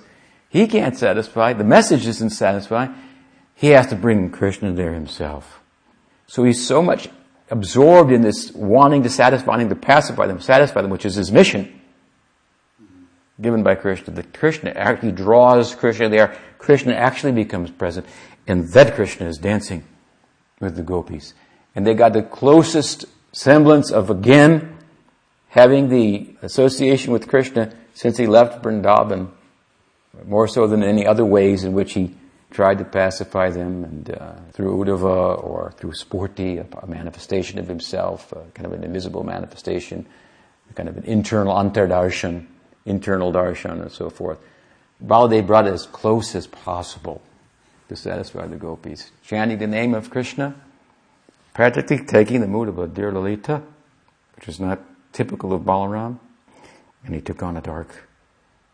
He 0.49 0.67
can't 0.67 0.97
satisfy, 0.97 1.53
the 1.53 1.63
message 1.63 2.05
isn't 2.05 2.31
satisfying. 2.31 2.93
He 3.55 3.69
has 3.69 3.87
to 3.87 3.95
bring 3.95 4.29
Krishna 4.29 4.73
there 4.73 4.93
himself. 4.93 5.61
So 6.27 6.43
he's 6.43 6.65
so 6.65 6.81
much 6.81 7.09
absorbed 7.49 8.11
in 8.11 8.21
this 8.21 8.51
wanting 8.51 9.03
to 9.03 9.09
satisfy, 9.09 9.47
wanting 9.47 9.69
to 9.69 9.75
pacify 9.75 10.27
them, 10.27 10.39
satisfy 10.39 10.81
them, 10.81 10.91
which 10.91 11.05
is 11.05 11.15
his 11.15 11.31
mission 11.31 11.81
given 13.41 13.63
by 13.63 13.75
Krishna, 13.75 14.13
that 14.13 14.33
Krishna 14.33 14.71
actually 14.71 15.11
draws 15.11 15.75
Krishna 15.75 16.09
there. 16.09 16.35
Krishna 16.57 16.93
actually 16.93 17.33
becomes 17.33 17.71
present, 17.71 18.05
and 18.47 18.69
that 18.69 18.95
Krishna 18.95 19.27
is 19.27 19.37
dancing 19.37 19.83
with 20.63 20.75
the 20.75 20.83
gopis. 20.83 21.33
And 21.75 21.85
they 21.85 21.93
got 21.93 22.13
the 22.13 22.23
closest 22.23 23.05
semblance 23.31 23.91
of 23.91 24.09
again 24.09 24.77
having 25.49 25.89
the 25.89 26.35
association 26.41 27.13
with 27.13 27.27
Krishna 27.27 27.73
since 27.93 28.17
he 28.17 28.25
left 28.25 28.63
Vrindavan, 28.63 29.29
more 30.25 30.47
so 30.47 30.67
than 30.67 30.83
any 30.83 31.05
other 31.05 31.25
ways 31.25 31.63
in 31.63 31.73
which 31.73 31.93
he 31.93 32.15
tried 32.49 32.77
to 32.77 32.85
pacify 32.85 33.49
them, 33.49 33.83
and 33.83 34.11
uh, 34.11 34.33
through 34.51 34.83
Uddhava 34.83 35.43
or 35.43 35.73
through 35.77 35.91
Sphurti, 35.91 36.59
a, 36.59 36.87
manifestation 36.87 37.57
of 37.57 37.67
himself, 37.67 38.31
kind 38.53 38.65
of 38.65 38.73
an 38.73 38.83
invisible 38.83 39.23
manifestation, 39.23 40.05
kind 40.75 40.89
of 40.89 40.97
an 40.97 41.03
internal 41.03 41.55
antardarshan 41.55 42.47
internal 42.85 43.31
darshan 43.31 43.81
and 43.81 43.91
so 43.91 44.09
forth. 44.09 44.39
Baladev 45.03 45.47
brought 45.47 45.67
it 45.67 45.73
as 45.73 45.85
close 45.85 46.35
as 46.35 46.47
possible 46.47 47.21
to 47.93 48.01
satisfy 48.01 48.47
the 48.47 48.55
gopis. 48.55 49.11
Chanting 49.23 49.59
the 49.59 49.67
name 49.67 49.93
of 49.93 50.09
Krishna, 50.09 50.55
practically 51.53 51.99
taking 51.99 52.41
the 52.41 52.47
mood 52.47 52.67
of 52.67 52.79
a 52.79 52.87
dhira 52.87 53.13
Lalita, 53.13 53.61
which 54.35 54.49
is 54.49 54.59
not 54.59 54.79
typical 55.11 55.53
of 55.53 55.61
Balaram, 55.61 56.17
and 57.05 57.13
he 57.13 57.21
took 57.21 57.43
on 57.43 57.55
a 57.55 57.61
dark 57.61 58.07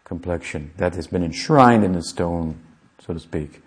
complexion 0.05 0.71
that 0.77 0.95
has 0.95 1.07
been 1.07 1.23
enshrined 1.23 1.83
in 1.83 1.91
the 1.91 2.01
stone, 2.01 2.57
so 3.05 3.13
to 3.13 3.19
speak. 3.19 3.61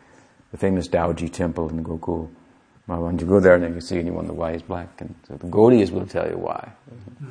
The 0.53 0.57
famous 0.57 0.89
Dauji 0.89 1.31
temple 1.31 1.69
in 1.69 1.85
Gokul. 1.85 2.31
When 2.87 3.19
you 3.19 3.27
go 3.27 3.39
there 3.41 3.55
and 3.55 3.75
you 3.75 3.81
see 3.81 3.99
anyone 3.99 4.27
the 4.27 4.35
why 4.35 4.53
is 4.53 4.63
black, 4.63 5.01
and 5.01 5.15
so 5.29 5.35
the 5.35 5.47
Gaudiyas 5.47 5.91
will 5.91 6.07
tell 6.07 6.29
you 6.29 6.39
why. 6.39 6.73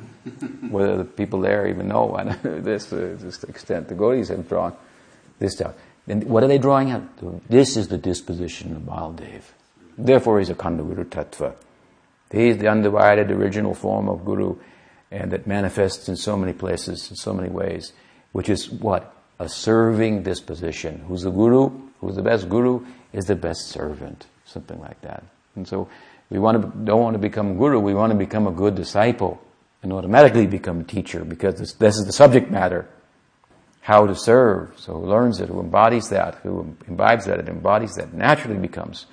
Whether 0.70 0.96
the 0.96 1.04
people 1.04 1.40
there 1.40 1.66
even 1.66 1.88
know 1.88 2.04
why 2.04 2.24
this, 2.42 2.92
uh, 2.92 3.16
this 3.18 3.42
extent, 3.44 3.88
the 3.88 3.94
Gaudiyas 3.94 4.28
have 4.28 4.48
drawn 4.48 4.74
this 5.38 5.56
down. 5.56 5.74
And 6.06 6.24
what 6.24 6.42
are 6.42 6.48
they 6.48 6.58
drawing 6.58 6.90
out? 6.90 7.02
This 7.48 7.76
is 7.76 7.88
the 7.88 7.98
disposition 7.98 8.74
of 8.74 8.82
Baladev. 8.82 9.42
Therefore, 9.96 10.38
he's 10.38 10.50
Akhanda 10.50 10.78
Guru 10.78 11.04
Tattva. 11.04 11.54
He 12.30 12.48
is 12.48 12.58
the 12.58 12.68
undivided 12.68 13.30
original 13.30 13.74
form 13.74 14.08
of 14.08 14.24
Guru, 14.24 14.56
and 15.10 15.30
that 15.32 15.46
manifests 15.46 16.08
in 16.08 16.16
so 16.16 16.36
many 16.36 16.52
places, 16.52 17.10
in 17.10 17.16
so 17.16 17.32
many 17.32 17.50
ways, 17.50 17.92
which 18.32 18.48
is 18.48 18.70
what? 18.70 19.14
A 19.38 19.48
serving 19.48 20.22
disposition. 20.22 21.04
Who's 21.06 21.22
the 21.22 21.30
Guru? 21.30 21.70
Who's 22.00 22.16
the 22.16 22.22
best 22.22 22.48
Guru? 22.48 22.84
Is 23.12 23.26
the 23.26 23.36
best 23.36 23.68
servant. 23.68 24.26
Something 24.46 24.80
like 24.80 25.00
that. 25.02 25.22
And 25.54 25.68
so 25.68 25.88
we 26.30 26.38
want 26.38 26.62
to, 26.62 26.84
don't 26.84 27.02
want 27.02 27.14
to 27.14 27.18
become 27.18 27.58
guru, 27.58 27.78
we 27.78 27.92
want 27.92 28.10
to 28.10 28.18
become 28.18 28.46
a 28.46 28.50
good 28.50 28.74
disciple 28.74 29.38
and 29.82 29.92
automatically 29.92 30.46
become 30.46 30.80
a 30.80 30.84
teacher 30.84 31.24
because 31.24 31.56
this, 31.56 31.74
this 31.74 31.96
is 31.96 32.06
the 32.06 32.12
subject 32.12 32.50
matter. 32.50 32.88
How 33.82 34.06
to 34.06 34.14
serve. 34.14 34.78
So 34.78 34.94
who 34.94 35.06
learns 35.06 35.40
it, 35.40 35.48
who 35.48 35.60
embodies 35.60 36.08
that, 36.08 36.36
who 36.36 36.76
imbibes 36.88 37.26
that, 37.26 37.38
and 37.38 37.48
embodies 37.48 37.94
that, 37.96 38.14
naturally 38.14 38.58
becomes 38.58 39.06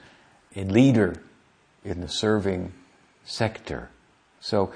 a 0.55 0.63
leader 0.63 1.21
in 1.83 2.01
the 2.01 2.07
serving 2.07 2.71
sector. 3.25 3.89
So 4.39 4.71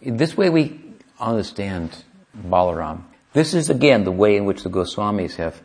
in 0.00 0.16
this 0.16 0.36
way 0.36 0.50
we 0.50 0.80
understand 1.20 2.04
Balaram. 2.36 3.04
This 3.32 3.54
is 3.54 3.70
again 3.70 4.04
the 4.04 4.12
way 4.12 4.36
in 4.36 4.44
which 4.44 4.62
the 4.62 4.70
Goswamis 4.70 5.36
have 5.36 5.60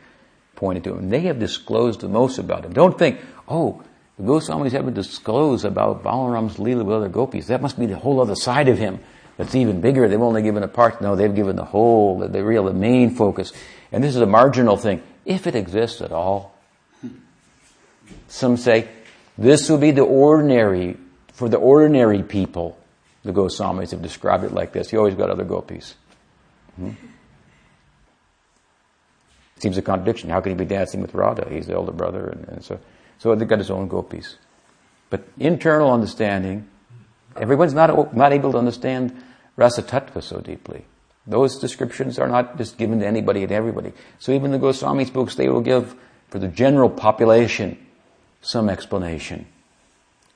pointed 0.55 0.83
to 0.85 0.95
him. 0.95 1.09
They 1.09 1.21
have 1.21 1.39
disclosed 1.39 2.01
the 2.01 2.09
most 2.09 2.37
about 2.37 2.65
him. 2.65 2.73
Don't 2.73 2.97
think, 2.97 3.19
oh, 3.47 3.83
the 4.17 4.23
Goswamis 4.23 4.71
haven't 4.71 4.95
disclosed 4.95 5.65
about 5.65 6.03
Balaram's 6.03 6.57
Leela 6.57 6.83
with 6.83 6.95
other 6.95 7.09
gopis. 7.09 7.47
That 7.47 7.61
must 7.61 7.79
be 7.79 7.85
the 7.85 7.97
whole 7.97 8.19
other 8.19 8.35
side 8.35 8.67
of 8.67 8.77
him 8.77 8.99
that's 9.39 9.55
even 9.55 9.79
bigger. 9.79 10.09
They've 10.09 10.21
only 10.21 10.41
given 10.41 10.63
a 10.63 10.67
part. 10.67 11.01
No, 11.01 11.15
they've 11.15 11.33
given 11.33 11.55
the 11.55 11.63
whole, 11.63 12.19
the, 12.19 12.43
real, 12.43 12.65
the 12.65 12.73
main 12.73 13.15
focus. 13.15 13.53
And 13.89 14.03
this 14.03 14.13
is 14.13 14.21
a 14.21 14.25
marginal 14.25 14.75
thing, 14.75 15.01
if 15.23 15.47
it 15.47 15.55
exists 15.55 16.01
at 16.01 16.11
all. 16.11 16.53
Some 18.27 18.57
say 18.57 18.89
this 19.37 19.69
will 19.69 19.77
be 19.77 19.91
the 19.91 20.01
ordinary, 20.01 20.97
for 21.31 21.47
the 21.47 21.55
ordinary 21.55 22.21
people. 22.21 22.77
The 23.23 23.31
Goswamis 23.31 23.91
have 23.91 24.01
described 24.01 24.43
it 24.43 24.51
like 24.51 24.73
this. 24.73 24.91
You 24.91 24.97
always 24.97 25.15
got 25.15 25.29
other 25.29 25.45
gopis. 25.45 25.95
Hmm? 26.75 26.91
Seems 29.59 29.77
a 29.77 29.81
contradiction. 29.81 30.29
How 30.31 30.41
can 30.41 30.51
he 30.51 30.57
be 30.57 30.65
dancing 30.65 30.99
with 30.99 31.13
Radha? 31.13 31.47
He's 31.49 31.67
the 31.67 31.75
elder 31.75 31.93
brother, 31.93 32.27
and, 32.27 32.45
and 32.49 32.63
so. 32.63 32.77
So 33.19 33.33
they've 33.35 33.47
got 33.47 33.59
his 33.59 33.71
own 33.71 33.87
gopis. 33.87 34.35
But 35.09 35.23
internal 35.37 35.93
understanding, 35.93 36.67
everyone's 37.37 37.73
not, 37.73 38.13
not 38.13 38.33
able 38.33 38.51
to 38.51 38.57
understand 38.57 39.15
rasa 39.59 39.83
tattva 39.83 40.23
so 40.23 40.39
deeply. 40.39 40.85
Those 41.27 41.59
descriptions 41.59 42.17
are 42.17 42.27
not 42.27 42.57
just 42.57 42.77
given 42.77 42.99
to 43.01 43.05
anybody 43.05 43.43
and 43.43 43.51
everybody. 43.51 43.91
So 44.17 44.31
even 44.31 44.51
the 44.51 44.57
Goswami's 44.57 45.11
books, 45.11 45.35
they 45.35 45.49
will 45.49 45.61
give 45.61 45.95
for 46.29 46.39
the 46.39 46.47
general 46.47 46.89
population 46.89 47.77
some 48.41 48.69
explanation. 48.69 49.45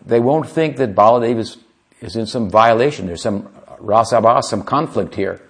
They 0.05 0.19
won't 0.19 0.49
think 0.49 0.77
that 0.77 0.93
Baladev 0.93 1.39
is, 1.39 1.57
is 2.01 2.15
in 2.15 2.27
some 2.27 2.49
violation. 2.49 3.07
There's 3.07 3.21
some 3.21 3.43
rasabha, 3.79 4.43
some 4.43 4.63
conflict 4.63 5.15
here. 5.15 5.41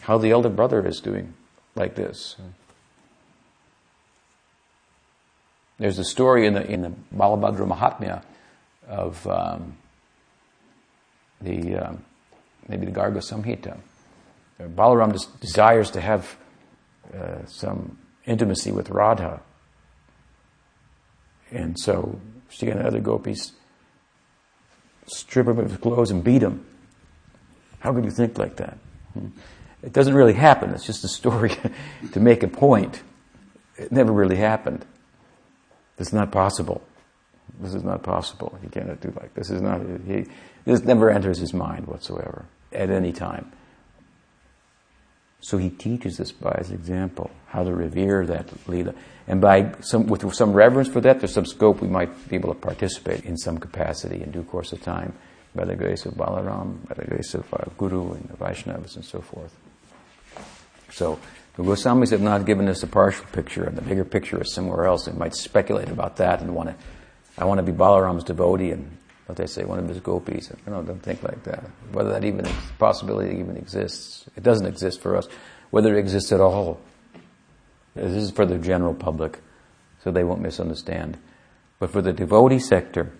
How 0.00 0.16
the 0.16 0.30
elder 0.30 0.48
brother 0.48 0.84
is 0.86 1.00
doing 1.00 1.34
like 1.74 1.94
this. 1.94 2.36
There's 5.78 5.98
a 5.98 6.04
story 6.04 6.46
in 6.46 6.54
the, 6.54 6.66
in 6.66 6.80
the 6.80 6.92
Balabhadra 7.14 7.68
Mahatmya 7.68 8.22
of 8.88 9.24
um, 9.26 9.76
the, 11.42 11.76
um, 11.76 12.04
maybe 12.68 12.86
the 12.86 12.92
Garga 12.92 13.18
Samhita. 13.18 13.78
Balaram 14.60 15.16
desires 15.40 15.90
to 15.92 16.00
have 16.00 16.36
uh, 17.14 17.44
some 17.46 17.98
intimacy 18.26 18.72
with 18.72 18.90
Radha. 18.90 19.40
And 21.50 21.78
so 21.78 22.20
she 22.48 22.68
and 22.68 22.80
other 22.80 23.00
gopis 23.00 23.52
strip 25.06 25.46
him 25.46 25.58
of 25.58 25.70
his 25.70 25.78
clothes 25.78 26.10
and 26.10 26.22
beat 26.22 26.42
him 26.42 26.66
How 27.78 27.94
could 27.94 28.04
you 28.04 28.10
think 28.10 28.36
like 28.36 28.56
that? 28.56 28.76
Hmm. 29.14 29.28
It 29.82 29.92
doesn't 29.92 30.14
really 30.14 30.34
happen. 30.34 30.70
It's 30.70 30.84
just 30.84 31.04
a 31.04 31.08
story 31.08 31.56
to 32.12 32.20
make 32.20 32.42
a 32.42 32.48
point. 32.48 33.02
It 33.76 33.92
never 33.92 34.12
really 34.12 34.36
happened. 34.36 34.84
This 35.96 36.08
is 36.08 36.14
not 36.14 36.32
possible. 36.32 36.82
This 37.60 37.74
is 37.74 37.84
not 37.84 38.02
possible. 38.02 38.58
He 38.60 38.68
cannot 38.68 39.00
do 39.00 39.12
like 39.20 39.34
this. 39.34 39.50
Is 39.50 39.62
not. 39.62 39.80
He, 40.06 40.26
this 40.64 40.82
never 40.82 41.10
enters 41.10 41.38
his 41.38 41.54
mind 41.54 41.86
whatsoever 41.86 42.44
at 42.72 42.90
any 42.90 43.12
time. 43.12 43.52
So 45.40 45.56
he 45.56 45.70
teaches 45.70 46.20
us 46.20 46.32
by 46.32 46.56
his 46.58 46.70
example 46.70 47.30
how 47.46 47.64
to 47.64 47.72
revere 47.72 48.26
that 48.26 48.48
Leela. 48.66 48.94
And 49.26 49.40
by 49.40 49.74
some, 49.80 50.06
with 50.06 50.34
some 50.34 50.52
reverence 50.52 50.88
for 50.88 51.00
that, 51.00 51.20
there's 51.20 51.32
some 51.32 51.46
scope 51.46 51.80
we 51.80 51.88
might 51.88 52.28
be 52.28 52.36
able 52.36 52.52
to 52.52 52.58
participate 52.60 53.24
in 53.24 53.36
some 53.36 53.58
capacity 53.58 54.22
in 54.22 54.30
due 54.32 54.42
course 54.42 54.72
of 54.72 54.82
time 54.82 55.14
by 55.54 55.64
the 55.64 55.76
grace 55.76 56.06
of 56.06 56.14
Balaram, 56.14 56.86
by 56.88 56.94
the 56.94 57.04
grace 57.06 57.34
of 57.34 57.52
our 57.54 57.68
Guru 57.78 58.12
and 58.12 58.28
the 58.28 58.36
Vaishnavas 58.36 58.96
and 58.96 59.04
so 59.04 59.20
forth. 59.20 59.54
So 60.90 61.18
the 61.56 61.62
Goswamis 61.62 62.10
have 62.10 62.20
not 62.20 62.44
given 62.44 62.68
us 62.68 62.82
a 62.82 62.86
partial 62.86 63.24
picture, 63.32 63.64
and 63.64 63.76
the 63.76 63.82
bigger 63.82 64.04
picture 64.04 64.40
is 64.42 64.52
somewhere 64.52 64.86
else. 64.86 65.08
We 65.08 65.16
might 65.16 65.34
speculate 65.34 65.88
about 65.88 66.16
that 66.16 66.40
and 66.40 66.54
want 66.54 66.70
to, 66.70 66.74
I 67.36 67.44
want 67.44 67.58
to 67.58 67.62
be 67.62 67.72
Balaram's 67.72 68.24
devotee 68.24 68.70
and 68.70 68.97
what 69.28 69.36
they 69.36 69.46
say, 69.46 69.62
one 69.62 69.78
of 69.78 69.86
his 69.86 70.00
gopis. 70.00 70.50
You 70.66 70.72
know, 70.72 70.82
don't 70.82 71.02
think 71.02 71.22
like 71.22 71.44
that. 71.44 71.62
Whether 71.92 72.12
that 72.12 72.24
even 72.24 72.48
possibility 72.78 73.36
even 73.38 73.58
exists, 73.58 74.24
it 74.36 74.42
doesn't 74.42 74.64
exist 74.64 75.02
for 75.02 75.16
us. 75.16 75.28
Whether 75.68 75.94
it 75.94 75.98
exists 75.98 76.32
at 76.32 76.40
all, 76.40 76.80
this 77.94 78.12
is 78.12 78.30
for 78.30 78.46
the 78.46 78.56
general 78.56 78.94
public, 78.94 79.40
so 80.02 80.10
they 80.10 80.24
won't 80.24 80.40
misunderstand. 80.40 81.18
But 81.78 81.90
for 81.90 82.00
the 82.00 82.14
devotee 82.14 82.58
sector, 82.58 83.12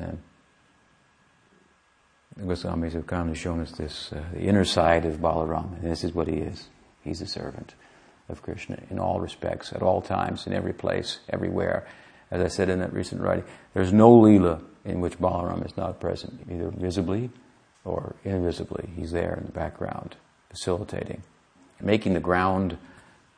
uh, 0.00 0.12
the 2.36 2.44
Goswamis 2.44 2.92
have 2.92 3.08
kindly 3.08 3.34
shown 3.34 3.58
us 3.58 3.72
this, 3.72 4.12
uh, 4.12 4.22
the 4.34 4.42
inner 4.42 4.64
side 4.64 5.06
of 5.06 5.16
Balaram, 5.16 5.82
and 5.82 5.90
this 5.90 6.04
is 6.04 6.14
what 6.14 6.28
he 6.28 6.36
is. 6.36 6.68
He's 7.02 7.20
a 7.20 7.26
servant 7.26 7.74
of 8.28 8.42
Krishna 8.42 8.78
in 8.90 9.00
all 9.00 9.18
respects, 9.18 9.72
at 9.72 9.82
all 9.82 10.02
times, 10.02 10.46
in 10.46 10.52
every 10.52 10.72
place, 10.72 11.18
everywhere. 11.28 11.88
As 12.30 12.42
I 12.42 12.46
said 12.46 12.68
in 12.68 12.78
that 12.78 12.92
recent 12.92 13.22
writing, 13.22 13.44
there's 13.74 13.92
no 13.92 14.12
Leela 14.12 14.62
in 14.88 15.00
which 15.00 15.18
Balaram 15.18 15.64
is 15.64 15.76
not 15.76 16.00
present, 16.00 16.40
either 16.50 16.70
visibly 16.70 17.30
or 17.84 18.16
invisibly. 18.24 18.88
He's 18.96 19.12
there 19.12 19.34
in 19.34 19.46
the 19.46 19.52
background, 19.52 20.16
facilitating, 20.50 21.22
making 21.80 22.14
the 22.14 22.20
ground 22.20 22.78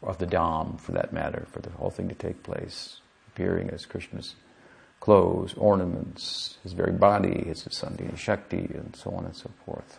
of 0.02 0.18
the 0.18 0.26
Dham, 0.26 0.80
for 0.80 0.92
that 0.92 1.12
matter, 1.12 1.46
for 1.50 1.60
the 1.60 1.70
whole 1.70 1.90
thing 1.90 2.08
to 2.08 2.14
take 2.14 2.42
place, 2.42 3.00
appearing 3.28 3.70
as 3.70 3.84
Krishna's 3.84 4.36
clothes, 5.00 5.54
ornaments, 5.56 6.58
his 6.62 6.72
very 6.72 6.92
body, 6.92 7.44
his 7.46 7.64
Sandhini 7.64 8.16
Shakti, 8.16 8.70
and 8.72 8.94
so 8.96 9.10
on 9.10 9.24
and 9.24 9.36
so 9.36 9.50
forth. 9.64 9.98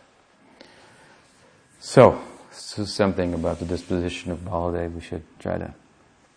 So, 1.78 2.20
this 2.50 2.78
is 2.78 2.92
something 2.92 3.34
about 3.34 3.58
the 3.58 3.64
disposition 3.64 4.30
of 4.30 4.40
Baladev. 4.40 4.94
We 4.94 5.00
should 5.00 5.24
try 5.38 5.58
to 5.58 5.74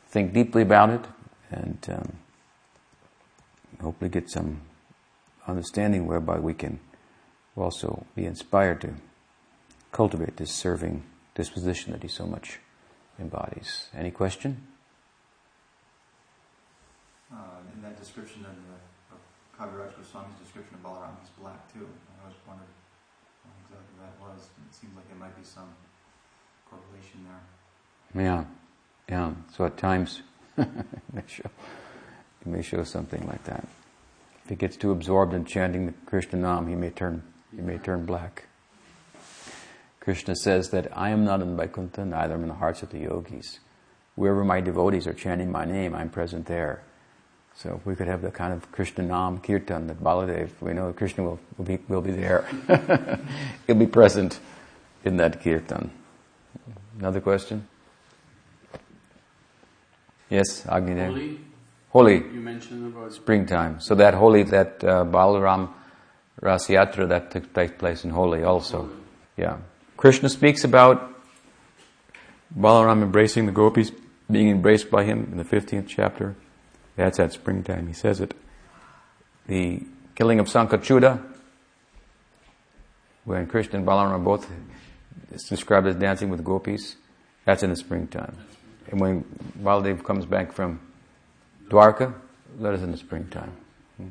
think 0.07 0.33
deeply 0.33 0.63
about 0.63 0.89
it 0.89 1.01
and 1.51 1.77
um, 1.89 2.13
hopefully 3.81 4.09
get 4.09 4.29
some 4.29 4.61
understanding 5.47 6.07
whereby 6.07 6.39
we 6.39 6.53
can 6.53 6.79
also 7.55 8.05
be 8.15 8.25
inspired 8.25 8.81
to 8.81 8.93
cultivate 9.91 10.37
this 10.37 10.51
serving 10.51 11.03
disposition 11.35 11.93
that 11.93 12.01
he 12.01 12.07
so 12.07 12.25
much 12.25 12.59
embodies. 13.19 13.87
Any 13.95 14.11
question? 14.11 14.61
Uh, 17.31 17.37
in 17.73 17.81
that 17.81 17.97
description 17.99 18.45
of, 18.45 18.55
the, 18.55 19.15
of 19.15 19.19
Kaviraj 19.57 19.93
Goswami's 19.93 20.39
description 20.41 20.75
of 20.75 20.83
Balaram, 20.83 21.15
he's 21.21 21.29
black 21.39 21.71
too. 21.73 21.87
I 22.23 22.27
was 22.27 22.35
wondering 22.47 22.69
what 23.43 23.55
exactly 23.63 23.95
that 24.01 24.13
was. 24.21 24.47
It 24.67 24.75
seems 24.75 24.95
like 24.95 25.07
there 25.07 25.17
might 25.17 25.35
be 25.37 25.45
some 25.45 25.69
correlation 26.69 27.25
there. 27.25 28.23
Yeah, 28.23 28.45
yeah. 29.09 29.31
So 29.55 29.65
at 29.65 29.77
times, 29.77 30.21
it 30.57 30.67
may 31.13 31.23
show, 31.27 31.49
it 32.41 32.47
may 32.47 32.61
show 32.61 32.83
something 32.83 33.25
like 33.27 33.43
that. 33.45 33.67
If 34.45 34.49
he 34.49 34.55
gets 34.55 34.77
too 34.77 34.91
absorbed 34.91 35.33
in 35.33 35.43
chanting 35.43 35.87
the 35.87 35.93
Krishna 36.05 36.37
Nam, 36.37 36.67
he 36.67 36.75
may 36.75 36.91
turn, 36.91 37.23
he 37.55 37.63
may 37.63 37.79
turn 37.79 38.05
black. 38.05 38.45
Krishna 39.99 40.35
says 40.35 40.69
that 40.69 40.95
I 40.95 41.09
am 41.09 41.25
not 41.25 41.41
in 41.41 41.57
Vaikuntha, 41.57 42.05
neither 42.05 42.35
am 42.35 42.43
in 42.43 42.49
the 42.49 42.53
hearts 42.53 42.83
of 42.83 42.91
the 42.91 42.99
yogis. 42.99 43.59
Wherever 44.13 44.45
my 44.45 44.61
devotees 44.61 45.07
are 45.07 45.13
chanting 45.13 45.51
my 45.51 45.65
name, 45.65 45.95
I'm 45.95 46.11
present 46.11 46.45
there. 46.45 46.83
So 47.55 47.73
if 47.75 47.87
we 47.87 47.95
could 47.95 48.07
have 48.07 48.21
the 48.21 48.29
kind 48.29 48.53
of 48.53 48.71
Krishna 48.71 49.03
Nam 49.03 49.39
Kirtan 49.39 49.87
that 49.87 50.03
Baladev, 50.03 50.51
we 50.61 50.73
know 50.73 50.93
Krishna 50.93 51.23
will, 51.23 51.39
will, 51.57 51.65
be, 51.65 51.79
will 51.87 52.01
be 52.01 52.11
there. 52.11 52.45
He'll 53.65 53.77
be 53.77 53.87
present 53.87 54.39
in 55.03 55.17
that 55.17 55.41
Kirtan. 55.41 55.89
Another 56.99 57.19
question? 57.19 57.67
Yes, 60.29 60.67
Agni 60.67 61.39
Holi. 61.95 62.15
You 62.15 62.41
mentioned 62.41 62.93
about 62.93 63.13
springtime. 63.13 63.79
So 63.79 63.95
that 63.95 64.15
Holi, 64.15 64.43
that 64.43 64.83
uh, 64.83 65.05
Balaram 65.05 65.71
Rasyatra, 66.41 67.07
that 67.07 67.31
took 67.31 67.53
place 67.77 68.03
in 68.03 68.09
Holi 68.09 68.43
also. 68.43 68.89
Yeah. 69.37 69.59
Krishna 69.95 70.27
speaks 70.27 70.65
about 70.65 71.09
Balaram 72.53 73.01
embracing 73.01 73.45
the 73.45 73.53
gopis, 73.53 73.93
being 74.29 74.49
embraced 74.49 74.91
by 74.91 75.05
him 75.05 75.29
in 75.31 75.37
the 75.37 75.45
15th 75.45 75.87
chapter. 75.87 76.35
That's 76.97 77.17
at 77.17 77.31
springtime, 77.31 77.87
he 77.87 77.93
says 77.93 78.19
it. 78.19 78.33
The 79.47 79.81
killing 80.15 80.41
of 80.41 80.47
Sankachuda, 80.47 81.23
when 83.23 83.47
Krishna 83.47 83.79
and 83.79 83.87
Balaram 83.87 84.11
are 84.11 84.19
both 84.19 84.51
described 85.47 85.87
as 85.87 85.95
dancing 85.95 86.29
with 86.29 86.43
gopis, 86.43 86.97
that's 87.45 87.63
in 87.63 87.69
the 87.69 87.77
springtime. 87.77 88.35
And 88.91 88.99
when 88.99 89.23
Baladev 89.63 90.03
comes 90.03 90.25
back 90.25 90.51
from 90.51 90.81
Dwarka, 91.69 92.13
that 92.59 92.73
is 92.73 92.83
in 92.83 92.91
the 92.91 92.97
springtime. 92.97 93.51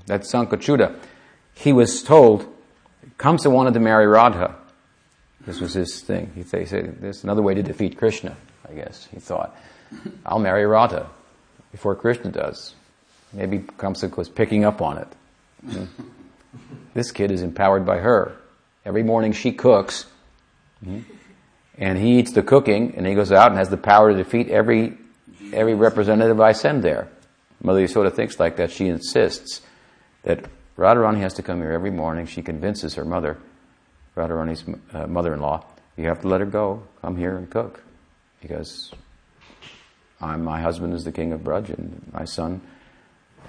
That's 0.06 0.32
Sankachuda. 0.32 0.98
He 1.54 1.72
was 1.72 2.02
told, 2.02 2.46
Kamsa 3.18 3.50
wanted 3.50 3.74
to 3.74 3.80
marry 3.80 4.06
Radha. 4.06 4.56
This 5.46 5.60
was 5.60 5.74
his 5.74 6.00
thing. 6.00 6.32
He 6.34 6.42
said, 6.42 7.00
there's 7.00 7.22
another 7.22 7.42
way 7.42 7.54
to 7.54 7.62
defeat 7.62 7.98
Krishna, 7.98 8.36
I 8.68 8.74
guess, 8.74 9.08
he 9.12 9.20
thought. 9.20 9.56
I'll 10.24 10.38
marry 10.38 10.66
Radha 10.66 11.08
before 11.70 11.94
Krishna 11.94 12.30
does. 12.30 12.74
Maybe 13.32 13.58
Kamsa 13.58 14.16
was 14.16 14.28
picking 14.28 14.64
up 14.64 14.80
on 14.80 14.98
it. 14.98 15.08
Hmm? 15.68 15.84
this 16.94 17.10
kid 17.10 17.30
is 17.30 17.42
empowered 17.42 17.84
by 17.84 17.98
her. 17.98 18.36
Every 18.84 19.02
morning 19.02 19.32
she 19.32 19.52
cooks, 19.52 20.06
hmm, 20.82 21.00
and 21.78 21.98
he 21.98 22.18
eats 22.18 22.32
the 22.32 22.42
cooking, 22.42 22.94
and 22.96 23.06
he 23.06 23.14
goes 23.14 23.32
out 23.32 23.48
and 23.48 23.58
has 23.58 23.70
the 23.70 23.76
power 23.76 24.12
to 24.12 24.16
defeat 24.16 24.48
every 24.48 24.96
every 25.52 25.74
representative 25.74 26.40
I 26.40 26.52
send 26.52 26.82
there. 26.82 27.08
Mother 27.64 27.80
Yasoda 27.80 28.12
thinks 28.12 28.38
like 28.38 28.56
that. 28.56 28.70
She 28.70 28.86
insists 28.86 29.62
that 30.22 30.44
Radharani 30.76 31.20
has 31.20 31.34
to 31.34 31.42
come 31.42 31.60
here 31.60 31.72
every 31.72 31.90
morning. 31.90 32.26
She 32.26 32.42
convinces 32.42 32.94
her 32.94 33.04
mother, 33.04 33.38
Radharani's 34.16 34.64
uh, 34.92 35.06
mother-in-law, 35.06 35.64
you 35.96 36.08
have 36.08 36.20
to 36.20 36.28
let 36.28 36.40
her 36.40 36.46
go. 36.46 36.82
Come 37.00 37.16
here 37.16 37.36
and 37.36 37.48
cook. 37.48 37.82
Because 38.42 38.92
I'm, 40.20 40.44
my 40.44 40.60
husband 40.60 40.92
is 40.92 41.04
the 41.04 41.12
king 41.12 41.32
of 41.32 41.40
Braj 41.40 41.70
and 41.70 42.02
my 42.12 42.26
son 42.26 42.60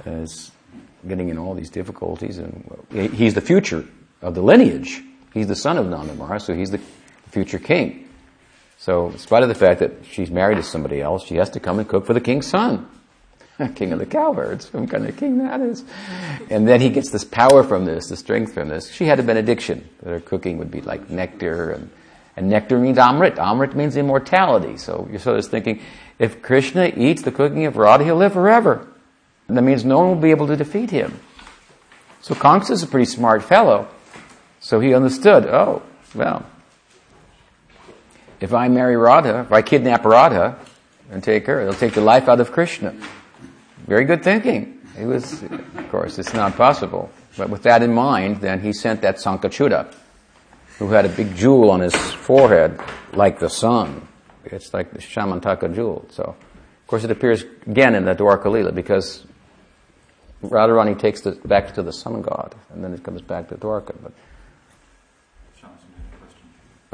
is 0.06 0.52
getting 1.08 1.30
in 1.30 1.38
all 1.38 1.54
these 1.54 1.70
difficulties 1.70 2.38
and 2.38 2.88
he's 2.92 3.34
the 3.34 3.42
future 3.42 3.86
of 4.22 4.34
the 4.34 4.42
lineage. 4.42 5.02
He's 5.34 5.48
the 5.48 5.56
son 5.56 5.78
of 5.78 5.88
Nandamara, 5.88 6.42
so 6.42 6.54
he's 6.54 6.72
the 6.72 6.80
future 7.30 7.60
king. 7.60 8.08
So, 8.78 9.10
in 9.10 9.18
spite 9.18 9.44
of 9.44 9.50
the 9.50 9.56
fact 9.56 9.80
that 9.80 10.06
she's 10.10 10.30
married 10.32 10.56
to 10.56 10.64
somebody 10.64 11.02
else, 11.02 11.26
she 11.26 11.36
has 11.36 11.50
to 11.52 11.60
come 11.60 11.80
and 11.80 11.88
cook 11.88 12.06
for 12.06 12.14
the 12.14 12.22
king's 12.22 12.48
son. 12.48 12.88
king 13.76 13.94
of 13.94 14.00
the 14.00 14.06
cowherds, 14.06 14.72
what 14.74 14.90
kind 14.90 15.06
of 15.08 15.16
king 15.18 15.38
that 15.40 15.62
is. 15.62 15.84
And 16.50 16.68
then 16.68 16.82
he 16.82 16.90
gets 16.90 17.12
this 17.12 17.24
power 17.24 17.64
from 17.64 17.86
this, 17.86 18.08
the 18.08 18.18
strength 18.18 18.54
from 18.54 18.70
this. 18.70 18.92
She 18.92 19.06
had 19.06 19.20
a 19.20 19.24
benediction 19.24 19.88
that 20.02 20.10
her 20.10 20.20
cooking 20.20 20.58
would 20.58 20.72
be 20.72 20.82
like 20.82 21.10
nectar, 21.10 21.72
and, 21.72 21.90
and 22.36 22.50
nectar 22.50 22.78
means 22.80 22.98
amrit. 22.98 23.36
Amrit 23.36 23.76
means 23.76 23.96
immortality. 23.96 24.78
So 24.78 25.08
you're 25.10 25.20
sort 25.20 25.40
of 25.40 25.46
thinking, 25.46 25.82
if 26.20 26.42
Krishna 26.42 26.92
eats 26.96 27.22
the 27.22 27.32
cooking 27.32 27.66
of 27.66 27.78
Radha, 27.78 28.04
he'll 28.04 28.16
live 28.16 28.34
forever. 28.34 28.88
And 29.48 29.58
that 29.58 29.62
means 29.62 29.86
no 29.86 30.00
one 30.00 30.08
will 30.10 30.16
be 30.16 30.32
able 30.32 30.48
to 30.48 30.56
defeat 30.56 30.90
him. 30.90 31.20
So 32.22 32.34
Kamsa 32.34 32.72
is 32.72 32.84
a 32.84 32.88
pretty 32.88 33.06
smart 33.06 33.44
fellow. 33.44 33.88
So 34.60 34.80
he 34.80 34.96
understood, 34.96 35.46
oh, 35.46 35.84
well, 36.16 36.46
if 38.40 38.54
I 38.54 38.68
marry 38.68 38.98
Radha, 38.98 39.42
if 39.42 39.52
I 39.52 39.62
kidnap 39.62 40.04
Radha 40.04 40.58
and 41.12 41.24
take 41.24 41.46
her, 41.46 41.62
it'll 41.62 41.74
take 41.74 41.94
the 41.94 42.02
life 42.02 42.28
out 42.28 42.40
of 42.40 42.52
Krishna. 42.52 42.96
Very 43.86 44.06
good 44.06 44.24
thinking. 44.24 44.80
He 44.98 45.06
was, 45.06 45.44
of 45.44 45.90
course, 45.90 46.18
it's 46.18 46.34
not 46.34 46.56
possible. 46.56 47.10
But 47.38 47.50
with 47.50 47.64
that 47.64 47.84
in 47.84 47.94
mind, 47.94 48.42
then 48.42 48.62
he 48.62 48.74
sent 48.74 49.02
that 49.02 49.18
Sankachuda, 49.18 49.94
who 50.80 50.90
had 50.90 51.06
a 51.06 51.10
big 51.10 51.36
jewel 51.36 51.70
on 51.70 51.82
his 51.82 51.96
forehead, 51.96 52.80
like 53.14 53.40
the 53.40 53.50
sun. 53.50 54.08
It's 54.46 54.74
like 54.74 54.92
the 54.92 55.00
Shamantaka 55.00 55.74
jewel. 55.74 56.06
So, 56.12 56.24
of 56.24 56.88
course, 56.88 57.04
it 57.04 57.12
appears 57.12 57.44
again 57.68 57.96
in 57.96 58.06
the 58.06 58.16
Dwarka 58.16 58.46
Lila 58.46 58.72
because 58.72 59.26
Radharani 60.44 60.98
takes 60.98 61.26
it 61.26 61.46
back 61.48 61.74
to 61.74 61.84
the 61.84 61.92
sun 61.92 62.22
god, 62.22 62.56
and 62.72 62.84
then 62.84 62.94
it 62.94 63.04
comes 63.04 63.22
back 63.22 63.50
to 63.50 63.56
Dwarka. 63.56 63.96
But 64.02 64.14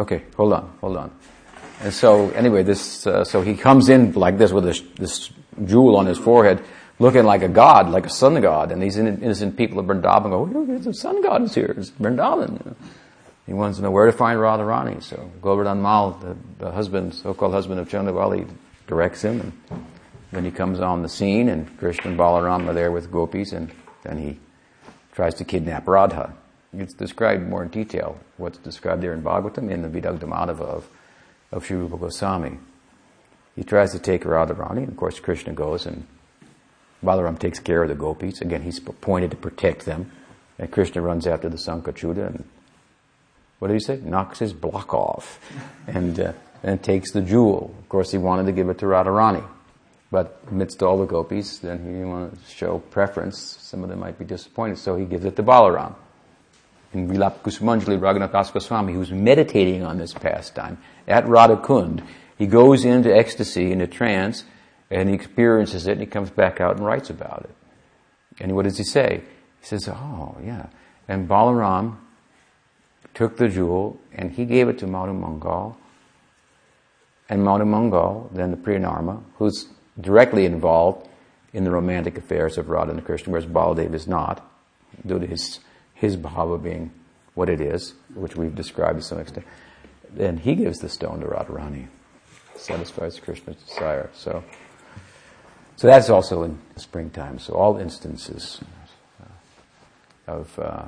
Okay, 0.01 0.23
hold 0.35 0.53
on, 0.53 0.73
hold 0.81 0.97
on. 0.97 1.11
And 1.81 1.93
so, 1.93 2.31
anyway, 2.31 2.63
this, 2.63 3.05
uh, 3.05 3.23
so 3.23 3.41
he 3.41 3.55
comes 3.55 3.87
in 3.89 4.13
like 4.13 4.39
this 4.39 4.51
with 4.51 4.63
this, 4.63 4.81
this 4.95 5.29
jewel 5.65 5.95
on 5.95 6.07
his 6.07 6.17
forehead, 6.17 6.63
looking 7.01 7.23
like 7.23 7.41
a 7.41 7.47
god, 7.47 7.89
like 7.89 8.05
a 8.05 8.09
sun 8.09 8.39
god, 8.41 8.71
and 8.71 8.79
these 8.79 8.95
innocent 8.95 9.57
people 9.57 9.79
of 9.79 9.87
Vrindavan 9.87 10.29
go, 10.29 10.47
oh, 10.53 10.77
the 10.77 10.93
sun 10.93 11.23
god 11.23 11.41
is 11.41 11.55
here, 11.55 11.73
it's 11.75 11.89
Vrindavan. 11.89 12.75
He 13.47 13.53
wants 13.53 13.79
to 13.79 13.83
know 13.83 13.89
where 13.89 14.05
to 14.05 14.11
find 14.11 14.39
Radharani, 14.39 15.01
so 15.01 15.31
Govardhan 15.41 15.81
Mal, 15.81 16.11
the, 16.11 16.37
the 16.59 16.71
husband, 16.71 17.15
so-called 17.15 17.53
husband 17.53 17.79
of 17.79 17.89
Chandravali, 17.89 18.47
directs 18.85 19.23
him, 19.23 19.41
and 19.71 19.85
then 20.31 20.45
he 20.45 20.51
comes 20.51 20.79
on 20.79 21.01
the 21.01 21.09
scene, 21.09 21.49
and 21.49 21.75
Krishna 21.79 22.11
and 22.11 22.19
Balaram 22.19 22.67
are 22.67 22.73
there 22.73 22.91
with 22.91 23.11
gopis, 23.11 23.51
and 23.51 23.71
then 24.03 24.19
he 24.19 24.37
tries 25.11 25.33
to 25.35 25.43
kidnap 25.43 25.87
Radha. 25.87 26.35
It's 26.71 26.93
described 26.93 27.49
more 27.49 27.63
in 27.63 27.69
detail, 27.69 28.19
what's 28.37 28.59
described 28.59 29.01
there 29.01 29.13
in 29.13 29.23
Bhagavatam, 29.23 29.71
in 29.71 29.81
the 29.81 29.89
Vidagdha 29.89 30.25
Madhava 30.25 30.61
of, 30.61 30.87
of 31.51 31.65
Sri 31.65 31.87
Goswami. 31.87 32.59
He 33.55 33.63
tries 33.63 33.91
to 33.93 33.99
take 33.99 34.23
Radharani, 34.23 34.83
and 34.83 34.89
of 34.89 34.97
course 34.97 35.19
Krishna 35.19 35.53
goes, 35.53 35.87
and 35.87 36.05
Balaram 37.03 37.39
takes 37.39 37.59
care 37.59 37.83
of 37.83 37.89
the 37.89 37.95
gopis. 37.95 38.41
Again, 38.41 38.61
he's 38.61 38.77
appointed 38.77 39.31
to 39.31 39.37
protect 39.37 39.85
them. 39.85 40.11
And 40.59 40.71
Krishna 40.71 41.01
runs 41.01 41.25
after 41.25 41.49
the 41.49 41.57
Sankachuda 41.57 42.27
and 42.27 42.43
what 43.61 43.67
did 43.67 43.75
he 43.75 43.79
say? 43.79 43.99
Knocks 44.03 44.39
his 44.39 44.53
block 44.53 44.91
off 44.91 45.39
and, 45.85 46.19
uh, 46.19 46.33
and 46.63 46.81
takes 46.81 47.11
the 47.11 47.21
jewel. 47.21 47.75
Of 47.77 47.89
course, 47.89 48.09
he 48.11 48.17
wanted 48.17 48.47
to 48.47 48.51
give 48.51 48.69
it 48.69 48.79
to 48.79 48.87
Radharani. 48.87 49.43
But 50.09 50.41
amidst 50.49 50.81
all 50.81 50.97
the 50.97 51.05
gopis, 51.05 51.59
then 51.59 51.85
he 51.85 52.03
wanted 52.03 52.43
to 52.43 52.51
show 52.51 52.79
preference. 52.79 53.39
Some 53.39 53.83
of 53.83 53.89
them 53.89 53.99
might 53.99 54.17
be 54.17 54.25
disappointed, 54.25 54.79
so 54.79 54.97
he 54.97 55.05
gives 55.05 55.25
it 55.25 55.35
to 55.35 55.43
Balaram. 55.43 55.93
In 56.93 57.07
Vilapa 57.07 57.39
Kusumanjali, 57.41 57.99
Raghunath 57.99 58.51
Goswami, 58.51 58.93
who's 58.93 59.11
meditating 59.11 59.83
on 59.83 59.99
this 59.99 60.11
pastime 60.11 60.79
at 61.07 61.25
Radhakund, 61.25 62.03
he 62.39 62.47
goes 62.47 62.83
into 62.83 63.15
ecstasy, 63.15 63.71
into 63.71 63.85
trance, 63.85 64.43
and 64.91 65.09
he 65.09 65.15
experiences 65.15 65.87
it, 65.87 65.93
and 65.93 66.01
he 66.01 66.05
comes 66.05 66.29
back 66.29 66.59
out 66.59 66.75
and 66.75 66.85
writes 66.85 67.09
about 67.09 67.45
it. 67.49 67.55
And 68.41 68.55
what 68.55 68.63
does 68.63 68.77
he 68.77 68.83
say? 68.83 69.21
He 69.61 69.65
says, 69.65 69.87
Oh, 69.87 70.37
yeah. 70.43 70.67
And 71.07 71.27
Balaram 71.27 71.97
took 73.13 73.37
the 73.37 73.47
jewel, 73.47 73.99
and 74.13 74.31
he 74.31 74.45
gave 74.45 74.67
it 74.67 74.77
to 74.79 74.87
Madhu 74.87 75.13
Mangal. 75.13 75.77
And 77.29 77.43
Madhu 77.43 77.65
Mangal, 77.65 78.29
then 78.33 78.51
the 78.51 78.57
Priyanarma, 78.57 79.23
who's 79.37 79.67
directly 79.99 80.45
involved 80.45 81.07
in 81.53 81.63
the 81.63 81.71
romantic 81.71 82.17
affairs 82.17 82.57
of 82.57 82.69
Radha 82.69 82.91
and 82.91 83.05
Krishna, 83.05 83.31
whereas 83.31 83.45
Baladev 83.45 83.93
is 83.93 84.07
not, 84.07 84.45
due 85.05 85.19
to 85.19 85.25
his, 85.25 85.59
his 85.93 86.17
bhava 86.17 86.61
being 86.61 86.91
what 87.33 87.49
it 87.49 87.61
is, 87.61 87.93
which 88.13 88.35
we've 88.35 88.55
described 88.55 88.99
to 88.99 89.05
some 89.05 89.19
extent. 89.19 89.45
Then 90.09 90.37
he 90.37 90.55
gives 90.55 90.79
the 90.79 90.89
stone 90.89 91.21
to 91.21 91.27
Radharani, 91.27 91.87
satisfies 92.55 93.19
Krishna's 93.19 93.55
desire. 93.63 94.09
So, 94.13 94.43
so 95.75 95.87
that's 95.87 96.09
also 96.09 96.43
in 96.43 96.59
springtime. 96.75 97.39
So 97.39 97.53
all 97.53 97.77
instances 97.77 98.61
of 100.27 100.57
uh, 100.59 100.85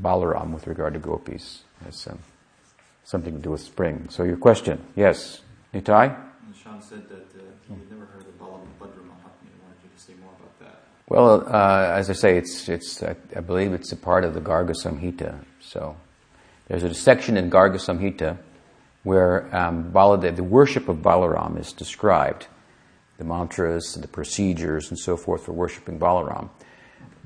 Balaram 0.00 0.52
with 0.52 0.66
regard 0.66 0.94
to 0.94 1.00
gopis 1.00 1.62
has 1.84 2.06
um, 2.06 2.18
something 3.04 3.34
to 3.34 3.40
do 3.40 3.50
with 3.50 3.60
spring. 3.60 4.08
So 4.10 4.24
your 4.24 4.36
question, 4.36 4.82
yes, 4.96 5.40
Nitai? 5.74 6.16
Sean 6.62 6.82
said 6.82 7.08
that 7.08 7.16
uh, 7.16 7.42
he 7.68 7.74
had 7.74 7.90
never 7.90 8.04
heard 8.06 8.22
of 8.22 8.38
Balabhadra 8.38 9.02
Mahatmya. 9.02 9.50
I 9.50 9.62
wanted 9.64 9.82
you 9.82 9.90
to 9.96 10.02
say 10.02 10.12
more 10.20 10.32
about 10.38 10.58
that. 10.60 10.82
Well, 11.08 11.44
uh, 11.46 11.96
as 11.96 12.10
I 12.10 12.12
say, 12.12 12.36
it's, 12.36 12.68
it's, 12.68 13.02
I, 13.02 13.16
I, 13.36 13.40
believe 13.40 13.72
it's 13.72 13.92
a 13.92 13.96
part 13.96 14.24
of 14.24 14.34
the 14.34 14.40
Garga 14.40 14.74
Samhita. 14.74 15.38
So 15.60 15.96
there's 16.68 16.82
a 16.82 16.92
section 16.92 17.36
in 17.36 17.50
Garga 17.50 17.76
Samhita 17.76 18.36
where 19.02 19.54
um, 19.56 19.90
Baladev, 19.92 20.36
the 20.36 20.44
worship 20.44 20.88
of 20.88 20.98
Balaram 20.98 21.58
is 21.58 21.72
described, 21.72 22.46
the 23.20 23.26
mantras, 23.26 23.94
the 23.94 24.08
procedures, 24.08 24.88
and 24.88 24.98
so 24.98 25.14
forth 25.14 25.44
for 25.44 25.52
worshiping 25.52 25.98
Balaram. 25.98 26.48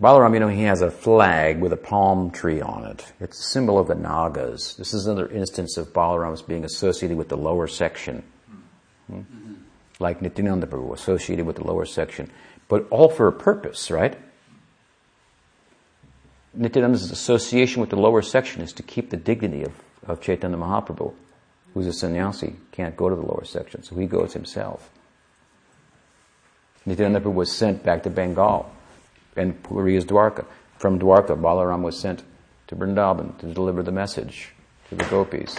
Balaram, 0.01 0.35
you 0.35 0.41
know, 0.41 0.49
he 0.49 0.65
has 0.65 0.83
a 0.83 0.91
flag 0.91 1.61
with 1.61 1.73
a 1.73 1.77
palm 1.77 2.33
tree 2.33 2.61
on 2.61 2.85
it. 2.85 3.13
It's 3.21 3.39
a 3.39 3.43
symbol 3.45 3.79
of 3.79 3.87
the 3.87 3.95
Nagas. 3.95 4.75
This 4.75 4.93
is 4.93 5.07
another 5.07 5.29
instance 5.29 5.77
of 5.77 5.93
Balaram's 5.93 6.43
being 6.43 6.65
associated 6.65 7.17
with 7.17 7.29
the 7.29 7.37
lower 7.37 7.69
section. 7.69 8.25
Hmm? 9.07 9.21
Like 10.01 10.21
Nityananda 10.21 10.67
associated 10.93 11.47
with 11.47 11.57
the 11.57 11.65
lower 11.65 11.87
section. 11.87 12.29
But 12.67 12.89
all 12.91 13.09
for 13.09 13.29
a 13.29 13.33
purpose, 13.33 13.89
right? 13.89 14.19
Nityananda's 16.55 17.13
association 17.13 17.81
with 17.81 17.91
the 17.91 17.97
lower 17.97 18.21
section 18.21 18.63
is 18.63 18.73
to 18.73 18.83
keep 18.83 19.11
the 19.11 19.17
dignity 19.17 19.63
of, 19.63 19.73
of 20.09 20.21
Chaitanya 20.21 20.57
Mahaprabhu, 20.57 21.15
who's 21.73 21.87
a 21.87 21.93
sannyasi, 21.93 22.57
can't 22.73 22.97
go 22.97 23.09
to 23.09 23.15
the 23.15 23.23
lower 23.23 23.45
section, 23.45 23.85
so 23.85 23.95
he 23.95 24.07
goes 24.07 24.33
himself. 24.33 24.91
Nityananda 26.87 27.31
was 27.31 27.51
sent 27.51 27.83
back 27.83 28.03
to 28.03 28.11
Bengal, 28.11 28.71
and 29.37 29.61
Puri 29.63 29.97
is 29.97 30.05
Dwarka. 30.05 30.45
From 30.79 30.99
Dwarka, 30.99 31.41
Balaram 31.41 31.83
was 31.83 31.99
sent 31.99 32.23
to 32.67 32.77
Vrindavan 32.77 33.39
to 33.39 33.47
deliver 33.53 33.83
the 33.83 33.93
message 33.93 34.53
to 34.89 34.95
the 34.95 35.05
gopis. 35.05 35.57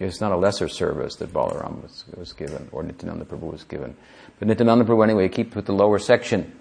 It's 0.00 0.20
not 0.20 0.32
a 0.32 0.36
lesser 0.36 0.68
service 0.68 1.16
that 1.16 1.32
Balaram 1.32 1.82
was, 1.82 2.04
was 2.16 2.32
given, 2.32 2.68
or 2.72 2.82
Nityananda 2.82 3.26
Prabhu 3.26 3.52
was 3.52 3.64
given. 3.64 3.96
But 4.38 4.48
Nityananda 4.48 4.84
Prabhu, 4.84 5.04
anyway, 5.04 5.28
keeps 5.28 5.54
with 5.54 5.66
the 5.66 5.72
lower 5.72 5.98
section. 5.98 6.58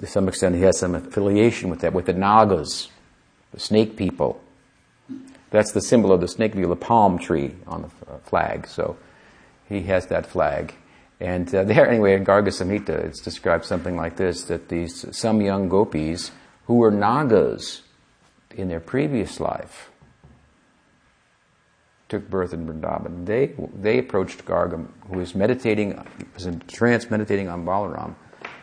To 0.00 0.06
some 0.06 0.28
extent, 0.28 0.56
he 0.56 0.62
has 0.62 0.78
some 0.78 0.94
affiliation 0.94 1.70
with 1.70 1.80
that, 1.80 1.92
with 1.92 2.06
the 2.06 2.12
Nagas, 2.12 2.88
the 3.52 3.60
snake 3.60 3.96
people. 3.96 4.40
That's 5.50 5.72
the 5.72 5.80
symbol 5.80 6.12
of 6.12 6.20
the 6.20 6.28
snake 6.28 6.54
people, 6.54 6.70
the 6.70 6.76
palm 6.76 7.18
tree 7.18 7.54
on 7.66 7.82
the 7.82 8.18
flag. 8.24 8.66
So 8.66 8.96
he 9.68 9.82
has 9.82 10.06
that 10.08 10.26
flag. 10.26 10.74
And 11.20 11.52
uh, 11.54 11.64
there, 11.64 11.88
anyway, 11.88 12.14
in 12.14 12.24
Garga 12.24 12.48
Samhita, 12.48 12.90
it's 12.90 13.20
described 13.20 13.64
something 13.64 13.96
like 13.96 14.16
this 14.16 14.44
that 14.44 14.68
these 14.68 15.16
some 15.16 15.40
young 15.40 15.68
gopis 15.68 16.30
who 16.66 16.74
were 16.74 16.90
Nagas 16.90 17.82
in 18.54 18.68
their 18.68 18.80
previous 18.80 19.40
life 19.40 19.90
took 22.08 22.28
birth 22.28 22.52
in 22.52 22.66
Vrindavan. 22.66 23.26
They, 23.26 23.54
they 23.74 23.98
approached 23.98 24.44
Garga, 24.44 24.86
who 25.08 25.18
was 25.18 25.34
meditating, 25.34 26.02
was 26.34 26.46
in 26.46 26.60
trance 26.60 27.10
meditating 27.10 27.48
on 27.48 27.64
Balaram. 27.64 28.14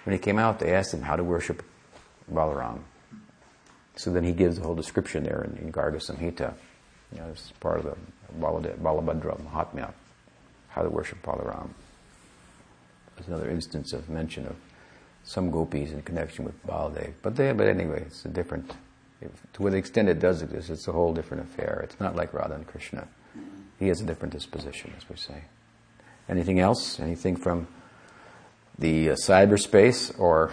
When 0.05 0.13
he 0.13 0.19
came 0.19 0.39
out, 0.39 0.59
they 0.59 0.73
asked 0.73 0.93
him 0.93 1.01
how 1.01 1.15
to 1.15 1.23
worship 1.23 1.63
Balaram. 2.31 2.79
So 3.95 4.11
then 4.11 4.23
he 4.23 4.31
gives 4.31 4.57
the 4.57 4.63
whole 4.63 4.75
description 4.75 5.23
there 5.23 5.43
in, 5.43 5.57
in 5.57 5.71
Garga 5.71 5.97
Samhita. 5.97 6.53
You 7.11 7.19
know, 7.19 7.27
it's 7.31 7.51
part 7.59 7.79
of 7.79 7.85
the 7.85 7.95
Balabhadra 8.39 9.41
Mahatmya, 9.41 9.93
how 10.69 10.81
to 10.81 10.89
worship 10.89 11.21
Balaram. 11.21 11.69
There's 13.15 13.27
another 13.27 13.49
instance 13.49 13.93
of 13.93 14.09
mention 14.09 14.45
of 14.47 14.55
some 15.23 15.51
gopis 15.51 15.91
in 15.91 16.01
connection 16.01 16.45
with 16.45 16.65
Baladev. 16.65 17.13
But 17.21 17.35
they, 17.35 17.51
but 17.53 17.67
anyway, 17.67 18.03
it's 18.05 18.25
a 18.25 18.29
different, 18.29 18.71
if, 19.21 19.31
to 19.53 19.61
what 19.63 19.73
extent 19.73 20.09
it 20.09 20.19
does 20.19 20.41
exist, 20.41 20.69
it's 20.69 20.87
a 20.87 20.91
whole 20.91 21.13
different 21.13 21.43
affair. 21.43 21.81
It's 21.83 21.99
not 21.99 22.15
like 22.15 22.33
Radha 22.33 22.55
and 22.55 22.67
Krishna. 22.67 23.07
He 23.79 23.87
has 23.87 24.01
a 24.01 24.05
different 24.05 24.33
disposition, 24.33 24.93
as 24.97 25.09
we 25.09 25.15
say. 25.15 25.43
Anything 26.29 26.59
else? 26.59 26.99
Anything 26.99 27.35
from 27.35 27.67
the 28.79 29.11
uh, 29.11 29.15
cyberspace 29.15 30.17
or 30.19 30.51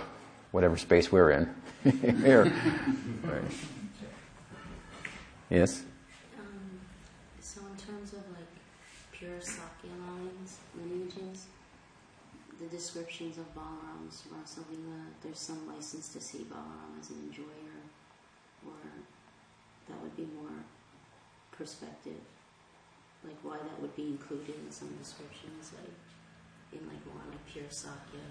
whatever 0.50 0.76
space 0.76 1.12
we're 1.12 1.30
in? 1.30 1.54
Here. 2.22 2.44
Right. 3.22 3.42
Yes? 5.48 5.82
Um, 6.38 6.80
so 7.40 7.60
in 7.60 7.76
terms 7.76 8.12
of 8.12 8.20
like 8.30 8.46
pure 9.12 9.38
Sakhya 9.40 9.90
lines, 10.06 10.58
lineages, 10.76 11.46
the 12.59 12.59
descriptions 12.70 13.38
of 13.38 13.54
Balaram's 13.54 14.22
Rasalila, 14.32 15.06
there's 15.22 15.38
some 15.38 15.66
license 15.66 16.08
to 16.12 16.20
see 16.20 16.46
Balaram 16.50 16.98
as 17.00 17.10
an 17.10 17.16
enjoyer, 17.28 17.80
or 18.66 18.76
that 19.88 20.00
would 20.02 20.16
be 20.16 20.28
more 20.36 20.64
perspective 21.52 22.20
like 23.24 23.36
why 23.42 23.56
that 23.56 23.80
would 23.80 23.94
be 23.96 24.06
included 24.06 24.54
in 24.64 24.70
some 24.70 24.88
descriptions, 24.98 25.72
like 25.74 26.80
in 26.80 26.86
like 26.88 27.04
more 27.06 27.22
like 27.30 27.46
pure 27.46 27.64
Sakhya. 27.64 28.24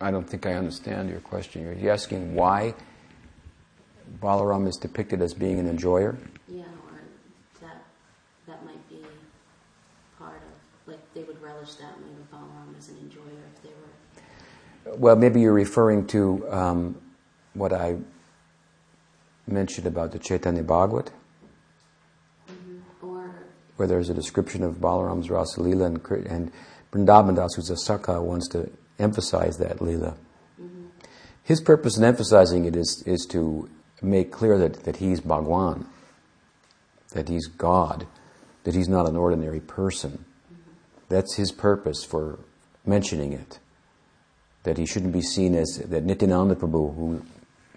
I 0.00 0.10
don't 0.10 0.28
think 0.28 0.46
I 0.46 0.54
understand 0.54 1.10
your 1.10 1.20
question. 1.20 1.62
You're 1.62 1.92
asking 1.92 2.34
why 2.34 2.74
Balaram 4.20 4.66
is 4.68 4.76
depicted 4.76 5.20
as 5.20 5.34
being 5.34 5.58
an 5.58 5.68
enjoyer? 5.68 6.16
Yeah, 6.48 6.62
or 6.62 7.00
that 7.60 7.82
that 8.46 8.64
might 8.64 8.88
be 8.88 9.04
part 10.18 10.36
of 10.36 10.94
like 11.60 11.78
they 11.78 11.84
would 11.84 11.94
relish 11.94 11.96
that 11.96 11.98
way 11.98 12.10
with 12.16 12.30
Balaram 12.30 12.78
as 12.78 12.88
an 12.88 12.96
enjoyer 12.98 13.22
if 13.54 13.62
they 13.62 13.70
were. 14.90 14.96
Well, 14.96 15.16
maybe 15.16 15.40
you're 15.40 15.52
referring 15.52 16.06
to 16.08 16.46
um, 16.50 17.00
what 17.54 17.72
I 17.72 17.96
mentioned 19.46 19.86
about 19.86 20.12
the 20.12 20.18
Chaitanya 20.18 20.62
Bhagavat 20.62 21.10
where 23.78 23.86
there's 23.86 24.10
a 24.10 24.14
description 24.14 24.64
of 24.64 24.74
Balaram's 24.80 25.30
Rasa 25.30 25.60
Leela 25.60 25.86
and, 25.86 26.26
and 26.26 26.52
Vrindavan 26.92 27.36
Das, 27.36 27.54
who's 27.54 27.70
a 27.70 27.74
Sakha, 27.74 28.20
wants 28.20 28.48
to 28.48 28.68
emphasize 28.98 29.58
that 29.58 29.78
Leela. 29.78 30.16
Mm-hmm. 30.60 30.86
His 31.44 31.60
purpose 31.60 31.96
in 31.96 32.02
emphasizing 32.02 32.64
it 32.64 32.74
is, 32.74 33.04
is 33.06 33.24
to 33.26 33.70
make 34.02 34.32
clear 34.32 34.58
that, 34.58 34.82
that 34.82 34.96
he's 34.96 35.20
Bhagwan. 35.20 35.86
that 37.12 37.28
he's 37.28 37.46
God, 37.46 38.08
that 38.64 38.74
he's 38.74 38.88
not 38.88 39.08
an 39.08 39.14
ordinary 39.16 39.60
person. 39.60 40.24
That's 41.08 41.34
his 41.34 41.52
purpose 41.52 42.04
for 42.04 42.38
mentioning 42.84 43.32
it. 43.32 43.58
That 44.64 44.76
he 44.76 44.86
shouldn't 44.86 45.12
be 45.12 45.22
seen 45.22 45.54
as, 45.54 45.82
that 45.86 46.04
Nityananda 46.04 46.56
Prabhu, 46.56 46.94
who, 46.94 47.22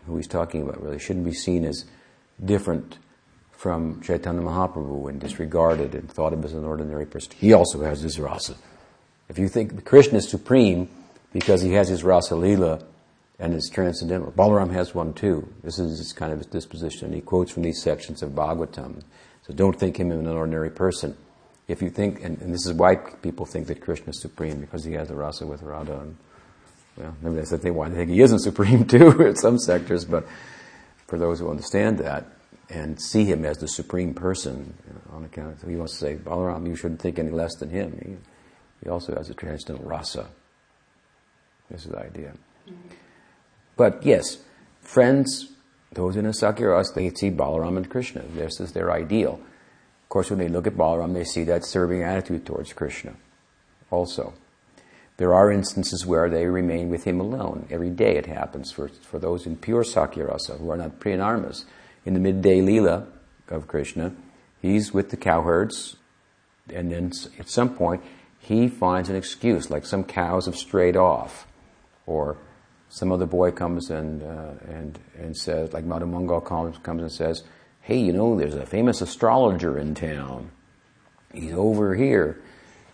who 0.06 0.18
he's 0.18 0.28
talking 0.28 0.62
about 0.62 0.82
really, 0.82 1.00
shouldn't 1.00 1.26
be 1.26 1.34
seen 1.34 1.64
as 1.64 1.86
different 2.44 2.98
from 3.52 4.02
Chaitanya 4.02 4.42
Mahaprabhu 4.42 5.08
and 5.08 5.20
disregarded 5.20 5.94
and 5.94 6.12
thought 6.12 6.34
of 6.34 6.44
as 6.44 6.54
an 6.54 6.66
ordinary 6.66 7.06
person. 7.06 7.32
He 7.38 7.54
also 7.54 7.84
has 7.84 8.02
his 8.02 8.20
rasa. 8.20 8.56
If 9.30 9.38
you 9.38 9.48
think 9.48 9.86
Krishna 9.86 10.18
is 10.18 10.28
supreme 10.28 10.90
because 11.32 11.62
he 11.62 11.74
has 11.74 11.88
his 11.88 12.04
rasa 12.04 12.36
lila 12.36 12.84
and 13.38 13.54
is 13.54 13.70
transcendental, 13.70 14.32
Balaram 14.32 14.74
has 14.74 14.96
one 14.96 15.14
too. 15.14 15.48
This 15.64 15.78
is 15.78 16.12
kind 16.12 16.34
of 16.34 16.40
his 16.40 16.48
disposition. 16.48 17.14
He 17.14 17.22
quotes 17.22 17.52
from 17.52 17.64
these 17.64 17.82
sections 17.82 18.24
of 18.24 18.32
Bhagavatam. 18.32 19.04
So 19.48 19.54
don't 19.54 19.80
think 19.80 19.98
him 19.98 20.12
as 20.12 20.18
an 20.18 20.28
ordinary 20.28 20.72
person. 20.72 21.16
If 21.68 21.82
you 21.82 21.90
think, 21.90 22.24
and, 22.24 22.42
and, 22.42 22.54
this 22.54 22.66
is 22.66 22.74
why 22.74 22.96
people 22.96 23.46
think 23.46 23.68
that 23.68 23.82
Krishna 23.82 24.10
is 24.10 24.22
supreme 24.22 24.60
because 24.60 24.84
he 24.84 24.94
has 24.94 25.08
the 25.08 25.16
rasa 25.16 25.46
with 25.46 25.62
Radha, 25.62 26.00
and 26.00 26.18
well, 26.98 27.16
maybe 27.22 27.36
that's 27.36 27.52
the 27.52 27.58
thing 27.58 27.76
why 27.76 27.88
they 27.90 27.96
think 27.96 28.12
he 28.12 28.22
isn't 28.22 28.40
supreme 28.40 28.86
too 28.88 29.22
in 29.22 29.36
some 29.36 29.58
sectors. 29.58 30.04
But 30.04 30.28
for 31.08 31.18
those 31.18 31.40
who 31.40 31.50
understand 31.50 32.00
that, 32.00 32.26
and 32.72 33.00
see 33.02 33.26
him 33.26 33.46
as 33.46 33.58
the 33.58 33.68
supreme 33.68 34.14
person 34.14 34.74
you 34.88 34.94
know, 34.94 35.18
on 35.18 35.26
account. 35.26 35.60
So 35.60 35.68
he 35.68 35.76
wants 35.76 35.94
to 35.94 36.00
say, 36.00 36.16
Balaram, 36.16 36.68
you 36.68 36.76
shouldn't 36.76 37.02
think 37.02 37.20
any 37.20 37.30
less 37.30 37.56
than 37.56 37.70
him. 37.70 38.00
He, 38.02 38.86
he 38.86 38.90
also 38.90 39.14
has 39.16 39.30
a 39.30 39.34
transcendental 39.34 39.88
rasa. 39.88 40.28
This 41.70 41.86
is 41.86 41.92
the 41.92 42.00
idea. 42.00 42.34
Mm-hmm. 42.68 42.96
But 43.76 44.06
yes, 44.06 44.38
friends, 44.80 45.52
those 45.92 46.16
in 46.16 46.26
a 46.26 46.30
Sakyas, 46.30 46.94
they 46.96 47.10
see 47.10 47.30
Balaram 47.30 47.78
and 47.78 47.90
Krishna. 47.90 48.22
This 48.34 48.60
is 48.60 48.72
their 48.72 48.92
ideal. 48.92 49.40
Course, 50.12 50.30
when 50.30 50.40
they 50.40 50.50
look 50.50 50.68
at 50.68 50.76
Balaram, 50.76 51.14
they 51.14 51.24
see 51.24 51.46
that 51.46 51.64
serving 51.64 52.04
attitude 52.04 52.46
towards 52.46 52.74
Krishna 52.74 53.14
also. 53.90 54.34
There 55.16 55.34
are 55.34 55.50
instances 55.50 56.06
where 56.06 56.30
they 56.30 56.48
remain 56.48 56.90
with 56.90 57.06
him 57.06 57.22
alone. 57.22 57.66
Every 57.72 57.92
day 57.92 58.18
it 58.18 58.26
happens 58.26 58.74
for, 58.74 58.90
for 58.90 59.20
those 59.20 59.46
in 59.46 59.56
pure 59.56 59.84
Sakhyarasa 59.84 60.60
who 60.60 60.70
are 60.70 60.76
not 60.76 61.00
Priyanarmas 61.00 61.64
in 62.04 62.14
the 62.14 62.20
midday 62.20 62.60
lila 62.60 63.08
of 63.48 63.70
Krishna, 63.70 64.14
he's 64.62 64.94
with 64.94 65.12
the 65.12 65.16
cowherds, 65.16 65.96
and 66.68 66.92
then 66.92 67.14
at 67.40 67.48
some 67.48 67.74
point 67.74 68.04
he 68.38 68.68
finds 68.68 69.08
an 69.08 69.16
excuse, 69.16 69.70
like 69.70 69.86
some 69.86 70.04
cows 70.04 70.46
have 70.46 70.58
strayed 70.58 70.98
off, 70.98 71.48
or 72.06 72.36
some 72.90 73.14
other 73.14 73.26
boy 73.26 73.52
comes 73.52 73.90
and 73.90 74.24
uh, 74.24 74.56
and 74.68 75.00
and 75.18 75.38
says, 75.38 75.72
like 75.72 75.86
Madhu 75.86 76.06
Mangal 76.06 76.42
comes 76.42 76.78
comes 76.80 77.02
and 77.02 77.12
says, 77.14 77.44
"Hey, 77.82 77.98
you 77.98 78.14
know, 78.14 78.38
there's 78.38 78.56
a 78.56 78.66
famous 78.66 79.02
astrologer 79.02 79.78
in 79.78 79.96
town. 79.96 80.52
He's 81.34 81.54
over 81.54 81.96
here, 81.96 82.42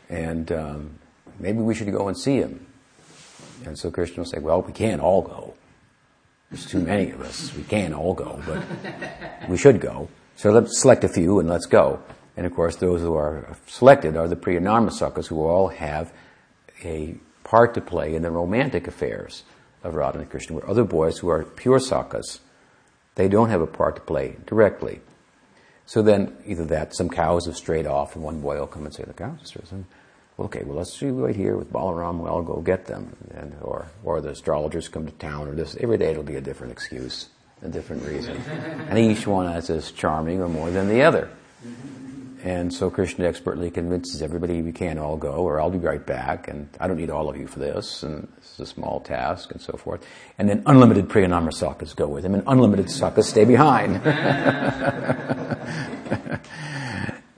and 0.10 0.52
um, 0.52 1.00
maybe 1.40 1.60
we 1.60 1.76
should 1.76 1.92
go 1.92 2.08
and 2.08 2.18
see 2.18 2.38
him." 2.38 2.66
And 3.66 3.78
so 3.78 3.92
Krishna 3.92 4.18
will 4.20 4.26
say, 4.26 4.40
"Well, 4.40 4.62
we 4.62 4.74
can't 4.74 5.02
all 5.02 5.22
go." 5.22 5.54
There's 6.50 6.66
too 6.66 6.80
many 6.80 7.12
of 7.12 7.22
us. 7.22 7.54
We 7.56 7.64
can't 7.64 7.94
all 7.94 8.14
go, 8.14 8.42
but 8.46 8.64
we 9.50 9.58
should 9.58 9.82
go. 9.82 10.08
So 10.38 10.52
let's 10.52 10.80
select 10.80 11.04
a 11.04 11.10
few 11.10 11.40
and 11.40 11.50
let's 11.50 11.66
go. 11.66 12.00
And 12.38 12.46
of 12.46 12.54
course, 12.54 12.78
those 12.78 13.02
who 13.02 13.16
are 13.16 13.58
selected 13.66 14.16
are 14.16 14.28
the 14.28 14.36
Priyanarmasakas 14.36 15.28
who 15.28 15.44
all 15.44 15.68
have 15.70 16.14
a 16.84 17.16
part 17.44 17.74
to 17.74 17.82
play 17.82 18.16
in 18.16 18.22
the 18.22 18.32
romantic 18.32 18.88
affairs 18.88 19.44
of 19.84 19.96
Radha 19.96 20.20
and 20.20 20.30
Krishna, 20.30 20.56
where 20.56 20.70
other 20.70 20.84
boys 20.84 21.18
who 21.18 21.30
are 21.30 21.44
pure 21.44 21.80
sakas, 21.80 22.40
they 23.18 23.28
don't 23.28 23.50
have 23.50 23.62
a 23.62 23.68
part 23.68 23.96
to 23.98 24.02
play 24.02 24.38
directly. 24.46 25.02
So 25.86 26.02
then, 26.02 26.36
either 26.46 26.66
that, 26.66 26.96
some 26.96 27.10
cows 27.10 27.46
have 27.46 27.56
strayed 27.56 27.88
off, 27.88 28.16
and 28.16 28.24
one 28.24 28.42
boy 28.42 28.60
will 28.60 28.68
come 28.68 28.86
and 28.86 28.94
say, 28.94 29.04
the 29.04 29.14
cows 29.14 29.40
have 29.40 29.48
strayed 29.48 29.86
okay, 30.40 30.64
well, 30.64 30.78
let's 30.78 30.98
see 30.98 31.08
right 31.08 31.36
here 31.36 31.58
with 31.58 31.72
Balaram, 31.72 32.20
well, 32.20 32.36
I'll 32.36 32.44
go 32.44 32.62
get 32.62 32.86
them. 32.86 33.16
And, 33.34 33.56
or, 33.62 33.88
or 34.04 34.22
the 34.22 34.30
astrologers 34.30 34.88
come 34.88 35.06
to 35.06 35.12
town, 35.14 35.48
or 35.48 35.56
this. 35.56 35.76
Every 35.80 35.98
day 35.98 36.12
it'll 36.12 36.24
be 36.24 36.36
a 36.36 36.42
different 36.42 36.74
excuse, 36.74 37.30
a 37.64 37.70
different 37.70 38.04
reason. 38.04 38.38
and 38.90 38.98
each 39.00 39.26
one 39.26 39.48
is 39.48 39.70
as 39.70 39.92
charming 39.92 40.42
or 40.42 40.50
more 40.50 40.70
than 40.70 40.90
the 40.90 41.04
other. 41.04 41.30
And 42.44 42.72
so 42.72 42.90
Krishna 42.90 43.26
expertly 43.26 43.72
convinces 43.72 44.22
everybody 44.22 44.62
we 44.62 44.72
can't 44.72 45.00
all 45.00 45.18
go, 45.18 45.34
or 45.34 45.60
I'll 45.60 45.72
be 45.72 45.80
right 45.80 46.06
back, 46.06 46.48
and 46.48 46.70
I 46.80 46.88
don't 46.88 46.98
need 46.98 47.10
all 47.10 47.30
of 47.30 47.36
you 47.36 47.48
for 47.48 47.60
this, 47.60 48.04
and 48.04 48.28
it's 48.60 48.72
a 48.72 48.74
small 48.74 49.02
task, 49.02 49.52
and 49.52 49.62
so 49.62 49.74
forth. 49.74 50.04
And 50.40 50.50
then 50.50 50.64
unlimited 50.66 51.10
Priyanarma 51.10 51.50
Sakas 51.50 51.96
go 51.96 52.08
with 52.08 52.26
him, 52.26 52.34
and 52.34 52.44
unlimited 52.48 52.88
Sakas 52.88 53.26
stay 53.26 53.46
behind. 53.46 53.98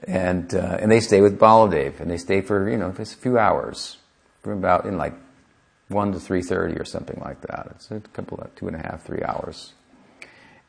and 0.07 0.55
uh, 0.55 0.77
and 0.79 0.89
they 0.89 1.01
stay 1.01 1.19
with 1.19 1.37
Baladev, 1.37 1.99
and 1.99 2.09
they 2.09 2.17
stay 2.17 2.39
for 2.39 2.69
you 2.69 2.77
know 2.77 2.93
a 2.97 3.05
few 3.05 3.37
hours, 3.37 3.97
from 4.41 4.53
about 4.53 4.85
in 4.85 4.97
like 4.97 5.13
one 5.89 6.13
to 6.13 6.21
three 6.21 6.41
thirty 6.41 6.75
or 6.75 6.85
something 6.85 7.19
like 7.19 7.41
that. 7.41 7.67
It's 7.71 7.91
a 7.91 7.99
couple 7.99 8.37
of 8.37 8.55
two 8.55 8.67
and 8.67 8.77
a 8.77 8.79
half, 8.79 9.03
three 9.03 9.23
hours, 9.23 9.73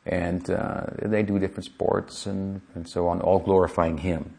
and 0.05 0.49
uh, 0.49 0.87
they 1.01 1.23
do 1.23 1.39
different 1.39 1.65
sports 1.65 2.25
and 2.25 2.59
and 2.75 2.89
so 2.89 3.07
on, 3.07 3.21
all 3.21 3.39
glorifying 3.39 3.99
him 3.99 4.33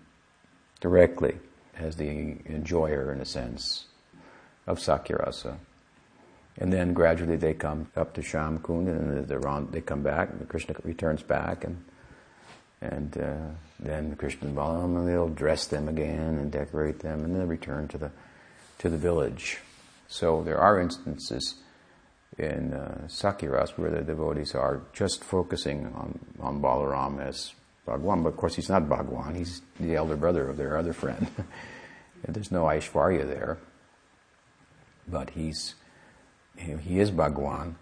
directly 0.81 1.39
as 1.79 1.97
the 1.97 2.37
enjoyer 2.45 3.11
in 3.13 3.21
a 3.23 3.25
sense 3.25 3.87
of 4.67 4.79
Sakhyarasa. 4.79 5.57
And 6.59 6.73
then 6.73 6.93
gradually 6.93 7.37
they 7.37 7.55
come 7.55 7.89
up 7.97 8.13
to 8.15 8.21
Shyam 8.21 8.63
Kund 8.63 8.89
and 8.89 9.27
they're 9.27 9.47
on, 9.49 9.71
they 9.71 9.81
come 9.81 10.03
back, 10.03 10.31
and 10.31 10.49
Krishna 10.49 10.75
returns 10.85 11.23
back 11.23 11.65
and 11.65 11.85
and 12.83 13.17
uh, 13.17 13.37
then 13.79 14.17
Krishna 14.17 14.49
and 14.49 14.57
Balaram, 14.57 15.07
they'll 15.07 15.29
dress 15.29 15.69
them 15.69 15.89
again 15.89 16.37
and 16.37 16.51
decorate 16.51 16.99
them, 16.99 17.25
and 17.25 17.35
then 17.35 17.47
return 17.47 17.87
to 17.89 17.97
the 17.97 18.11
to 18.79 18.91
the 18.91 18.99
village. 18.99 19.59
So 20.09 20.43
there 20.43 20.59
are 20.59 20.81
instances 20.81 21.55
in 22.39 22.75
uh, 22.75 23.07
Sakhyaras 23.07 23.79
where 23.79 23.91
the 23.91 24.03
devotees 24.03 24.55
are 24.55 24.83
just 24.93 25.23
focusing 25.23 25.87
on, 25.95 26.19
on 26.41 26.61
Balaram 26.61 27.21
as 27.21 27.53
Bhagwan, 27.87 28.23
but 28.23 28.31
of 28.31 28.37
course 28.37 28.57
he's 28.57 28.69
not 28.69 28.89
Bhagwan, 28.89 29.35
he's 29.35 29.63
the 29.79 29.95
elder 29.95 30.17
brother 30.17 30.49
of 30.49 30.57
their 30.57 30.77
other 30.77 30.93
friend. 30.93 31.29
there's 32.29 32.51
no 32.51 32.65
Aishwarya 32.65 33.27
there, 33.27 33.59
but 35.07 35.31
he's 35.31 35.75
he 36.63 37.01
is 37.01 37.11
Bhagwan, 37.11 37.77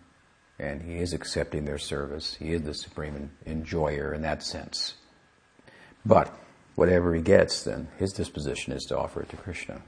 and 0.59 0.83
he 0.83 0.97
is 0.97 1.13
accepting 1.13 1.65
their 1.65 1.79
service. 1.79 2.35
He 2.35 2.53
is 2.53 2.63
the 2.63 2.75
supreme 2.75 3.31
enjoyer 3.47 4.13
in 4.13 4.23
that 4.23 4.43
sense. 4.43 4.95
But 6.05 6.35
whatever 6.75 7.15
he 7.15 7.23
gets, 7.23 7.63
then 7.63 7.89
his 7.99 8.13
disposition 8.13 8.73
is 8.73 8.85
to 8.85 8.99
offer 8.99 9.23
it 9.23 9.29
to 9.31 9.37
Krishna. 9.37 9.83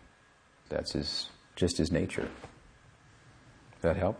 That's 0.68 0.92
his 0.92 1.28
just 1.56 1.78
his 1.78 1.92
nature. 1.92 2.28
Does 3.74 3.82
that 3.82 3.96
help? 3.96 4.18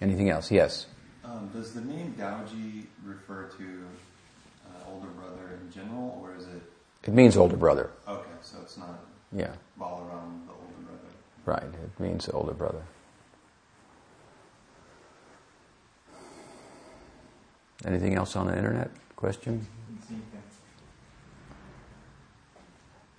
Anything 0.00 0.28
else? 0.28 0.50
Yes. 0.50 0.86
Um, 1.24 1.50
does 1.52 1.72
the 1.72 1.80
name 1.80 2.14
Dauji 2.18 2.86
refer 3.04 3.44
to 3.58 3.86
uh, 4.66 4.90
older 4.90 5.08
brother 5.08 5.58
in 5.60 5.72
general, 5.72 6.20
or 6.22 6.36
is 6.36 6.46
it? 6.46 6.62
It 7.04 7.14
means 7.14 7.36
older 7.36 7.56
brother. 7.56 7.90
Okay, 8.06 8.28
so 8.42 8.58
it's 8.62 8.76
not. 8.76 9.04
Yeah. 9.32 9.52
Balaram, 9.78 10.46
the 10.46 10.52
older 10.52 10.54
brother. 10.54 10.55
Right. 11.46 11.62
It 11.62 12.00
means 12.00 12.28
older 12.28 12.52
brother. 12.52 12.82
Anything 17.84 18.16
else 18.16 18.34
on 18.34 18.48
the 18.48 18.56
internet? 18.56 18.90
Question? 19.14 19.64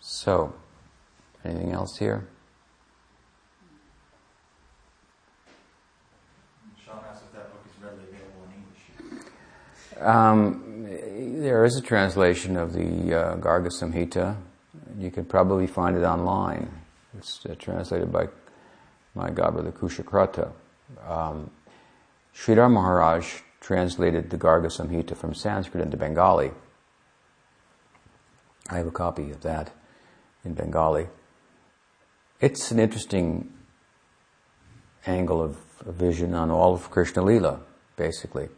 So, 0.01 0.53
anything 1.45 1.71
else 1.71 1.97
here? 1.97 2.27
Sean 6.85 6.99
asked 7.09 7.23
if 7.27 7.33
that 7.33 7.51
book 7.51 7.61
is 7.65 7.81
readily 7.81 8.03
available 8.09 8.43
in 8.45 8.53
English. 9.13 10.01
Um, 10.01 11.41
there 11.41 11.63
is 11.63 11.77
a 11.77 11.81
translation 11.81 12.57
of 12.57 12.73
the 12.73 13.13
uh, 13.13 13.37
Garga 13.37 13.69
Samhita. 13.69 14.35
You 14.97 15.11
can 15.11 15.23
probably 15.23 15.67
find 15.67 15.95
it 15.95 16.03
online. 16.03 16.86
It's 17.17 17.45
uh, 17.45 17.55
translated 17.57 18.11
by 18.11 18.27
my 19.15 19.29
godbrother 19.29 19.71
Kushakratha. 19.71 20.51
Um, 21.07 21.51
Sridhar 22.35 22.71
Maharaj 22.71 23.41
translated 23.59 24.29
the 24.29 24.37
Garga 24.37 24.67
Samhita 24.67 25.17
from 25.17 25.33
Sanskrit 25.33 25.83
into 25.83 25.97
Bengali. 25.97 26.51
I 28.69 28.77
have 28.77 28.87
a 28.87 28.91
copy 28.91 29.31
of 29.31 29.41
that 29.41 29.71
in 30.45 30.53
Bengali. 30.53 31.07
It's 32.39 32.69
an 32.71 32.79
interesting 32.79 33.53
angle 35.07 35.41
of, 35.41 35.57
of 35.85 35.95
vision 35.95 36.35
on 36.35 36.51
all 36.51 36.73
of 36.73 36.91
Krishna 36.91 37.23
Lila, 37.23 37.61
basically. 37.95 38.49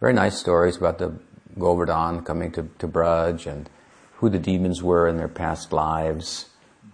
Very 0.00 0.12
nice 0.12 0.38
stories 0.38 0.76
about 0.76 0.98
the 0.98 1.18
Govardhan 1.58 2.22
coming 2.22 2.52
to, 2.52 2.70
to 2.78 2.86
Braj 2.86 3.46
and 3.46 3.68
who 4.16 4.28
the 4.28 4.38
demons 4.38 4.82
were 4.82 5.08
in 5.08 5.16
their 5.16 5.28
past 5.28 5.72
lives, 5.72 6.46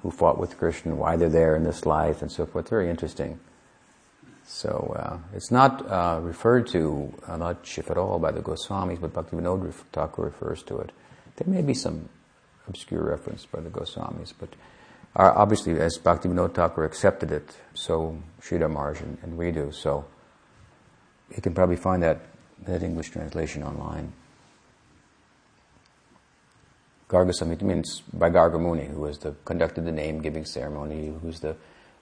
who 0.04 0.10
fought 0.10 0.38
with 0.38 0.58
Krishna, 0.58 0.94
why 0.94 1.16
they're 1.16 1.30
there 1.30 1.56
in 1.56 1.64
this 1.64 1.86
life, 1.86 2.20
and 2.20 2.30
so 2.30 2.44
forth. 2.44 2.68
Very 2.68 2.90
interesting. 2.90 3.40
So 4.46 4.94
uh, 4.94 5.18
it's 5.34 5.50
not 5.50 5.90
uh, 5.90 6.20
referred 6.20 6.66
to 6.68 7.10
uh, 7.26 7.38
much, 7.38 7.78
if 7.78 7.90
at 7.90 7.96
all, 7.96 8.18
by 8.18 8.30
the 8.30 8.42
Goswamis, 8.42 9.00
but 9.00 9.14
Bhaktivinoda 9.14 9.72
Thakur 9.92 10.24
refers 10.24 10.62
to 10.64 10.76
it. 10.76 10.92
There 11.36 11.52
may 11.52 11.62
be 11.62 11.72
some 11.72 12.10
obscure 12.68 13.02
reference 13.02 13.46
by 13.46 13.60
the 13.60 13.70
Goswamis, 13.70 14.34
but 14.38 14.50
uh, 15.16 15.32
obviously, 15.34 15.80
as 15.80 15.96
Bhaktivinoda 15.96 16.52
Thakur 16.52 16.84
accepted 16.84 17.32
it, 17.32 17.56
so 17.72 18.18
Sridhar 18.42 18.70
Maharaj 18.70 19.00
and, 19.00 19.16
and 19.22 19.38
we 19.38 19.52
do. 19.52 19.72
So 19.72 20.04
you 21.34 21.40
can 21.40 21.54
probably 21.54 21.76
find 21.76 22.02
that 22.02 22.20
that 22.66 22.82
English 22.82 23.10
translation 23.10 23.62
online. 23.62 24.12
Garga 27.14 27.30
Samhita 27.30 27.62
means 27.62 28.02
by 28.12 28.28
Garga 28.28 28.60
Muni, 28.60 28.86
who 28.86 29.02
was 29.02 29.18
the 29.18 29.36
conducted 29.44 29.84
the 29.84 29.92
name 29.92 30.20
giving 30.20 30.44
ceremony, 30.44 31.06
who 31.06 31.28
was 31.28 31.38
the, 31.38 31.54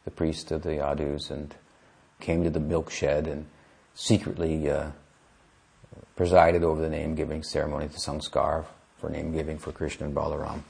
the 0.07 0.11
priest 0.11 0.51
of 0.51 0.63
the 0.63 0.71
Yadus 0.71 1.31
and 1.31 1.55
came 2.19 2.43
to 2.45 2.49
the 2.49 2.59
milk 2.59 2.91
shed 2.91 3.27
and 3.27 3.45
secretly 3.95 4.71
uh, 4.71 4.87
presided 6.17 6.63
over 6.63 6.81
the 6.81 6.89
name 6.89 7.15
giving 7.15 7.43
ceremony, 7.43 7.89
the 7.89 7.99
sanskar 7.99 8.65
for 8.97 9.11
name 9.11 9.35
giving 9.35 9.59
for 9.59 9.71
Krishna 9.71 10.07
and 10.07 10.17
Balaram. 10.17 10.63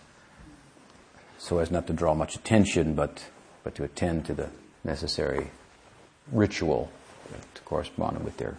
So 1.39 1.59
as 1.59 1.71
not 1.71 1.87
to 1.87 1.93
draw 1.93 2.13
much 2.13 2.35
attention, 2.35 2.95
but, 2.97 3.25
but 3.63 3.77
to 3.77 3.85
attend 3.85 4.27
to 4.27 4.35
the 4.35 4.51
necessary 4.83 5.53
ritual 6.33 6.91
to 7.55 7.63
correspond 7.63 8.25
with 8.25 8.39
their 8.39 8.57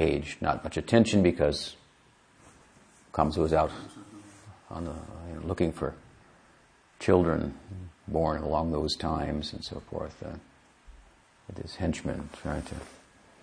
age. 0.00 0.38
Not 0.40 0.64
much 0.64 0.76
attention 0.76 1.22
because 1.22 1.76
Kamsa 3.12 3.38
was 3.38 3.52
out 3.52 3.70
on 4.72 4.84
the, 4.84 4.94
you 5.28 5.34
know, 5.38 5.46
looking 5.46 5.72
for 5.72 5.94
children 6.98 7.54
born 8.08 8.42
along 8.42 8.72
those 8.72 8.96
times 8.96 9.52
and 9.52 9.64
so 9.64 9.80
forth. 9.90 10.22
Uh, 10.22 10.34
his 11.60 11.76
henchmen 11.76 12.30
trying 12.40 12.62
to 12.62 12.74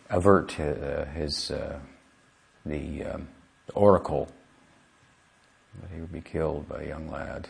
avert 0.10 0.60
uh, 0.60 1.06
his 1.06 1.52
uh, 1.52 1.78
the, 2.66 3.04
um, 3.04 3.28
the 3.68 3.74
oracle 3.74 4.30
that 5.82 5.92
he 5.94 6.02
would 6.02 6.12
be 6.12 6.22
killed 6.22 6.68
by 6.68 6.82
a 6.82 6.88
young 6.88 7.08
lad. 7.08 7.48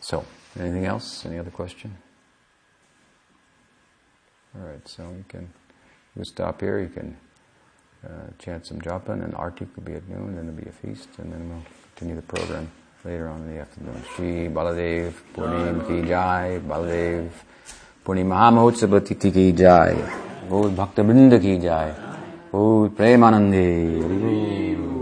So, 0.00 0.24
anything 0.58 0.86
else? 0.86 1.24
Any 1.24 1.38
other 1.38 1.50
question? 1.50 1.96
All 4.56 4.66
right, 4.66 4.86
so 4.86 5.04
we 5.08 5.24
can 5.28 5.52
we'll 6.14 6.24
stop 6.24 6.60
here. 6.60 6.78
You 6.80 6.88
can 6.88 7.16
uh, 8.04 8.30
chant 8.38 8.66
some 8.66 8.80
japa, 8.80 9.10
and 9.10 9.34
arti 9.34 9.66
could 9.74 9.84
be 9.84 9.94
at 9.94 10.08
noon, 10.08 10.36
then 10.36 10.46
there'll 10.46 10.60
be 10.60 10.68
a 10.68 10.72
feast, 10.72 11.08
and 11.18 11.32
then 11.32 11.48
we'll 11.48 11.62
continue 11.96 12.16
the 12.16 12.22
program 12.22 12.70
later 13.04 13.28
on 13.28 13.40
in 13.42 13.54
the 13.54 13.60
afternoon. 13.60 14.02
Shri 14.14 14.48
Baladev 14.48 15.12
Purnim 15.34 15.86
Ki 15.86 16.08
Jai, 16.08 16.60
Baladev 16.66 17.30
Purnim 18.04 18.26
Mahamahotsav 18.26 19.00
Tithi 19.00 19.32
Ki 19.32 19.52
Jai, 19.52 19.94
Gaur 20.48 20.70
Bhakta 20.70 21.02
Brinda 21.02 21.40
Ki 21.40 21.58
Jai, 21.58 21.94
Gaur 22.50 22.88
Premanande, 22.90 24.93